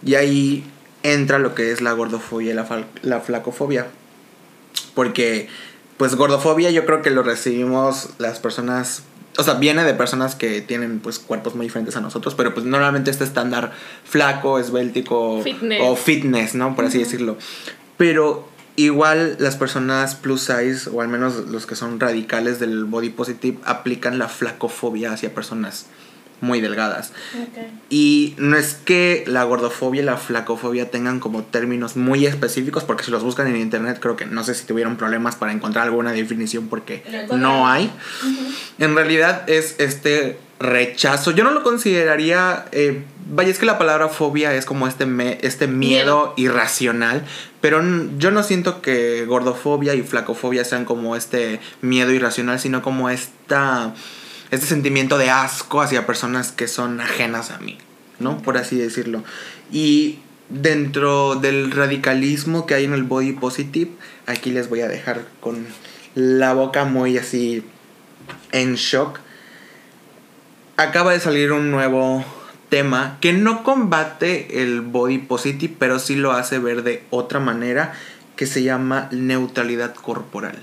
y 0.05 0.15
ahí 0.15 0.65
entra 1.03 1.39
lo 1.39 1.55
que 1.55 1.71
es 1.71 1.83
la 1.83 1.93
gordofobia 1.93 2.53
y 2.53 2.55
la, 2.55 2.87
la 3.03 3.21
flacofobia. 3.21 3.89
Porque, 4.95 5.49
pues, 5.99 6.15
gordofobia 6.15 6.71
yo 6.71 6.87
creo 6.87 7.03
que 7.03 7.11
lo 7.11 7.23
recibimos 7.23 8.11
las 8.19 8.41
personas 8.41 9.03
o 9.39 9.43
sea, 9.43 9.55
viene 9.55 9.85
de 9.85 9.95
personas 9.95 10.35
que 10.35 10.61
tienen 10.61 11.01
pues 11.01 11.19
cuerpos 11.19 11.55
muy 11.55 11.65
diferentes 11.65 11.97
a 11.97 12.03
nosotros, 12.03 12.35
pero 12.35 12.53
pues 12.53 12.67
normalmente 12.67 13.11
este 13.11 13.25
estándar 13.25 13.73
flaco, 14.05 14.59
esbéltico 14.59 15.43
o 15.81 15.97
fitness, 15.97 16.55
¿no? 16.55 16.77
Por 16.77 16.85
así 16.85 16.99
decirlo. 16.99 17.39
Pero 17.97 18.52
igual 18.77 19.37
las 19.39 19.57
personas 19.57 20.15
plus 20.15 20.43
size, 20.43 20.89
o 20.91 21.01
al 21.01 21.09
menos 21.09 21.49
los 21.49 21.67
que 21.67 21.77
son 21.77 22.01
radicales 22.01 22.59
del 22.59 22.85
body 22.85 23.11
positive, 23.11 23.59
aplican 23.65 24.19
la 24.19 24.29
flacofobia 24.29 25.13
hacia 25.13 25.35
personas 25.35 25.87
muy 26.43 26.61
delgadas. 26.61 27.13
Y 27.89 28.35
no 28.37 28.57
es 28.57 28.75
que 28.75 29.25
la 29.29 29.45
gordofobia 29.45 30.03
y 30.03 30.05
la 30.05 30.17
flacofobia 30.17 30.91
tengan 30.91 31.21
como 31.21 31.45
términos 31.45 31.97
muy 31.97 32.27
específicos, 32.27 32.83
porque 32.83 33.05
si 33.05 33.11
los 33.13 33.23
buscan 33.23 33.47
en 33.47 33.57
internet 33.57 33.99
creo 34.01 34.17
que 34.17 34.27
no 34.27 34.43
sé 34.43 34.55
si 34.55 34.67
tuvieron 34.67 34.97
problemas 34.97 35.37
para 35.37 35.53
encontrar 35.53 35.85
alguna 35.85 36.13
definición 36.13 36.69
porque 36.69 37.05
no 37.37 37.69
hay. 37.69 37.91
En 38.79 38.95
realidad 38.97 39.49
es 39.49 39.77
este 39.79 40.37
rechazo. 40.63 41.31
Yo 41.31 41.45
no 41.45 41.51
lo 41.51 41.63
consideraría... 41.63 42.67
Eh, 42.73 43.03
vaya, 43.31 43.51
es 43.51 43.59
que 43.59 43.67
la 43.67 43.79
palabra 43.79 44.09
fobia 44.09 44.55
es 44.55 44.65
como 44.65 44.87
este, 44.87 45.07
este 45.47 45.67
miedo, 45.67 46.35
irracional, 46.37 47.25
pero 47.61 47.83
yo 48.19 48.31
no 48.31 48.43
siento 48.43 48.83
que 48.83 49.25
gordofobia 49.27 49.95
y 49.95 50.03
flacofobia 50.03 50.65
sean 50.65 50.85
como 50.85 51.17
este 51.17 51.61
miedo 51.81 52.13
irracional, 52.13 52.61
sino 52.61 52.83
como 52.83 53.11
esta 53.11 53.95
este 54.53 54.67
sentimiento 54.67 55.17
de 55.17 55.31
asco 55.31 55.81
hacia 55.81 56.07
personas 56.07 56.53
que 56.53 56.69
son 56.69 57.01
ajenas 57.01 57.51
a 57.51 57.59
mí, 57.59 57.79
¿no? 58.19 58.43
Por 58.43 58.59
así 58.59 58.77
decirlo. 58.77 59.25
Y 59.73 60.19
dentro 60.51 61.37
del 61.37 61.71
radicalismo 61.71 62.67
que 62.67 62.75
hay 62.75 62.85
en 62.85 62.93
el 62.93 63.03
body 63.03 63.33
positive, 63.33 63.91
aquí 64.27 64.51
les 64.51 64.69
voy 64.69 64.83
a 64.83 64.89
dejar 64.89 65.23
con 65.41 65.67
la 66.15 66.53
boca 66.53 66.85
muy 66.85 67.17
así 67.17 67.65
en 68.53 68.75
shock. 68.75 69.21
Acaba 70.77 71.13
de 71.13 71.21
salir 71.21 71.53
un 71.53 71.71
nuevo 71.71 72.25
tema 72.69 73.19
que 73.21 73.35
no 73.35 73.63
combate 73.63 74.63
el 74.63 74.81
body 74.81 75.19
positive, 75.19 75.75
pero 75.79 75.99
sí 75.99 76.17
lo 76.17 76.33
hace 76.33 76.59
ver 76.59 76.83
de 76.83 77.05
otra 77.11 77.39
manera, 77.39 77.93
que 78.37 78.47
se 78.47 78.63
llama 78.63 79.09
neutralidad 79.11 79.95
corporal. 79.95 80.57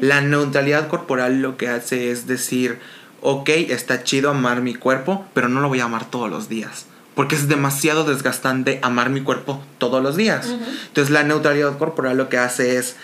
La 0.00 0.20
neutralidad 0.20 0.88
corporal 0.88 1.42
lo 1.42 1.56
que 1.56 1.68
hace 1.68 2.10
es 2.10 2.26
decir, 2.26 2.78
ok, 3.20 3.48
está 3.50 4.02
chido 4.02 4.30
amar 4.30 4.62
mi 4.62 4.74
cuerpo, 4.74 5.26
pero 5.34 5.48
no 5.48 5.60
lo 5.60 5.68
voy 5.68 5.80
a 5.80 5.84
amar 5.84 6.10
todos 6.10 6.30
los 6.30 6.48
días. 6.48 6.86
Porque 7.14 7.36
es 7.36 7.46
demasiado 7.46 8.04
desgastante 8.04 8.80
amar 8.82 9.10
mi 9.10 9.20
cuerpo 9.20 9.62
todos 9.78 10.02
los 10.02 10.16
días. 10.16 10.48
Entonces 10.88 11.10
la 11.10 11.22
neutralidad 11.22 11.78
corporal 11.78 12.16
lo 12.16 12.28
que 12.28 12.38
hace 12.38 12.76
es 12.76 12.96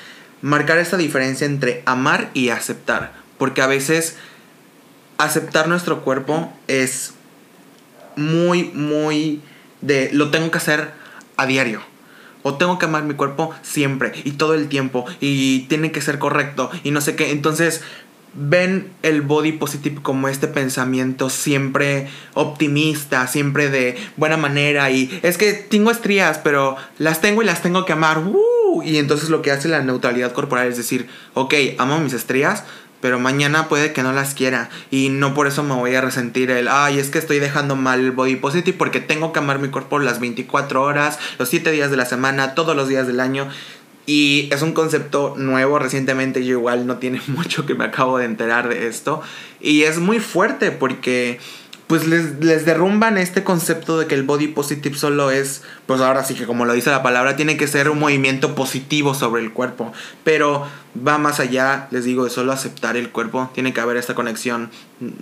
marcar 0.42 0.78
esta 0.78 0.96
diferencia 0.96 1.46
entre 1.46 1.82
amar 1.86 2.30
y 2.34 2.48
aceptar. 2.48 3.12
Porque 3.38 3.62
a 3.62 3.66
veces 3.66 4.16
aceptar 5.24 5.68
nuestro 5.68 6.02
cuerpo 6.02 6.52
es 6.66 7.14
muy, 8.16 8.64
muy 8.74 9.40
de 9.80 10.10
lo 10.12 10.30
tengo 10.30 10.50
que 10.50 10.58
hacer 10.58 10.92
a 11.36 11.46
diario. 11.46 11.80
O 12.42 12.54
tengo 12.54 12.78
que 12.78 12.86
amar 12.86 13.04
mi 13.04 13.14
cuerpo 13.14 13.54
siempre 13.62 14.12
y 14.24 14.32
todo 14.32 14.54
el 14.54 14.68
tiempo. 14.68 15.04
Y 15.20 15.60
tiene 15.68 15.92
que 15.92 16.00
ser 16.00 16.18
correcto 16.18 16.70
y 16.82 16.90
no 16.90 17.00
sé 17.00 17.14
qué. 17.14 17.30
Entonces 17.30 17.82
ven 18.32 18.90
el 19.02 19.22
body 19.22 19.52
positive 19.52 20.00
como 20.02 20.28
este 20.28 20.46
pensamiento 20.46 21.30
siempre 21.30 22.08
optimista, 22.34 23.26
siempre 23.26 23.68
de 23.68 23.96
buena 24.16 24.36
manera 24.36 24.90
y 24.90 25.18
es 25.22 25.36
que 25.36 25.52
tengo 25.52 25.90
estrías, 25.90 26.38
pero 26.38 26.76
las 26.98 27.20
tengo 27.20 27.42
y 27.42 27.46
las 27.46 27.62
tengo 27.62 27.84
que 27.84 27.92
amar. 27.92 28.22
Y 28.84 28.98
entonces 28.98 29.30
lo 29.30 29.42
que 29.42 29.50
hace 29.50 29.68
la 29.68 29.82
neutralidad 29.82 30.32
corporal 30.32 30.68
es 30.68 30.76
decir, 30.76 31.08
ok, 31.34 31.54
amo 31.78 31.98
mis 31.98 32.12
estrías, 32.12 32.64
pero 33.00 33.18
mañana 33.18 33.68
puede 33.68 33.92
que 33.92 34.02
no 34.02 34.12
las 34.12 34.34
quiera 34.34 34.70
y 34.90 35.08
no 35.08 35.34
por 35.34 35.46
eso 35.46 35.62
me 35.62 35.74
voy 35.74 35.94
a 35.94 36.00
resentir 36.00 36.50
el, 36.50 36.68
ay, 36.68 36.98
es 36.98 37.10
que 37.10 37.18
estoy 37.18 37.38
dejando 37.38 37.76
mal 37.76 38.00
el 38.00 38.12
body 38.12 38.36
positive 38.36 38.76
porque 38.76 39.00
tengo 39.00 39.32
que 39.32 39.38
amar 39.38 39.58
mi 39.58 39.68
cuerpo 39.68 39.98
las 39.98 40.20
24 40.20 40.82
horas, 40.82 41.18
los 41.38 41.48
7 41.48 41.70
días 41.70 41.90
de 41.90 41.96
la 41.96 42.04
semana, 42.04 42.54
todos 42.54 42.76
los 42.76 42.88
días 42.88 43.06
del 43.06 43.20
año. 43.20 43.48
Y 44.06 44.48
es 44.50 44.62
un 44.62 44.72
concepto 44.72 45.34
nuevo, 45.36 45.78
recientemente 45.78 46.44
yo 46.44 46.58
igual 46.58 46.86
no 46.86 46.96
tiene 46.96 47.20
mucho 47.28 47.66
que 47.66 47.74
me 47.74 47.84
acabo 47.84 48.18
de 48.18 48.24
enterar 48.24 48.68
de 48.68 48.86
esto. 48.88 49.22
Y 49.60 49.82
es 49.82 49.98
muy 49.98 50.20
fuerte 50.20 50.70
porque 50.70 51.38
pues 51.86 52.06
les, 52.06 52.38
les 52.38 52.64
derrumban 52.64 53.18
este 53.18 53.42
concepto 53.42 53.98
de 53.98 54.06
que 54.06 54.14
el 54.14 54.22
body 54.22 54.46
positive 54.46 54.96
solo 54.96 55.32
es, 55.32 55.62
pues 55.86 56.00
ahora 56.00 56.22
sí 56.22 56.34
que 56.34 56.46
como 56.46 56.64
lo 56.64 56.72
dice 56.72 56.88
la 56.88 57.02
palabra, 57.02 57.34
tiene 57.34 57.56
que 57.56 57.66
ser 57.66 57.90
un 57.90 57.98
movimiento 57.98 58.54
positivo 58.54 59.12
sobre 59.12 59.42
el 59.42 59.52
cuerpo. 59.52 59.92
Pero 60.22 60.68
va 60.96 61.18
más 61.18 61.40
allá, 61.40 61.88
les 61.90 62.04
digo, 62.04 62.24
de 62.24 62.30
solo 62.30 62.52
aceptar 62.52 62.96
el 62.96 63.10
cuerpo. 63.10 63.50
Tiene 63.54 63.72
que 63.72 63.80
haber 63.80 63.96
esta 63.96 64.14
conexión 64.14 64.70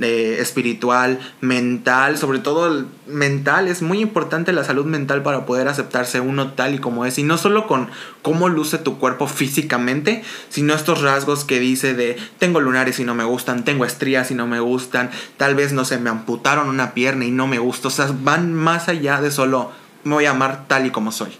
eh, 0.00 0.38
espiritual, 0.40 1.18
mental, 1.40 2.16
sobre 2.18 2.38
todo 2.38 2.86
mental. 3.06 3.68
Es 3.68 3.82
muy 3.82 4.00
importante 4.00 4.52
la 4.52 4.64
salud 4.64 4.86
mental 4.86 5.22
para 5.22 5.46
poder 5.46 5.68
aceptarse 5.68 6.20
uno 6.20 6.52
tal 6.52 6.74
y 6.74 6.78
como 6.78 7.04
es. 7.04 7.18
Y 7.18 7.22
no 7.22 7.38
solo 7.38 7.66
con 7.66 7.90
cómo 8.22 8.48
luce 8.48 8.78
tu 8.78 8.98
cuerpo 8.98 9.26
físicamente, 9.26 10.22
sino 10.48 10.74
estos 10.74 11.02
rasgos 11.02 11.44
que 11.44 11.60
dice 11.60 11.94
de 11.94 12.16
tengo 12.38 12.60
lunares 12.60 12.98
y 12.98 13.04
no 13.04 13.14
me 13.14 13.24
gustan, 13.24 13.64
tengo 13.64 13.84
estrías 13.84 14.30
y 14.30 14.34
no 14.34 14.46
me 14.46 14.60
gustan, 14.60 15.10
tal 15.36 15.54
vez 15.54 15.72
no 15.72 15.84
se 15.84 15.98
me 15.98 16.10
amputaron 16.10 16.68
una 16.68 16.94
pierna 16.94 17.24
y 17.24 17.30
no 17.30 17.46
me 17.46 17.58
gusta. 17.58 17.88
O 17.88 17.90
sea, 17.90 18.08
van 18.22 18.54
más 18.54 18.88
allá 18.88 19.20
de 19.20 19.30
solo 19.30 19.70
me 20.04 20.14
voy 20.14 20.24
a 20.24 20.30
amar 20.30 20.66
tal 20.66 20.86
y 20.86 20.90
como 20.90 21.12
soy. 21.12 21.30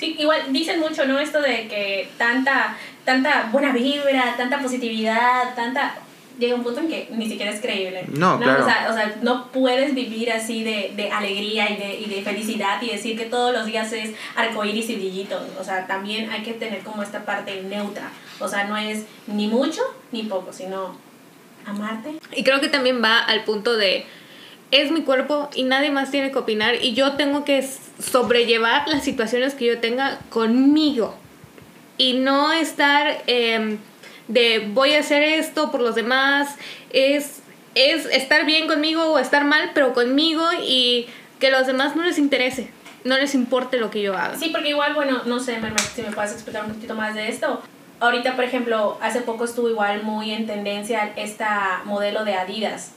Sí, 0.00 0.16
igual 0.18 0.50
dicen 0.50 0.80
mucho, 0.80 1.04
¿no? 1.04 1.18
Esto 1.18 1.42
de 1.42 1.68
que 1.68 2.08
tanta, 2.16 2.74
tanta 3.10 3.48
buena 3.50 3.72
vibra, 3.72 4.34
tanta 4.36 4.60
positividad, 4.60 5.54
tanta... 5.56 5.96
Llega 6.38 6.54
un 6.54 6.62
punto 6.62 6.80
en 6.80 6.88
que 6.88 7.08
ni 7.10 7.28
siquiera 7.28 7.50
es 7.52 7.60
creíble. 7.60 8.04
No, 8.12 8.38
claro. 8.38 8.62
O 8.62 8.64
sea, 8.64 8.88
o 8.90 8.94
sea, 8.94 9.14
no 9.20 9.48
puedes 9.48 9.94
vivir 9.94 10.32
así 10.32 10.64
de, 10.64 10.92
de 10.96 11.10
alegría 11.10 11.68
y 11.68 11.76
de, 11.76 12.00
y 12.00 12.06
de 12.06 12.22
felicidad 12.22 12.80
y 12.80 12.88
decir 12.88 13.18
que 13.18 13.26
todos 13.26 13.52
los 13.52 13.66
días 13.66 13.92
es 13.92 14.12
arcoíris 14.36 14.88
y 14.88 14.94
brillito. 14.94 15.38
O 15.60 15.64
sea, 15.64 15.86
también 15.86 16.30
hay 16.30 16.42
que 16.42 16.54
tener 16.54 16.80
como 16.80 17.02
esta 17.02 17.26
parte 17.26 17.62
neutra. 17.64 18.10
O 18.38 18.48
sea, 18.48 18.64
no 18.64 18.76
es 18.78 19.04
ni 19.26 19.48
mucho 19.48 19.82
ni 20.12 20.22
poco, 20.22 20.50
sino 20.50 20.96
amarte. 21.66 22.14
Y 22.34 22.42
creo 22.42 22.60
que 22.60 22.68
también 22.68 23.02
va 23.02 23.18
al 23.18 23.44
punto 23.44 23.76
de 23.76 24.06
es 24.70 24.92
mi 24.92 25.02
cuerpo 25.02 25.50
y 25.54 25.64
nadie 25.64 25.90
más 25.90 26.10
tiene 26.10 26.30
que 26.30 26.38
opinar 26.38 26.76
y 26.76 26.94
yo 26.94 27.16
tengo 27.16 27.44
que 27.44 27.68
sobrellevar 27.98 28.88
las 28.88 29.04
situaciones 29.04 29.54
que 29.54 29.66
yo 29.66 29.80
tenga 29.80 30.20
conmigo 30.30 31.19
y 32.00 32.14
no 32.14 32.50
estar 32.50 33.22
em, 33.26 33.76
de 34.26 34.70
voy 34.72 34.94
a 34.94 35.00
hacer 35.00 35.22
esto 35.22 35.70
por 35.70 35.82
los 35.82 35.94
demás, 35.94 36.56
es, 36.94 37.42
es 37.74 38.06
estar 38.06 38.46
bien 38.46 38.66
conmigo 38.68 39.02
o 39.02 39.18
estar 39.18 39.44
mal, 39.44 39.72
pero 39.74 39.92
conmigo 39.92 40.42
y 40.66 41.08
que 41.40 41.48
a 41.48 41.50
los 41.50 41.66
demás 41.66 41.96
no 41.96 42.02
les 42.02 42.16
interese, 42.16 42.70
no 43.04 43.18
les 43.18 43.34
importe 43.34 43.76
lo 43.76 43.90
que 43.90 44.00
yo 44.00 44.16
haga. 44.16 44.38
Sí, 44.38 44.48
porque 44.48 44.70
igual, 44.70 44.94
bueno, 44.94 45.24
no 45.26 45.40
sé, 45.40 45.58
si 45.94 46.00
me 46.00 46.10
puedes 46.10 46.32
explicar 46.32 46.64
un 46.64 46.72
poquito 46.72 46.94
más 46.94 47.14
de 47.14 47.28
esto. 47.28 47.60
Ahorita, 48.00 48.34
por 48.34 48.44
ejemplo, 48.44 48.96
hace 49.02 49.20
poco 49.20 49.44
estuvo 49.44 49.68
igual 49.68 50.02
muy 50.02 50.30
en 50.30 50.46
tendencia 50.46 51.12
esta 51.16 51.82
modelo 51.84 52.24
de 52.24 52.32
Adidas 52.32 52.92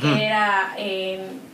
que 0.00 0.24
era 0.24 0.74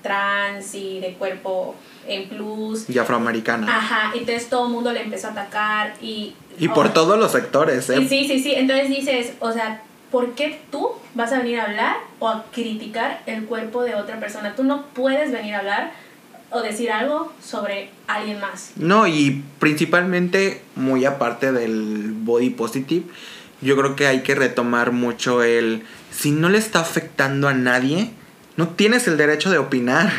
trans 0.03 0.75
y 0.75 1.01
de 1.01 1.15
cuerpo 1.15 1.75
en 2.09 2.29
plus. 2.29 2.89
Y 2.89 2.99
afroamericana. 2.99 3.77
Ajá, 3.77 4.13
entonces 4.15 4.49
todo 4.49 4.67
el 4.67 4.73
mundo 4.73 4.93
le 4.93 5.03
empezó 5.03 5.29
a 5.29 5.31
atacar 5.33 5.95
y... 6.01 6.35
Y 6.59 6.69
por 6.69 6.93
todos 6.93 7.19
los 7.19 7.31
sectores, 7.31 7.89
¿eh? 7.91 8.07
sí, 8.09 8.27
sí, 8.27 8.41
sí, 8.41 8.53
entonces 8.55 8.89
dices, 8.89 9.33
o 9.39 9.53
sea, 9.53 9.83
¿por 10.11 10.35
qué 10.35 10.61
tú 10.73 10.91
vas 11.15 11.33
a 11.33 11.39
venir 11.39 11.61
a 11.61 11.65
hablar 11.65 11.97
o 12.19 12.29
a 12.29 12.47
criticar 12.51 13.23
el 13.27 13.45
cuerpo 13.45 13.83
de 13.83 13.95
otra 13.95 14.19
persona? 14.19 14.57
Tú 14.57 14.65
no 14.65 14.87
puedes 14.87 15.31
venir 15.31 15.55
a 15.55 15.59
hablar 15.59 15.93
o 16.51 16.61
decir 16.61 16.91
algo 16.91 17.33
sobre 17.43 17.91
alguien 18.07 18.41
más. 18.41 18.73
No, 18.77 19.07
y 19.07 19.45
principalmente, 19.59 20.63
muy 20.75 21.05
aparte 21.05 21.53
del 21.53 22.13
body 22.13 22.51
positive, 22.51 23.05
yo 23.61 23.77
creo 23.77 23.97
que 23.97 24.07
hay 24.07 24.23
que 24.23 24.35
retomar 24.35 24.93
mucho 24.93 25.43
el, 25.43 25.83
si 26.11 26.31
no 26.31 26.49
le 26.49 26.59
está 26.59 26.81
afectando 26.81 27.49
a 27.49 27.55
nadie, 27.55 28.11
no 28.59 28.71
tienes 28.71 29.07
el 29.07 29.17
derecho 29.17 29.51
de 29.51 29.59
opinar. 29.59 30.13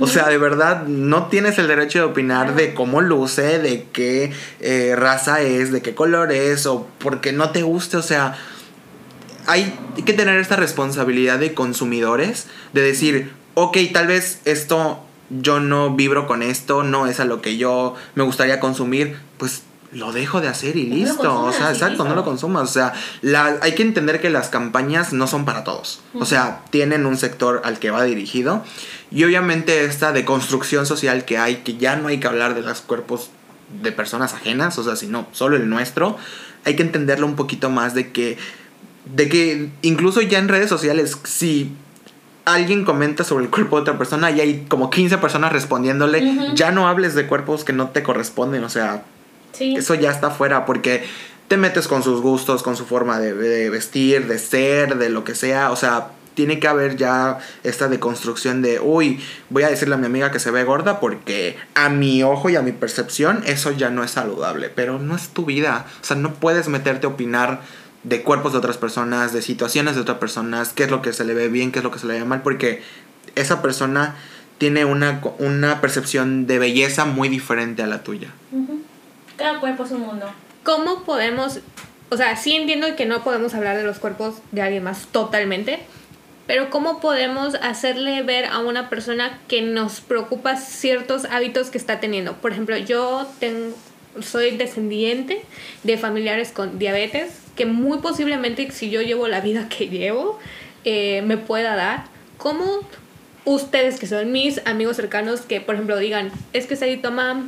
O 0.00 0.08
sea, 0.08 0.28
de 0.28 0.36
verdad, 0.36 0.88
no 0.88 1.28
tienes 1.28 1.58
el 1.58 1.68
derecho 1.68 2.00
de 2.00 2.04
opinar 2.06 2.56
de 2.56 2.74
cómo 2.74 3.00
luce, 3.00 3.60
de 3.60 3.86
qué 3.92 4.32
eh, 4.58 4.94
raza 4.96 5.42
es, 5.42 5.70
de 5.70 5.80
qué 5.80 5.94
color 5.94 6.32
es, 6.32 6.66
o 6.66 6.88
porque 6.98 7.32
no 7.32 7.50
te 7.50 7.62
guste. 7.62 7.96
O 7.96 8.02
sea, 8.02 8.36
hay 9.46 9.78
que 10.04 10.12
tener 10.12 10.40
esta 10.40 10.56
responsabilidad 10.56 11.38
de 11.38 11.54
consumidores, 11.54 12.48
de 12.72 12.82
decir, 12.82 13.30
ok, 13.54 13.78
tal 13.92 14.08
vez 14.08 14.40
esto 14.44 15.00
yo 15.30 15.60
no 15.60 15.94
vibro 15.94 16.26
con 16.26 16.42
esto, 16.42 16.82
no 16.82 17.06
es 17.06 17.20
a 17.20 17.24
lo 17.24 17.40
que 17.42 17.56
yo 17.58 17.94
me 18.16 18.24
gustaría 18.24 18.58
consumir, 18.58 19.18
pues 19.38 19.62
lo 19.94 20.12
dejo 20.12 20.40
de 20.40 20.48
hacer 20.48 20.76
y 20.76 20.84
listo. 20.84 21.42
o 21.42 21.52
sea, 21.52 21.70
exacto, 21.70 22.04
no 22.04 22.14
lo 22.14 22.24
consumas. 22.24 22.70
O 22.70 22.72
sea, 22.72 22.92
la, 23.22 23.58
hay 23.62 23.74
que 23.74 23.82
entender 23.82 24.20
que 24.20 24.30
las 24.30 24.48
campañas 24.48 25.12
no 25.12 25.26
son 25.26 25.44
para 25.44 25.64
todos. 25.64 26.00
O 26.14 26.26
sea, 26.26 26.62
tienen 26.70 27.06
un 27.06 27.16
sector 27.16 27.62
al 27.64 27.78
que 27.78 27.90
va 27.90 28.04
dirigido. 28.04 28.62
Y 29.10 29.24
obviamente 29.24 29.84
esta 29.84 30.12
deconstrucción 30.12 30.86
social 30.86 31.24
que 31.24 31.38
hay, 31.38 31.56
que 31.56 31.76
ya 31.76 31.96
no 31.96 32.08
hay 32.08 32.18
que 32.18 32.26
hablar 32.26 32.54
de 32.54 32.62
los 32.62 32.80
cuerpos 32.80 33.30
de 33.82 33.92
personas 33.92 34.34
ajenas, 34.34 34.78
o 34.78 34.84
sea, 34.84 34.96
sino 34.96 35.26
solo 35.32 35.56
el 35.56 35.68
nuestro, 35.68 36.16
hay 36.64 36.76
que 36.76 36.82
entenderlo 36.82 37.26
un 37.26 37.36
poquito 37.36 37.70
más 37.70 37.94
de 37.94 38.12
que, 38.12 38.38
de 39.04 39.28
que 39.28 39.70
incluso 39.82 40.20
ya 40.20 40.38
en 40.38 40.48
redes 40.48 40.68
sociales, 40.68 41.18
si 41.24 41.72
alguien 42.44 42.84
comenta 42.84 43.24
sobre 43.24 43.44
el 43.44 43.50
cuerpo 43.50 43.76
de 43.76 43.82
otra 43.82 43.98
persona 43.98 44.30
y 44.30 44.40
hay 44.40 44.66
como 44.68 44.90
15 44.90 45.18
personas 45.18 45.52
respondiéndole, 45.52 46.52
ya 46.54 46.72
no 46.72 46.88
hables 46.88 47.14
de 47.14 47.26
cuerpos 47.26 47.64
que 47.64 47.72
no 47.72 47.88
te 47.88 48.02
corresponden, 48.02 48.64
o 48.64 48.68
sea, 48.68 49.04
eso 49.60 49.94
ya 49.94 50.10
está 50.10 50.30
fuera 50.30 50.64
porque 50.64 51.04
te 51.48 51.56
metes 51.56 51.88
con 51.88 52.02
sus 52.02 52.20
gustos, 52.20 52.62
con 52.62 52.76
su 52.76 52.86
forma 52.86 53.18
de, 53.18 53.70
vestir, 53.70 54.26
de 54.26 54.38
ser, 54.38 54.96
de 54.96 55.08
lo 55.08 55.24
que 55.24 55.34
sea. 55.34 55.70
O 55.70 55.76
sea, 55.76 56.08
tiene 56.34 56.58
que 56.58 56.68
haber 56.68 56.96
ya 56.96 57.38
esta 57.62 57.88
deconstrucción 57.88 58.62
de, 58.62 58.80
uy, 58.80 59.20
voy 59.50 59.62
a 59.62 59.68
decirle 59.68 59.94
a 59.94 59.98
mi 59.98 60.06
amiga 60.06 60.30
que 60.30 60.38
se 60.38 60.50
ve 60.50 60.64
gorda 60.64 61.00
porque 61.00 61.56
a 61.74 61.88
mi 61.90 62.22
ojo 62.22 62.50
y 62.50 62.56
a 62.56 62.62
mi 62.62 62.72
percepción 62.72 63.42
eso 63.46 63.70
ya 63.70 63.90
no 63.90 64.02
es 64.02 64.12
saludable. 64.12 64.70
Pero 64.70 64.98
no 64.98 65.14
es 65.14 65.28
tu 65.28 65.44
vida. 65.44 65.86
O 66.00 66.04
sea, 66.04 66.16
no 66.16 66.34
puedes 66.34 66.68
meterte 66.68 67.06
a 67.06 67.10
opinar 67.10 67.60
de 68.04 68.22
cuerpos 68.22 68.52
de 68.52 68.58
otras 68.58 68.76
personas, 68.76 69.32
de 69.32 69.42
situaciones 69.42 69.94
de 69.94 70.02
otras 70.02 70.18
personas, 70.18 70.72
qué 70.72 70.84
es 70.84 70.90
lo 70.90 71.02
que 71.02 71.12
se 71.12 71.24
le 71.24 71.34
ve 71.34 71.48
bien, 71.48 71.72
qué 71.72 71.78
es 71.78 71.84
lo 71.84 71.90
que 71.90 71.98
se 71.98 72.06
le 72.06 72.14
ve 72.14 72.24
mal, 72.24 72.42
porque 72.42 72.82
esa 73.34 73.62
persona 73.62 74.14
tiene 74.58 74.84
una, 74.84 75.20
una 75.38 75.80
percepción 75.80 76.46
de 76.46 76.58
belleza 76.58 77.06
muy 77.06 77.28
diferente 77.28 77.82
a 77.82 77.86
la 77.86 78.02
tuya. 78.02 78.28
Cada 79.36 79.60
cuerpo 79.60 79.84
es 79.84 79.90
un 79.90 80.00
mundo. 80.00 80.26
¿Cómo 80.62 81.04
podemos, 81.04 81.60
o 82.10 82.16
sea, 82.16 82.36
sí 82.36 82.54
entiendo 82.54 82.96
que 82.96 83.06
no 83.06 83.22
podemos 83.22 83.54
hablar 83.54 83.76
de 83.76 83.84
los 83.84 83.98
cuerpos 83.98 84.36
de 84.52 84.62
alguien 84.62 84.82
más 84.82 85.06
totalmente, 85.08 85.80
pero 86.46 86.70
¿cómo 86.70 87.00
podemos 87.00 87.54
hacerle 87.56 88.22
ver 88.22 88.44
a 88.46 88.58
una 88.58 88.90
persona 88.90 89.40
que 89.48 89.62
nos 89.62 90.00
preocupa 90.00 90.56
ciertos 90.56 91.24
hábitos 91.26 91.70
que 91.70 91.78
está 91.78 92.00
teniendo? 92.00 92.34
Por 92.34 92.52
ejemplo, 92.52 92.76
yo 92.76 93.26
tengo, 93.40 93.74
soy 94.20 94.56
descendiente 94.56 95.42
de 95.84 95.96
familiares 95.96 96.52
con 96.52 96.78
diabetes, 96.78 97.40
que 97.56 97.66
muy 97.66 97.98
posiblemente 97.98 98.70
si 98.70 98.90
yo 98.90 99.00
llevo 99.00 99.26
la 99.26 99.40
vida 99.40 99.68
que 99.68 99.88
llevo, 99.88 100.38
eh, 100.84 101.22
me 101.22 101.38
pueda 101.38 101.76
dar. 101.76 102.04
¿Cómo 102.36 102.80
ustedes 103.46 103.98
que 103.98 104.06
son 104.06 104.30
mis 104.32 104.60
amigos 104.66 104.96
cercanos 104.96 105.42
que, 105.42 105.60
por 105.60 105.74
ejemplo, 105.76 105.98
digan, 105.98 106.30
es 106.52 106.66
que 106.66 106.76
Sari 106.76 106.98
toma 106.98 107.44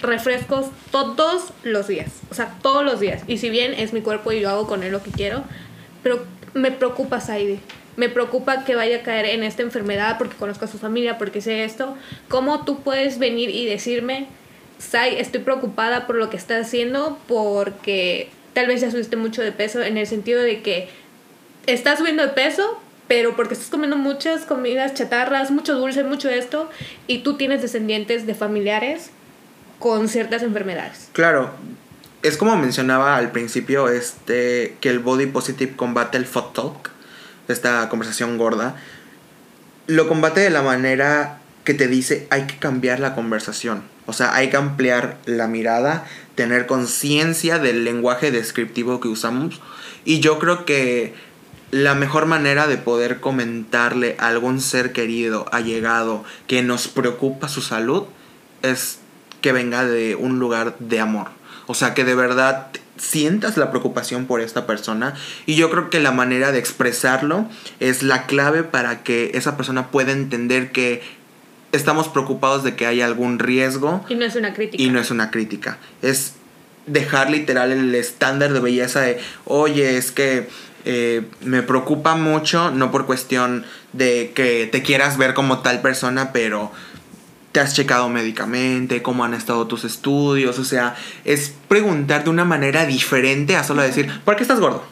refrescos 0.00 0.66
todos 0.90 1.52
los 1.62 1.88
días, 1.88 2.10
o 2.30 2.34
sea, 2.34 2.54
todos 2.62 2.84
los 2.84 3.00
días. 3.00 3.22
Y 3.26 3.38
si 3.38 3.50
bien 3.50 3.74
es 3.74 3.92
mi 3.92 4.00
cuerpo 4.00 4.32
y 4.32 4.40
yo 4.40 4.50
hago 4.50 4.66
con 4.66 4.82
él 4.82 4.92
lo 4.92 5.02
que 5.02 5.10
quiero, 5.10 5.44
pero 6.02 6.24
me 6.54 6.70
preocupa 6.70 7.20
Saidi. 7.20 7.60
Me 7.96 8.08
preocupa 8.08 8.64
que 8.64 8.76
vaya 8.76 8.98
a 8.98 9.02
caer 9.02 9.26
en 9.26 9.42
esta 9.42 9.62
enfermedad 9.62 10.16
porque 10.16 10.36
conozco 10.36 10.64
a 10.64 10.68
su 10.68 10.78
familia, 10.78 11.18
porque 11.18 11.40
sé 11.40 11.64
esto. 11.64 11.96
¿Cómo 12.28 12.64
tú 12.64 12.80
puedes 12.82 13.18
venir 13.18 13.50
y 13.50 13.66
decirme, 13.66 14.28
Sai, 14.80 15.18
estoy 15.18 15.42
preocupada 15.42 16.06
por 16.06 16.16
lo 16.16 16.30
que 16.30 16.38
estás 16.38 16.66
haciendo 16.66 17.18
porque 17.28 18.30
tal 18.54 18.66
vez 18.66 18.80
ya 18.80 18.90
subiste 18.90 19.16
mucho 19.16 19.42
de 19.42 19.52
peso 19.52 19.82
en 19.82 19.98
el 19.98 20.06
sentido 20.06 20.40
de 20.42 20.62
que 20.62 20.88
estás 21.66 21.98
subiendo 21.98 22.22
de 22.22 22.30
peso, 22.30 22.80
pero 23.06 23.36
porque 23.36 23.52
estás 23.52 23.68
comiendo 23.68 23.98
muchas 23.98 24.46
comidas 24.46 24.94
chatarras, 24.94 25.50
mucho 25.50 25.74
dulce, 25.76 26.02
mucho 26.02 26.30
esto, 26.30 26.70
y 27.06 27.18
tú 27.18 27.36
tienes 27.36 27.60
descendientes 27.60 28.26
de 28.26 28.34
familiares 28.34 29.10
con 29.80 30.08
ciertas 30.08 30.44
enfermedades. 30.44 31.08
Claro, 31.12 31.50
es 32.22 32.36
como 32.36 32.54
mencionaba 32.56 33.16
al 33.16 33.32
principio, 33.32 33.88
este, 33.88 34.76
que 34.80 34.90
el 34.90 35.00
body 35.00 35.26
positive 35.26 35.74
combate 35.74 36.18
el 36.18 36.26
fat 36.26 36.52
talk, 36.52 36.90
esta 37.48 37.88
conversación 37.88 38.38
gorda. 38.38 38.76
Lo 39.88 40.06
combate 40.06 40.40
de 40.40 40.50
la 40.50 40.62
manera 40.62 41.38
que 41.64 41.74
te 41.74 41.88
dice 41.88 42.28
hay 42.30 42.46
que 42.46 42.58
cambiar 42.58 43.00
la 43.00 43.14
conversación. 43.14 43.82
O 44.06 44.12
sea, 44.12 44.34
hay 44.34 44.50
que 44.50 44.56
ampliar 44.56 45.18
la 45.24 45.48
mirada, 45.48 46.06
tener 46.34 46.66
conciencia 46.66 47.58
del 47.58 47.84
lenguaje 47.84 48.30
descriptivo 48.30 49.00
que 49.00 49.08
usamos. 49.08 49.60
Y 50.04 50.20
yo 50.20 50.38
creo 50.38 50.64
que 50.64 51.14
la 51.70 51.94
mejor 51.94 52.26
manera 52.26 52.66
de 52.66 52.76
poder 52.76 53.20
comentarle 53.20 54.16
a 54.18 54.28
algún 54.28 54.60
ser 54.60 54.92
querido, 54.92 55.46
allegado, 55.52 56.24
que 56.46 56.62
nos 56.62 56.88
preocupa 56.88 57.48
su 57.48 57.62
salud, 57.62 58.04
es 58.62 58.99
que 59.40 59.52
venga 59.52 59.84
de 59.84 60.14
un 60.16 60.38
lugar 60.38 60.76
de 60.78 61.00
amor. 61.00 61.28
O 61.66 61.74
sea, 61.74 61.94
que 61.94 62.04
de 62.04 62.14
verdad 62.14 62.68
sientas 62.96 63.56
la 63.56 63.70
preocupación 63.70 64.26
por 64.26 64.40
esta 64.40 64.66
persona 64.66 65.14
y 65.46 65.54
yo 65.54 65.70
creo 65.70 65.88
que 65.88 66.00
la 66.00 66.10
manera 66.10 66.52
de 66.52 66.58
expresarlo 66.58 67.46
es 67.78 68.02
la 68.02 68.26
clave 68.26 68.62
para 68.62 69.02
que 69.02 69.30
esa 69.34 69.56
persona 69.56 69.88
pueda 69.88 70.12
entender 70.12 70.70
que 70.70 71.02
estamos 71.72 72.08
preocupados 72.08 72.62
de 72.64 72.74
que 72.74 72.86
haya 72.86 73.06
algún 73.06 73.38
riesgo 73.38 74.04
Y 74.08 74.16
no 74.16 74.24
es 74.24 74.36
una 74.36 74.52
crítica. 74.52 74.82
y 74.82 74.90
no 74.90 75.00
es 75.00 75.10
una 75.10 75.30
crítica. 75.30 75.78
Es 76.02 76.34
dejar 76.86 77.30
literal 77.30 77.70
el 77.72 77.94
estándar 77.94 78.52
de 78.52 78.60
belleza 78.60 79.00
de, 79.00 79.18
oye, 79.44 79.96
es 79.96 80.10
que 80.12 80.48
eh, 80.84 81.22
me 81.42 81.62
preocupa 81.62 82.16
mucho, 82.16 82.70
no 82.70 82.90
por 82.90 83.06
cuestión 83.06 83.64
de 83.92 84.32
que 84.34 84.68
te 84.70 84.82
quieras 84.82 85.16
ver 85.16 85.34
como 85.34 85.60
tal 85.60 85.80
persona, 85.82 86.32
pero 86.32 86.72
te 87.52 87.60
has 87.60 87.74
checado 87.74 88.08
médicamente, 88.08 89.02
cómo 89.02 89.24
han 89.24 89.34
estado 89.34 89.66
tus 89.66 89.84
estudios, 89.84 90.58
o 90.58 90.64
sea, 90.64 90.94
es 91.24 91.52
preguntar 91.68 92.24
de 92.24 92.30
una 92.30 92.44
manera 92.44 92.86
diferente 92.86 93.56
a 93.56 93.64
solo 93.64 93.82
decir, 93.82 94.10
¿por 94.24 94.36
qué 94.36 94.42
estás 94.42 94.60
gordo? 94.60 94.84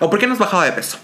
¿O 0.00 0.10
por 0.10 0.18
qué 0.18 0.26
no 0.26 0.32
has 0.34 0.38
bajado 0.38 0.62
de 0.62 0.72
peso? 0.72 0.98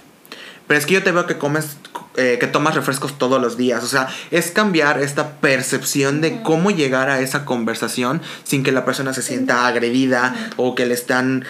Pero 0.67 0.79
es 0.79 0.87
que 0.87 0.95
yo 0.95 1.03
te 1.03 1.13
veo 1.13 1.27
que 1.27 1.37
comes, 1.37 1.77
eh, 2.17 2.39
que 2.41 2.47
tomas 2.47 2.75
refrescos 2.75 3.19
todos 3.19 3.41
los 3.41 3.59
días. 3.59 3.85
O 3.85 3.87
sea, 3.87 4.09
es 4.31 4.51
cambiar 4.51 5.03
esta 5.03 5.33
percepción 5.37 6.23
de 6.23 6.43
cómo 6.43 6.71
llegar 6.71 7.11
a 7.11 7.21
esa 7.21 7.45
conversación 7.45 8.23
sin 8.45 8.63
que 8.63 8.73
la 8.73 8.85
persona 8.85 9.13
se 9.13 9.21
sienta 9.21 9.67
agredida 9.67 10.35
o 10.57 10.75
que 10.75 10.87
le 10.87 10.95
están, 10.95 11.45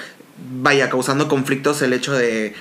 vaya, 0.60 0.90
causando 0.90 1.28
conflictos 1.28 1.80
el 1.82 1.92
hecho 1.92 2.12
de, 2.12 2.54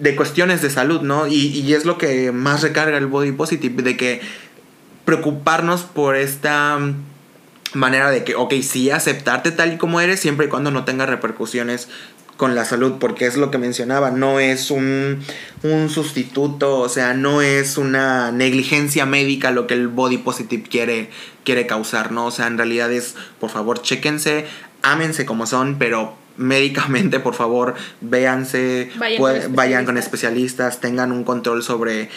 de 0.00 0.16
cuestiones 0.16 0.60
de 0.60 0.70
salud, 0.70 1.02
¿no? 1.02 1.28
Y, 1.28 1.46
y 1.46 1.72
es 1.74 1.84
lo 1.84 1.98
que 1.98 2.32
más 2.32 2.62
recarga 2.62 2.98
el 2.98 3.06
body 3.06 3.30
positive, 3.30 3.84
de 3.84 3.96
que 3.96 4.20
preocuparnos 5.06 5.84
por 5.84 6.16
esta 6.16 6.78
manera 7.72 8.10
de 8.10 8.24
que, 8.24 8.34
ok, 8.34 8.52
sí, 8.62 8.90
aceptarte 8.90 9.52
tal 9.52 9.72
y 9.72 9.76
como 9.78 10.02
eres, 10.02 10.20
siempre 10.20 10.46
y 10.46 10.48
cuando 10.50 10.70
no 10.70 10.84
tenga 10.84 11.06
repercusiones 11.06 11.88
con 12.36 12.54
la 12.54 12.66
salud, 12.66 12.96
porque 12.98 13.26
es 13.26 13.36
lo 13.36 13.50
que 13.50 13.56
mencionaba, 13.56 14.10
no 14.10 14.40
es 14.40 14.70
un, 14.70 15.20
un 15.62 15.88
sustituto, 15.88 16.80
o 16.80 16.88
sea, 16.88 17.14
no 17.14 17.40
es 17.40 17.78
una 17.78 18.30
negligencia 18.30 19.06
médica 19.06 19.52
lo 19.52 19.66
que 19.66 19.74
el 19.74 19.88
body 19.88 20.18
positive 20.18 20.64
quiere, 20.68 21.08
quiere 21.44 21.66
causar, 21.66 22.12
¿no? 22.12 22.26
O 22.26 22.30
sea, 22.30 22.46
en 22.46 22.58
realidad 22.58 22.92
es, 22.92 23.14
por 23.40 23.48
favor, 23.48 23.80
chéquense, 23.80 24.44
ámense 24.82 25.24
como 25.24 25.46
son, 25.46 25.76
pero 25.78 26.14
médicamente, 26.36 27.20
por 27.26 27.34
favor, 27.34 27.74
véanse, 28.02 28.90
Vayan 28.98 29.18
con 29.18 29.54
vayan 29.54 29.84
con 29.86 29.96
especialistas. 29.96 30.74
especialistas, 30.74 30.80
tengan 30.80 31.12
un 31.12 31.24
control 31.24 31.62
sobre 31.62 32.10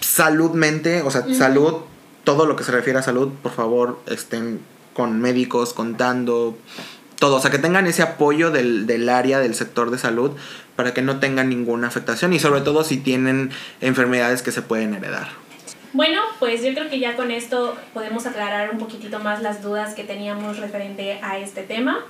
saludmente, 0.00 1.00
o 1.02 1.10
sea, 1.10 1.24
salud, 1.32 1.76
todo 2.24 2.46
lo 2.46 2.56
que 2.56 2.64
se 2.64 2.72
refiere 2.72 2.98
a 2.98 3.02
salud, 3.02 3.30
por 3.42 3.52
favor, 3.52 3.98
estén 4.06 4.60
con 4.92 5.20
médicos 5.20 5.72
contando 5.72 6.56
todo, 7.18 7.36
o 7.36 7.40
sea, 7.40 7.50
que 7.50 7.58
tengan 7.58 7.86
ese 7.86 8.02
apoyo 8.02 8.50
del, 8.50 8.86
del 8.86 9.08
área, 9.08 9.38
del 9.38 9.54
sector 9.54 9.90
de 9.90 9.98
salud, 9.98 10.32
para 10.76 10.92
que 10.92 11.02
no 11.02 11.20
tengan 11.20 11.48
ninguna 11.48 11.86
afectación 11.86 12.32
y 12.32 12.40
sobre 12.40 12.62
todo 12.62 12.82
si 12.82 12.96
tienen 12.96 13.50
enfermedades 13.80 14.42
que 14.42 14.50
se 14.50 14.62
pueden 14.62 14.94
heredar. 14.94 15.28
Bueno, 15.92 16.20
pues 16.38 16.64
yo 16.64 16.72
creo 16.72 16.88
que 16.88 16.98
ya 16.98 17.16
con 17.16 17.30
esto 17.30 17.76
podemos 17.92 18.26
aclarar 18.26 18.70
un 18.70 18.78
poquitito 18.78 19.18
más 19.18 19.42
las 19.42 19.62
dudas 19.62 19.94
que 19.94 20.04
teníamos 20.04 20.58
referente 20.58 21.20
a 21.22 21.38
este 21.38 21.62
tema. 21.62 22.04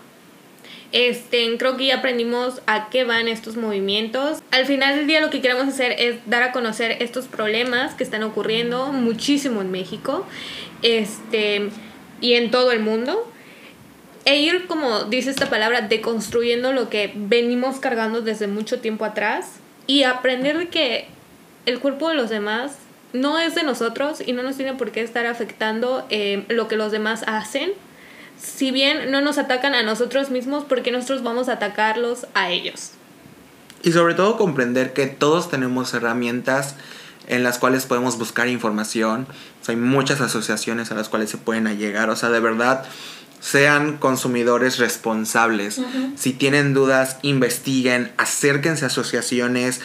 Este, 0.93 1.57
creo 1.57 1.77
que 1.77 1.87
ya 1.87 1.97
aprendimos 1.97 2.61
a 2.67 2.91
qué 2.91 3.05
van 3.05 3.29
estos 3.29 3.57
movimientos. 3.57 4.43
Al 4.51 4.67
final 4.67 4.97
del 4.97 5.07
día 5.07 5.21
lo 5.21 5.31
que 5.31 5.41
queremos 5.41 5.67
hacer 5.67 5.95
es 5.99 6.17
dar 6.27 6.43
a 6.43 6.53
conocer 6.53 6.97
estos 7.01 7.27
problemas 7.27 7.95
que 7.95 8.05
están 8.05 8.23
ocurriendo 8.23 8.93
muchísimo 8.93 9.63
en 9.63 9.71
México 9.71 10.27
este, 10.83 11.71
y 12.21 12.35
en 12.35 12.51
todo 12.51 12.73
el 12.73 12.81
mundo. 12.81 13.27
E 14.25 14.37
ir, 14.37 14.67
como 14.67 15.05
dice 15.05 15.31
esta 15.31 15.51
palabra, 15.51 15.81
deconstruyendo 15.81 16.73
lo 16.73 16.89
que 16.89 17.13
venimos 17.15 17.81
cargando 17.81 18.21
desde 18.21 18.47
mucho 18.47 18.81
tiempo 18.81 19.05
atrás 19.05 19.57
y 19.87 20.05
aprender 20.05 20.59
de 20.59 20.69
que 20.69 21.07
el 21.67 21.81
cuerpo 21.81 22.09
de 22.09 22.15
los 22.15 22.31
demás 22.31 22.77
no 23.13 23.39
es 23.39 23.55
de 23.55 23.63
nosotros 23.63 24.23
y 24.25 24.33
no 24.33 24.43
nos 24.43 24.57
tiene 24.57 24.75
por 24.75 24.93
qué 24.93 25.01
estar 25.01 25.27
afectando 25.27 26.07
eh, 26.11 26.45
lo 26.49 26.69
que 26.69 26.77
los 26.77 26.93
demás 26.93 27.25
hacen 27.27 27.73
si 28.43 28.71
bien 28.71 29.11
no 29.11 29.21
nos 29.21 29.39
atacan 29.39 29.75
a 29.75 29.83
nosotros 29.83 30.31
mismos, 30.31 30.65
porque 30.69 30.91
nosotros 30.91 31.23
vamos 31.23 31.49
a 31.49 31.55
atacarlos 31.55 32.27
a 32.35 32.51
ellos. 32.51 32.91
Y 33.83 33.93
sobre 33.93 34.15
todo 34.15 34.37
comprender 34.37 34.93
que 34.93 35.07
todos 35.07 35.51
tenemos 35.51 35.93
herramientas 35.95 36.77
en 37.29 37.43
las 37.43 37.59
cuales 37.59 37.87
podemos 37.87 38.19
buscar 38.19 38.49
información. 38.49 39.27
O 39.61 39.65
sea, 39.65 39.75
hay 39.75 39.81
muchas 39.81 40.21
asociaciones 40.21 40.91
a 40.91 40.95
las 40.95 41.09
cuales 41.09 41.31
se 41.31 41.39
pueden 41.39 41.67
llegar. 41.79 42.11
O 42.11 42.17
sea, 42.17 42.31
de 42.31 42.41
verdad, 42.41 42.85
sean 43.41 43.99
consumidores 43.99 44.79
responsables. 44.79 45.81
Si 46.17 46.33
tienen 46.33 46.75
dudas, 46.75 47.19
investiguen, 47.23 48.13
acérquense 48.17 48.85
a 48.85 48.89
asociaciones. 48.89 49.81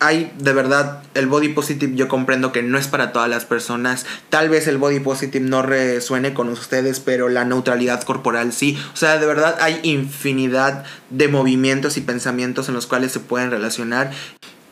Hay, 0.00 0.32
de 0.38 0.52
verdad, 0.52 1.02
el 1.14 1.26
body 1.26 1.48
positive 1.48 1.94
yo 1.96 2.08
comprendo 2.08 2.52
que 2.52 2.62
no 2.62 2.78
es 2.78 2.86
para 2.86 3.12
todas 3.12 3.28
las 3.28 3.44
personas. 3.44 4.06
Tal 4.30 4.48
vez 4.48 4.68
el 4.68 4.78
body 4.78 5.00
positive 5.00 5.44
no 5.44 5.62
resuene 5.62 6.34
con 6.34 6.48
ustedes, 6.48 7.00
pero 7.00 7.28
la 7.28 7.44
neutralidad 7.44 8.02
corporal 8.02 8.52
sí. 8.52 8.78
O 8.92 8.96
sea, 8.96 9.18
de 9.18 9.26
verdad 9.26 9.56
hay 9.60 9.80
infinidad 9.82 10.84
de 11.10 11.28
movimientos 11.28 11.96
y 11.96 12.00
pensamientos 12.00 12.68
en 12.68 12.74
los 12.74 12.86
cuales 12.86 13.12
se 13.12 13.20
pueden 13.20 13.50
relacionar 13.50 14.12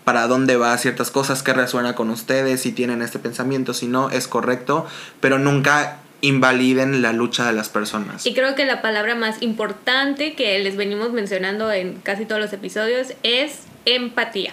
para 0.04 0.28
dónde 0.28 0.56
va 0.56 0.78
ciertas 0.78 1.10
cosas, 1.10 1.42
qué 1.42 1.52
resuena 1.52 1.96
con 1.96 2.10
ustedes, 2.10 2.60
si 2.60 2.70
tienen 2.70 3.02
este 3.02 3.18
pensamiento, 3.18 3.74
si 3.74 3.88
no, 3.88 4.08
es 4.10 4.28
correcto, 4.28 4.86
pero 5.20 5.40
nunca 5.40 5.98
invaliden 6.20 7.02
la 7.02 7.12
lucha 7.12 7.44
de 7.46 7.52
las 7.52 7.68
personas. 7.68 8.24
Y 8.24 8.32
creo 8.32 8.54
que 8.54 8.64
la 8.64 8.82
palabra 8.82 9.16
más 9.16 9.42
importante 9.42 10.34
que 10.34 10.58
les 10.60 10.76
venimos 10.76 11.12
mencionando 11.12 11.72
en 11.72 11.94
casi 12.00 12.24
todos 12.24 12.40
los 12.40 12.52
episodios 12.52 13.14
es 13.24 13.62
empatía. 13.84 14.52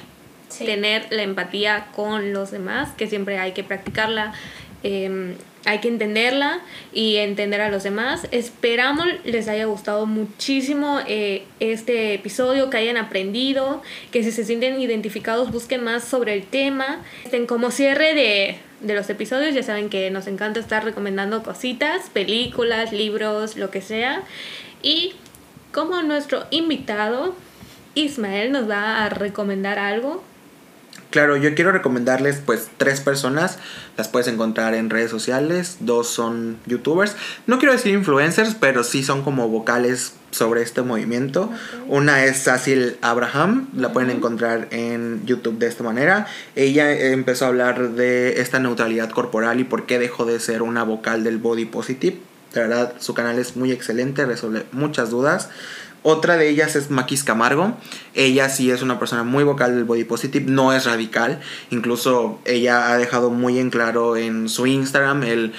Sí. 0.53 0.65
Tener 0.65 1.07
la 1.09 1.23
empatía 1.23 1.87
con 1.95 2.33
los 2.33 2.51
demás, 2.51 2.89
que 2.97 3.07
siempre 3.07 3.39
hay 3.39 3.53
que 3.53 3.63
practicarla. 3.63 4.33
eh, 4.83 5.35
hay 5.65 5.79
que 5.79 5.87
entenderla 5.87 6.59
y 6.91 7.17
entender 7.17 7.61
a 7.61 7.69
los 7.69 7.83
demás. 7.83 8.27
Esperamos 8.31 9.05
les 9.23 9.47
haya 9.47 9.65
gustado 9.65 10.05
muchísimo 10.05 10.99
eh, 11.07 11.45
este 11.59 12.13
episodio, 12.13 12.69
que 12.69 12.77
hayan 12.77 12.97
aprendido, 12.97 13.81
que 14.11 14.23
si 14.23 14.31
se 14.31 14.43
sienten 14.43 14.81
identificados 14.81 15.51
busquen 15.51 15.83
más 15.83 16.03
sobre 16.03 16.33
el 16.33 16.43
tema. 16.43 17.01
Como 17.47 17.71
cierre 17.71 18.13
de, 18.13 18.57
de 18.81 18.93
los 18.93 19.09
episodios, 19.09 19.55
ya 19.55 19.63
saben 19.63 19.89
que 19.89 20.11
nos 20.11 20.27
encanta 20.27 20.59
estar 20.59 20.83
recomendando 20.83 21.43
cositas, 21.43 22.09
películas, 22.09 22.91
libros, 22.91 23.55
lo 23.55 23.71
que 23.71 23.81
sea. 23.81 24.23
Y 24.81 25.13
como 25.71 26.01
nuestro 26.01 26.45
invitado, 26.51 27.35
Ismael 27.95 28.51
nos 28.51 28.69
va 28.69 29.05
a 29.05 29.09
recomendar 29.09 29.79
algo. 29.79 30.23
Claro, 31.13 31.37
yo 31.37 31.53
quiero 31.53 31.71
recomendarles 31.71 32.41
pues 32.43 32.71
tres 32.77 32.99
personas, 32.99 33.59
las 33.97 34.07
puedes 34.07 34.27
encontrar 34.27 34.73
en 34.73 34.89
redes 34.89 35.11
sociales, 35.11 35.77
dos 35.79 36.07
son 36.07 36.57
youtubers, 36.65 37.15
no 37.45 37.59
quiero 37.59 37.71
decir 37.71 37.93
influencers, 37.93 38.55
pero 38.59 38.83
sí 38.83 39.03
son 39.03 39.21
como 39.21 39.47
vocales 39.47 40.13
sobre 40.31 40.63
este 40.63 40.81
movimiento. 40.81 41.51
Una 41.87 42.25
es 42.25 42.43
Cecil 42.45 42.97
Abraham, 43.03 43.69
la 43.77 43.93
pueden 43.93 44.09
encontrar 44.09 44.69
en 44.71 45.23
YouTube 45.27 45.59
de 45.59 45.67
esta 45.67 45.83
manera. 45.83 46.25
Ella 46.55 46.91
empezó 46.91 47.45
a 47.45 47.49
hablar 47.49 47.91
de 47.91 48.41
esta 48.41 48.57
neutralidad 48.57 49.11
corporal 49.11 49.59
y 49.59 49.65
por 49.65 49.85
qué 49.85 49.99
dejó 49.99 50.25
de 50.25 50.39
ser 50.39 50.63
una 50.63 50.81
vocal 50.81 51.23
del 51.23 51.37
body 51.37 51.65
positive. 51.65 52.17
De 52.55 52.61
verdad, 52.61 52.93
su 52.97 53.13
canal 53.13 53.37
es 53.37 53.55
muy 53.55 53.71
excelente, 53.71 54.25
resuelve 54.25 54.65
muchas 54.71 55.11
dudas. 55.11 55.49
Otra 56.03 56.37
de 56.37 56.49
ellas 56.49 56.75
es 56.75 56.89
Maquis 56.89 57.23
Camargo. 57.23 57.77
Ella 58.13 58.49
sí 58.49 58.69
es 58.69 58.81
una 58.81 58.99
persona 58.99 59.23
muy 59.23 59.43
vocal 59.43 59.73
del 59.73 59.85
body 59.85 60.03
positive, 60.03 60.45
no 60.51 60.73
es 60.73 60.85
radical. 60.85 61.39
Incluso 61.69 62.39
ella 62.45 62.91
ha 62.91 62.97
dejado 62.97 63.29
muy 63.29 63.57
en 63.57 63.69
claro 63.69 64.17
en 64.17 64.49
su 64.49 64.67
Instagram 64.67 65.23
el 65.23 65.53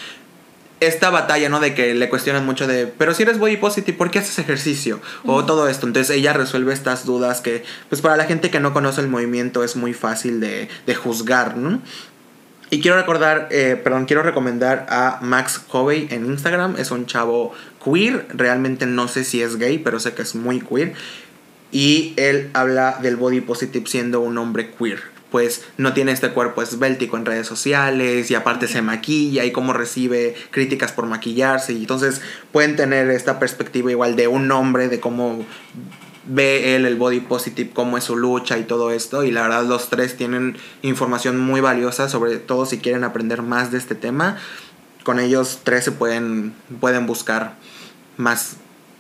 esta 0.81 1.11
batalla, 1.11 1.49
¿no? 1.49 1.61
De 1.61 1.75
que 1.75 1.95
le 1.95 2.09
cuestionan 2.09 2.45
mucho 2.45 2.67
de, 2.67 2.87
pero 2.87 3.15
si 3.15 3.23
eres 3.23 3.39
body 3.39 3.57
positive, 3.57 3.97
¿por 3.97 4.11
qué 4.11 4.19
haces 4.19 4.39
ejercicio? 4.39 5.01
O 5.25 5.45
todo 5.45 5.69
esto. 5.69 5.87
Entonces 5.87 6.15
ella 6.15 6.33
resuelve 6.33 6.73
estas 6.73 7.05
dudas 7.05 7.41
que, 7.41 7.65
pues 7.89 8.01
para 8.01 8.17
la 8.17 8.25
gente 8.25 8.51
que 8.51 8.61
no 8.61 8.73
conoce 8.73 9.01
el 9.01 9.09
movimiento 9.09 9.65
es 9.65 9.77
muy 9.77 9.95
fácil 9.95 10.41
de, 10.41 10.69
de 10.87 10.95
juzgar, 10.95 11.57
¿no? 11.57 11.81
Y 12.71 12.81
quiero 12.81 12.97
recordar, 12.97 13.49
eh, 13.51 13.81
perdón, 13.83 14.07
quiero 14.07 14.23
recomendar 14.23 14.87
a 14.89 15.19
Max 15.23 15.63
Hovey 15.71 16.09
en 16.11 16.27
Instagram. 16.27 16.77
Es 16.79 16.91
un 16.91 17.07
chavo 17.07 17.53
queer. 17.85 18.27
Realmente 18.31 18.87
no 18.87 19.09
sé 19.09 19.25
si 19.25 19.43
es 19.43 19.57
gay, 19.57 19.79
pero 19.79 20.01
sé 20.01 20.15
que 20.15 20.23
es 20.23 20.35
muy 20.35 20.61
queer. 20.61 20.95
Y 21.71 22.15
él 22.17 22.51
habla 22.55 22.99
del 23.03 23.17
body 23.17 23.41
positive 23.41 23.87
siendo 23.87 24.21
un 24.21 24.39
hombre 24.39 24.71
queer. 24.71 25.03
Pues 25.31 25.65
no 25.79 25.93
tiene 25.93 26.13
este 26.13 26.31
cuerpo 26.31 26.63
esbéltico 26.63 27.17
en 27.17 27.27
redes 27.27 27.47
sociales 27.49 28.31
y 28.31 28.37
aparte 28.37 28.69
se 28.69 28.83
maquilla 28.83 29.45
y 29.45 29.51
cómo 29.51 29.73
recibe 29.73 30.37
críticas 30.51 30.93
por 30.93 31.07
maquillarse. 31.07 31.73
Y 31.73 31.79
entonces 31.79 32.23
pueden 32.53 32.77
tener 32.77 33.11
esta 33.11 33.41
perspectiva 33.41 33.91
igual 33.91 34.15
de 34.15 34.29
un 34.29 34.51
hombre, 34.53 34.89
de 34.89 35.01
cómo 35.01 35.45
ve 36.27 36.75
él 36.75 36.87
el 36.87 36.97
body 36.97 37.21
positive, 37.21 37.71
cómo 37.73 37.99
es 37.99 38.05
su 38.05 38.17
lucha 38.17 38.59
y 38.59 38.65
todo 38.65 38.91
esto. 38.91 39.25
Y 39.25 39.31
la 39.31 39.43
verdad 39.43 39.65
los 39.65 39.91
tres 39.91 40.17
tienen 40.17 40.57
información 40.83 41.39
muy 41.39 41.61
valiosa, 41.61 42.09
sobre 42.09 42.39
todo 42.39 42.67
si 42.67 42.79
quieren 42.79 43.05
aprender 43.05 43.43
más 43.43 43.71
de 43.71 43.79
este 43.79 43.95
tema. 43.95 44.37
Con 45.03 45.21
ellos 45.21 45.61
tres 45.65 45.85
se 45.85 45.93
pueden, 45.93 46.55
pueden 46.81 47.07
buscar 47.07 47.57
más, 48.17 48.57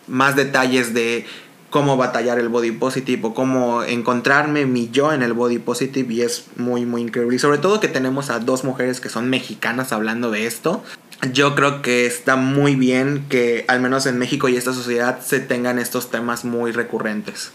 más 0.06 0.36
detalles 0.36 0.92
de 0.92 1.26
cómo 1.74 1.96
batallar 1.96 2.38
el 2.38 2.48
body 2.48 2.70
positive 2.70 3.20
o 3.24 3.34
cómo 3.34 3.82
encontrarme 3.82 4.64
mi 4.64 4.90
yo 4.90 5.12
en 5.12 5.24
el 5.24 5.32
body 5.32 5.58
positive 5.58 6.14
y 6.14 6.20
es 6.22 6.44
muy 6.54 6.86
muy 6.86 7.02
increíble 7.02 7.34
y 7.34 7.40
sobre 7.40 7.58
todo 7.58 7.80
que 7.80 7.88
tenemos 7.88 8.30
a 8.30 8.38
dos 8.38 8.62
mujeres 8.62 9.00
que 9.00 9.08
son 9.08 9.28
mexicanas 9.28 9.92
hablando 9.92 10.30
de 10.30 10.46
esto 10.46 10.84
yo 11.32 11.54
creo 11.54 11.82
que 11.82 12.06
está 12.06 12.36
muy 12.36 12.76
bien 12.76 13.26
que 13.28 13.64
al 13.68 13.80
menos 13.80 14.06
en 14.06 14.18
México 14.18 14.48
y 14.48 14.56
esta 14.56 14.72
sociedad 14.72 15.20
se 15.20 15.40
tengan 15.40 15.78
estos 15.78 16.10
temas 16.10 16.44
muy 16.44 16.72
recurrentes 16.72 17.52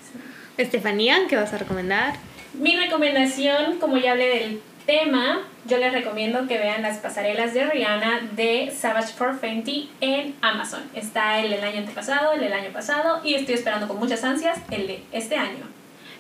Estefanía, 0.60 1.20
¿qué 1.30 1.38
vas 1.38 1.54
a 1.54 1.58
recomendar? 1.58 2.16
Mi 2.54 2.76
recomendación, 2.76 3.80
como 3.80 3.98
ya 3.98 4.12
hablé 4.12 4.28
del 4.28 4.62
tema, 4.86 5.40
yo 5.66 5.78
les 5.78 5.94
recomiendo 5.94 6.48
que 6.48 6.58
vean 6.58 6.82
las 6.82 6.98
pasarelas 6.98 7.54
de 7.54 7.66
Rihanna 7.66 8.28
de 8.36 8.70
Savage 8.78 9.14
for 9.14 9.40
Fenty 9.40 9.90
en 10.02 10.36
Amazon. 10.42 10.82
Está 10.94 11.40
el 11.40 11.52
del 11.52 11.64
año 11.64 11.78
antepasado, 11.78 12.34
el 12.34 12.42
del 12.42 12.52
año 12.52 12.72
pasado 12.74 13.22
y 13.24 13.36
estoy 13.36 13.56
esperando 13.56 13.88
con 13.88 14.00
muchas 14.00 14.22
ansias 14.26 14.58
el 14.70 14.88
de 14.88 15.04
este 15.14 15.38
año. 15.38 15.79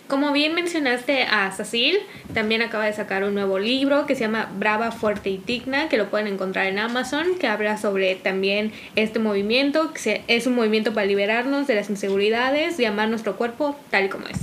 Como 0.10 0.32
bien 0.32 0.55
mencionaste 0.55 1.22
a 1.22 1.51
Cecil, 1.51 1.99
también 2.34 2.64
acaba 2.64 2.86
de 2.86 2.93
sacar 2.93 3.24
un 3.24 3.36
nuevo 3.36 3.60
libro 3.60 4.07
que 4.07 4.16
se 4.16 4.22
llama 4.22 4.49
Brava, 4.57 4.91
Fuerte 4.91 5.30
y 5.30 5.38
Digna, 5.38 5.88
que 5.88 5.97
lo 5.97 6.10
pueden 6.10 6.26
encontrar 6.26 6.66
en 6.66 6.80
Amazon, 6.80 7.38
que 7.39 7.45
habla 7.45 7.78
sobre 7.78 8.16
también 8.16 8.74
este 8.95 9.20
movimiento, 9.20 9.93
que 9.93 10.24
es 10.28 10.47
un 10.47 10.55
movimiento 10.55 10.95
para 10.95 11.05
liberarnos 11.05 11.68
de 11.68 11.76
las 11.76 11.91
inseguridades 11.91 12.80
y 12.80 12.86
amar 12.86 13.07
nuestro 13.10 13.36
cuerpo 13.36 13.80
tal 13.91 14.05
y 14.05 14.10
como 14.10 14.26
es. 14.26 14.39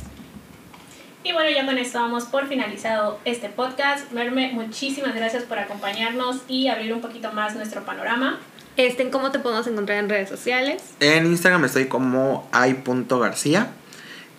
Y 1.25 1.33
bueno, 1.33 1.51
ya 1.51 1.67
con 1.67 1.79
esto 1.79 1.99
damos 1.99 2.27
por 2.27 2.47
finalizado 2.47 3.19
este 3.25 3.49
podcast. 3.49 4.13
Merme, 4.13 4.53
muchísimas 4.53 5.17
gracias 5.17 5.43
por 5.43 5.59
acompañarnos 5.59 6.43
y 6.47 6.69
abrir 6.69 6.93
un 6.93 7.01
poquito 7.01 7.33
más 7.33 7.57
nuestro 7.57 7.85
panorama. 7.85 8.39
Este, 8.77 9.11
¿Cómo 9.11 9.33
te 9.33 9.41
podemos 9.41 9.67
encontrar 9.67 9.99
en 9.99 10.09
redes 10.09 10.29
sociales? 10.29 10.95
En 11.01 11.27
Instagram 11.27 11.65
estoy 11.65 11.87
como 11.89 12.49
ay.garcía 12.53 13.73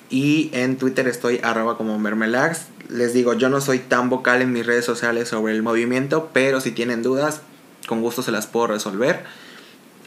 y 0.09 0.49
en 0.53 0.77
Twitter 0.77 1.07
estoy 1.07 1.39
arroba 1.43 1.77
como 1.77 1.97
mermelax. 1.99 2.67
Les 2.89 3.13
digo, 3.13 3.33
yo 3.33 3.49
no 3.49 3.61
soy 3.61 3.79
tan 3.79 4.09
vocal 4.09 4.41
en 4.41 4.53
mis 4.53 4.65
redes 4.65 4.85
sociales 4.85 5.27
sobre 5.27 5.53
el 5.53 5.63
movimiento, 5.63 6.29
pero 6.33 6.61
si 6.61 6.71
tienen 6.71 7.03
dudas, 7.03 7.41
con 7.87 8.01
gusto 8.01 8.21
se 8.21 8.31
las 8.31 8.47
puedo 8.47 8.67
resolver 8.67 9.25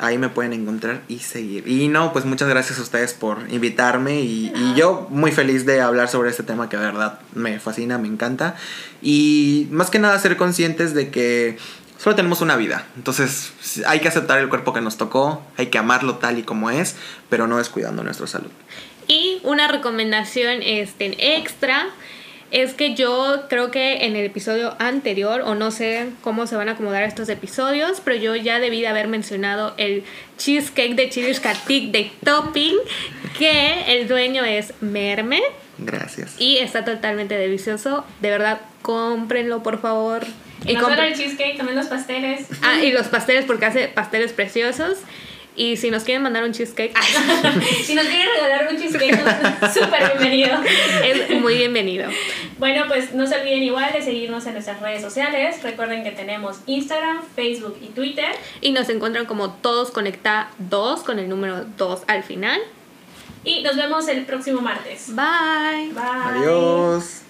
ahí 0.01 0.19
me 0.19 0.29
pueden 0.29 0.53
encontrar 0.53 1.03
y 1.09 1.19
seguir. 1.19 1.69
Y 1.69 1.89
no, 1.89 2.13
pues 2.13 2.25
muchas 2.25 2.49
gracias 2.49 2.79
a 2.79 2.83
ustedes 2.83 3.13
por 3.13 3.39
invitarme 3.51 4.21
y, 4.21 4.53
yo 4.77 5.07
muy 5.11 5.33
feliz 5.33 5.67
de 5.67 5.81
hablar 5.81 6.09
sobre 6.09 6.31
este 6.31 6.43
tema 6.43 6.69
que 6.69 6.77
de 6.77 6.87
verdad 6.87 7.21
me 7.35 7.61
fascina, 7.61 7.99
me 7.99 8.09
encanta. 8.09 8.57
Y 9.03 9.69
más 9.71 9.91
que 9.91 9.99
nada 9.99 10.19
ser 10.19 10.37
conscientes 10.37 10.95
de 10.95 11.11
que 11.11 11.59
solo 11.99 12.17
tenemos 12.17 12.41
una 12.41 12.57
vida. 12.57 12.87
Entonces 12.97 13.53
hay 13.87 14.01
que 14.01 14.09
aceptar 14.09 14.39
el 14.39 14.49
cuerpo 14.49 14.73
que 14.73 14.81
nos 14.81 14.97
tocó, 14.97 15.43
hay 15.57 15.67
que 15.67 15.79
amarlo 15.79 16.17
tal 16.17 16.39
y 16.39 16.43
como 16.43 16.71
es, 16.71 16.97
pero 17.29 17.47
no 17.47 17.59
descuidando 17.59 18.03
nuestra 18.03 18.27
salud. 18.27 18.51
Y 19.11 19.41
una 19.43 19.67
recomendación 19.67 20.63
este, 20.63 21.35
extra 21.37 21.89
es 22.53 22.75
que 22.75 22.95
yo 22.95 23.47
creo 23.49 23.73
que 23.73 24.05
en 24.05 24.15
el 24.15 24.25
episodio 24.25 24.77
anterior, 24.79 25.41
o 25.41 25.57
no 25.57 25.73
sé 25.73 26.07
cómo 26.23 26.47
se 26.47 26.55
van 26.55 26.69
a 26.69 26.73
acomodar 26.73 27.03
estos 27.03 27.29
episodios, 27.29 28.01
pero 28.05 28.15
yo 28.15 28.37
ya 28.37 28.61
debí 28.61 28.81
de 28.81 28.87
haber 28.87 29.09
mencionado 29.09 29.75
el 29.79 30.05
cheesecake 30.39 30.95
de 30.95 31.11
Chilish 31.11 31.41
Katik 31.41 31.91
de 31.91 32.13
topping, 32.25 32.77
que 33.37 33.97
el 33.99 34.07
dueño 34.07 34.45
es 34.45 34.75
Merme. 34.81 35.43
Gracias. 35.79 36.37
Y 36.39 36.59
está 36.59 36.85
totalmente 36.85 37.37
delicioso. 37.37 38.05
De 38.21 38.31
verdad, 38.31 38.61
cómprenlo, 38.83 39.65
por 39.65 39.81
favor. 39.81 40.25
Y 40.67 40.75
no 40.75 40.83
solo 40.83 41.03
el 41.03 41.17
cheesecake, 41.17 41.57
también 41.57 41.77
los 41.77 41.89
pasteles. 41.89 42.47
Ah, 42.63 42.79
y 42.81 42.93
los 42.93 43.09
pasteles, 43.09 43.45
porque 43.45 43.67
hace 43.67 43.89
pasteles 43.89 44.33
preciosos. 44.33 44.99
Y 45.57 45.77
si 45.77 45.91
nos 45.91 46.05
quieren 46.05 46.23
mandar 46.23 46.45
un 46.45 46.53
cheesecake. 46.53 46.97
si 47.85 47.95
nos 47.95 48.07
quieren 48.07 48.29
regalar 48.35 48.69
un 48.71 48.79
cheesecake, 48.79 49.19
súper 49.73 50.19
bienvenido. 50.19 50.59
Es 51.05 51.41
muy 51.41 51.57
bienvenido. 51.57 52.09
Bueno, 52.59 52.85
pues 52.89 53.13
no 53.15 53.27
se 53.27 53.41
olviden 53.41 53.63
igual 53.63 53.93
de 53.93 54.03
seguirnos 54.03 54.47
en 54.47 54.55
nuestras 54.55 54.81
redes 54.81 55.03
sociales. 55.03 55.63
Recuerden 55.63 56.05
que 56.05 56.13
tenemos 56.13 56.61
Instagram, 56.67 57.23
Facebook 57.35 57.77
y 57.83 57.87
Twitter. 57.89 58.31
Y 58.61 58.73
nos 58.73 58.89
encuentran 58.89 59.27
como 59.27 59.53
Todos 59.55 59.91
Conecta 59.91 60.51
2 60.59 61.03
con 61.03 61.19
el 61.19 61.29
número 61.29 61.65
2 61.77 62.03
al 62.07 62.23
final. 62.23 62.61
Y 63.45 63.63
nos 63.63 63.77
vemos 63.77 64.07
el 64.09 64.25
próximo 64.27 64.61
martes. 64.61 65.15
Bye. 65.15 65.93
Bye. 65.93 66.43
Adiós. 66.43 67.23